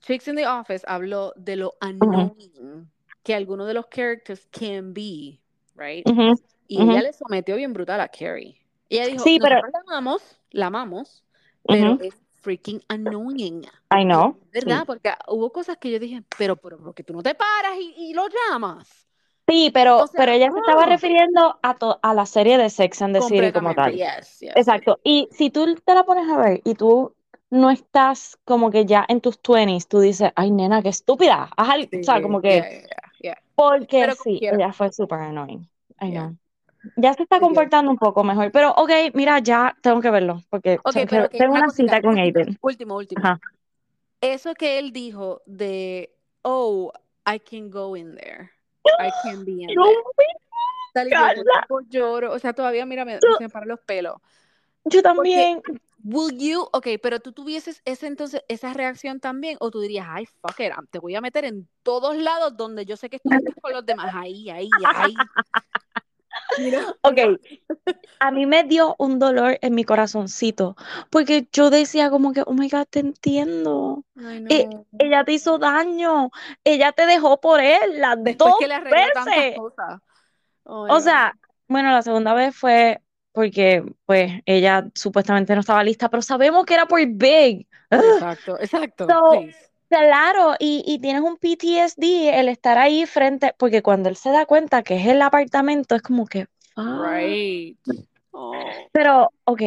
Chicks 0.00 0.28
in 0.28 0.36
the 0.36 0.46
Office 0.46 0.84
habló 0.86 1.32
de 1.36 1.56
lo 1.56 1.74
annoying 1.80 2.90
que 3.22 3.34
algunos 3.34 3.66
de 3.66 3.74
los 3.74 3.86
characters 3.90 4.46
can 4.50 4.92
be, 4.94 5.40
right? 5.74 6.06
ujú, 6.06 6.34
Y 6.66 6.82
ella 6.82 7.00
ujú. 7.00 7.02
le 7.02 7.12
sometió 7.12 7.56
bien 7.56 7.72
brutal 7.72 8.00
a 8.00 8.08
Carrie. 8.08 8.60
Ella 8.88 9.06
dijo, 9.06 9.24
Sí, 9.24 9.38
pero, 9.40 9.56
la 9.56 9.80
amamos, 9.86 10.40
la 10.50 10.66
amamos, 10.66 11.24
pero 11.66 11.98
es 12.00 12.14
freaking 12.40 12.82
annoying. 12.88 13.66
I 13.90 14.04
know, 14.04 14.38
es 14.52 14.64
sí. 14.64 14.66
verdad, 14.66 14.84
porque 14.86 15.12
hubo 15.28 15.52
cosas 15.52 15.76
que 15.78 15.90
yo 15.90 15.98
dije, 15.98 16.22
pero, 16.38 16.56
pero, 16.56 16.78
¿por 16.78 16.94
qué 16.94 17.02
tú 17.04 17.12
no 17.12 17.22
te 17.22 17.34
paras 17.34 17.76
y, 17.78 17.94
y 17.96 18.14
lo 18.14 18.26
llamas? 18.28 18.88
Sí, 19.46 19.70
O 19.70 19.72
pero, 19.72 20.06
sea, 20.06 20.20
pero 20.20 20.32
ella 20.32 20.50
se 20.52 20.58
estaba 20.58 20.84
refiriendo 20.86 21.58
a, 21.62 21.78
to- 21.78 21.98
a 22.02 22.12
la 22.14 22.26
serie 22.26 22.58
de 22.58 22.68
Sex 22.68 23.00
and 23.00 23.14
the 23.14 23.22
City 23.22 23.50
como 23.50 23.74
tal. 23.74 23.92
yes, 23.92 23.96
yes, 23.96 24.40
yes. 24.40 24.52
Exacto. 24.54 25.00
Y 25.04 25.28
si 25.32 25.50
tú 25.50 25.74
te 25.74 25.94
la 25.94 26.04
pones 26.04 26.28
a 26.28 26.36
ver 26.36 26.60
y 26.64 26.74
tú 26.74 27.14
no 27.50 27.70
estás 27.70 28.38
como 28.44 28.70
que 28.70 28.84
ya 28.84 29.04
en 29.08 29.20
tus 29.20 29.38
20s, 29.42 29.86
tú 29.88 30.00
dices, 30.00 30.30
ay, 30.36 30.50
nena, 30.50 30.82
qué 30.82 30.88
estúpida. 30.90 31.50
Haz 31.56 31.68
algo", 31.70 31.88
o 32.00 32.04
sea, 32.04 32.20
como 32.20 32.40
Sí, 32.40 32.48
que, 32.48 32.54
yeah, 32.54 32.70
yeah, 32.70 33.12
yeah, 33.20 33.38
porque 33.54 34.02
como 34.02 34.14
sí, 34.14 34.40
ella 34.42 34.72
fue 34.72 34.92
súper 34.92 35.18
annoying. 35.20 35.68
I 36.00 36.10
know. 36.10 36.36
Ya 36.96 37.12
se 37.12 37.24
está 37.24 37.40
comportando 37.40 37.90
un 37.90 37.98
poco 37.98 38.22
mejor, 38.22 38.52
pero 38.52 38.70
ok, 38.72 38.90
mira, 39.14 39.40
ya 39.40 39.76
tengo 39.82 40.00
que 40.00 40.10
verlo, 40.10 40.42
porque 40.48 40.78
Ok, 40.84 40.94
tengo, 40.94 41.06
pero 41.10 41.24
ok, 41.24 41.32
tengo 41.32 41.54
una 41.54 41.68
cita 41.70 42.00
con 42.00 42.18
Aiden. 42.18 42.58
último, 42.62 42.96
último. 42.96 43.22
Ajá. 43.22 43.40
Eso 44.20 44.54
que 44.54 44.78
él 44.78 44.92
dijo 44.92 45.42
de, 45.46 46.10
oh, 46.42 46.92
I 47.26 47.38
can 47.40 47.70
go 47.70 47.96
in 47.96 48.14
there. 48.16 48.50
I 48.98 49.10
can 49.22 49.44
be 49.44 49.62
in 49.62 49.68
there. 49.68 49.76
mío, 49.76 50.04
Dale, 50.94 51.10
yo 51.10 51.16
por 51.16 51.26
Carla, 51.26 51.66
poco 51.68 51.80
lloro, 51.88 52.32
o 52.32 52.38
sea, 52.38 52.52
todavía, 52.52 52.86
mira, 52.86 53.04
me, 53.04 53.20
se 53.20 53.26
me 53.38 53.48
paran 53.48 53.68
los 53.68 53.80
pelos. 53.80 54.16
yo 54.84 55.02
Porque 55.02 55.02
también. 55.02 55.62
Will 56.04 56.36
you, 56.38 56.68
ok, 56.72 56.86
pero 57.02 57.20
tú 57.20 57.32
tuvieses 57.32 57.82
ese 57.84 58.06
entonces, 58.06 58.42
esa 58.48 58.72
reacción 58.72 59.20
también, 59.20 59.56
o 59.60 59.70
tú 59.70 59.80
dirías, 59.80 60.06
ay, 60.08 60.26
fuck 60.26 60.58
it, 60.60 60.72
te 60.90 60.98
voy 60.98 61.14
a 61.14 61.20
meter 61.20 61.44
en 61.44 61.68
todos 61.82 62.16
lados 62.16 62.56
donde 62.56 62.84
yo 62.84 62.96
sé 62.96 63.10
que 63.10 63.16
estás 63.16 63.40
con 63.60 63.72
los 63.72 63.84
demás, 63.84 64.14
ahí, 64.14 64.48
ahí, 64.50 64.70
ahí. 64.94 65.14
Ok, 67.02 67.18
a 68.20 68.30
mí 68.30 68.46
me 68.46 68.64
dio 68.64 68.96
un 68.98 69.18
dolor 69.18 69.58
en 69.60 69.74
mi 69.74 69.84
corazoncito, 69.84 70.76
porque 71.10 71.48
yo 71.52 71.70
decía 71.70 72.10
como 72.10 72.32
que, 72.32 72.42
oh 72.46 72.52
my 72.52 72.68
God, 72.68 72.86
te 72.88 73.00
entiendo. 73.00 74.04
Eh, 74.48 74.68
ella 74.98 75.24
te 75.24 75.32
hizo 75.32 75.58
daño, 75.58 76.30
ella 76.64 76.92
te 76.92 77.06
dejó 77.06 77.40
por 77.40 77.60
él 77.60 78.00
las 78.00 78.22
Después 78.22 78.50
dos 78.50 78.58
que 78.58 78.68
le 78.68 78.80
veces. 78.80 79.56
cosas. 79.56 80.00
Oh, 80.64 80.86
O 80.90 81.00
sea, 81.00 81.34
bueno, 81.66 81.90
la 81.90 82.02
segunda 82.02 82.34
vez 82.34 82.54
fue 82.54 83.00
porque 83.32 83.84
pues 84.04 84.32
ella 84.46 84.88
supuestamente 84.94 85.54
no 85.54 85.60
estaba 85.60 85.84
lista, 85.84 86.08
pero 86.08 86.22
sabemos 86.22 86.64
que 86.64 86.74
era 86.74 86.86
por 86.86 87.04
Big. 87.06 87.66
Exacto, 87.90 88.58
exacto. 88.58 89.06
So. 89.06 89.44
Claro, 89.88 90.54
y, 90.58 90.84
y 90.86 90.98
tienes 90.98 91.22
un 91.22 91.38
PTSD 91.38 92.38
el 92.38 92.48
estar 92.48 92.76
ahí 92.76 93.06
frente, 93.06 93.54
porque 93.56 93.82
cuando 93.82 94.10
él 94.10 94.16
se 94.16 94.30
da 94.30 94.44
cuenta 94.44 94.82
que 94.82 94.96
es 94.96 95.06
el 95.06 95.22
apartamento, 95.22 95.94
es 95.94 96.02
como 96.02 96.26
que. 96.26 96.46
Right. 96.76 97.78
Oh. 98.32 98.52
Pero, 98.92 99.30
ok, 99.44 99.62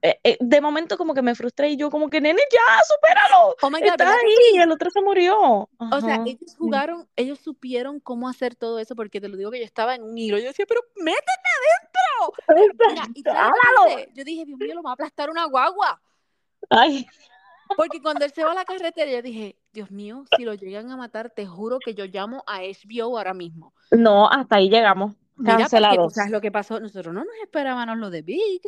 eh, 0.00 0.20
eh, 0.22 0.36
de 0.40 0.60
momento 0.60 0.96
como 0.96 1.12
que 1.14 1.22
me 1.22 1.34
frustré 1.34 1.70
y 1.70 1.76
yo 1.76 1.90
como 1.90 2.08
que, 2.08 2.20
nene, 2.20 2.40
ya, 2.52 2.82
supéralo. 2.84 3.56
Oh 3.62 3.70
my 3.70 3.80
God, 3.80 3.88
Estás 3.88 3.98
¿verdad 3.98 4.20
que 4.20 4.26
ahí, 4.26 4.36
sí? 4.52 4.58
el 4.58 4.70
otro 4.70 4.90
se 4.90 5.00
murió. 5.02 5.36
O 5.40 6.00
sea, 6.00 6.14
Ajá. 6.14 6.24
ellos 6.26 6.56
jugaron, 6.56 7.08
ellos 7.16 7.38
supieron 7.40 7.98
cómo 8.00 8.28
hacer 8.28 8.54
todo 8.54 8.78
eso, 8.78 8.94
porque 8.94 9.20
te 9.20 9.28
lo 9.28 9.36
digo 9.36 9.50
que 9.50 9.58
yo 9.58 9.64
estaba 9.64 9.94
en 9.94 10.02
un 10.04 10.16
hilo. 10.16 10.38
Yo 10.38 10.46
decía, 10.46 10.66
pero 10.68 10.82
métete 10.96 11.22
adentro. 11.58 12.78
Mira, 12.86 13.04
y. 13.14 13.22
Yo 14.14 14.24
dije, 14.24 14.44
Dios 14.44 14.58
mío, 14.58 14.74
lo 14.74 14.82
va 14.82 14.90
a 14.90 14.94
aplastar 14.94 15.30
una 15.30 15.46
guagua. 15.46 16.00
Ay, 16.70 17.06
Porque 17.76 18.00
cuando 18.00 18.24
él 18.24 18.32
se 18.32 18.44
va 18.44 18.52
a 18.52 18.54
la 18.54 18.64
carretera, 18.64 19.10
yo 19.10 19.22
dije, 19.22 19.56
Dios 19.72 19.90
mío, 19.90 20.24
si 20.36 20.44
lo 20.44 20.54
llegan 20.54 20.90
a 20.90 20.96
matar, 20.96 21.30
te 21.30 21.46
juro 21.46 21.78
que 21.84 21.94
yo 21.94 22.04
llamo 22.04 22.44
a 22.46 22.60
HBO 22.60 23.16
ahora 23.18 23.34
mismo. 23.34 23.74
no, 23.90 24.28
hasta 24.30 24.56
ahí 24.56 24.68
llegamos. 24.70 25.12
Mira, 25.36 25.54
porque 25.54 25.64
tú 25.64 25.70
Cancelados. 25.70 26.14
sabes 26.14 26.30
lo 26.30 26.40
que 26.40 26.52
pasó. 26.52 26.78
Nosotros 26.78 27.12
no 27.14 27.24
nos 27.24 27.34
esperábamos 27.42 27.96
lo 27.98 28.10
de 28.10 28.22
Big. 28.22 28.62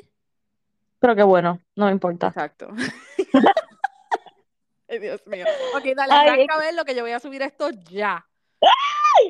Pero 1.05 1.17
qué 1.17 1.23
bueno, 1.23 1.61
no 1.77 1.85
me 1.85 1.93
importa. 1.93 2.29
Exacto. 2.29 2.69
Ay, 4.89 4.99
Dios 4.99 5.21
mío. 5.27 5.45
Ok, 5.77 5.85
dale, 5.95 6.15
Ay, 6.15 6.29
arranca 6.31 6.55
a 6.55 6.59
ver 6.59 6.75
lo 6.75 6.87
que 6.87 6.95
yo 6.95 7.03
voy 7.03 7.11
a 7.11 7.21
subir 7.21 7.43
esto 7.43 7.69
ya. 7.91 8.27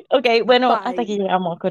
Ok, 0.09 0.25
bueno, 0.45 0.71
hasta 0.71 0.91
Bye. 0.91 1.01
aquí 1.01 1.17
llegamos. 1.17 1.59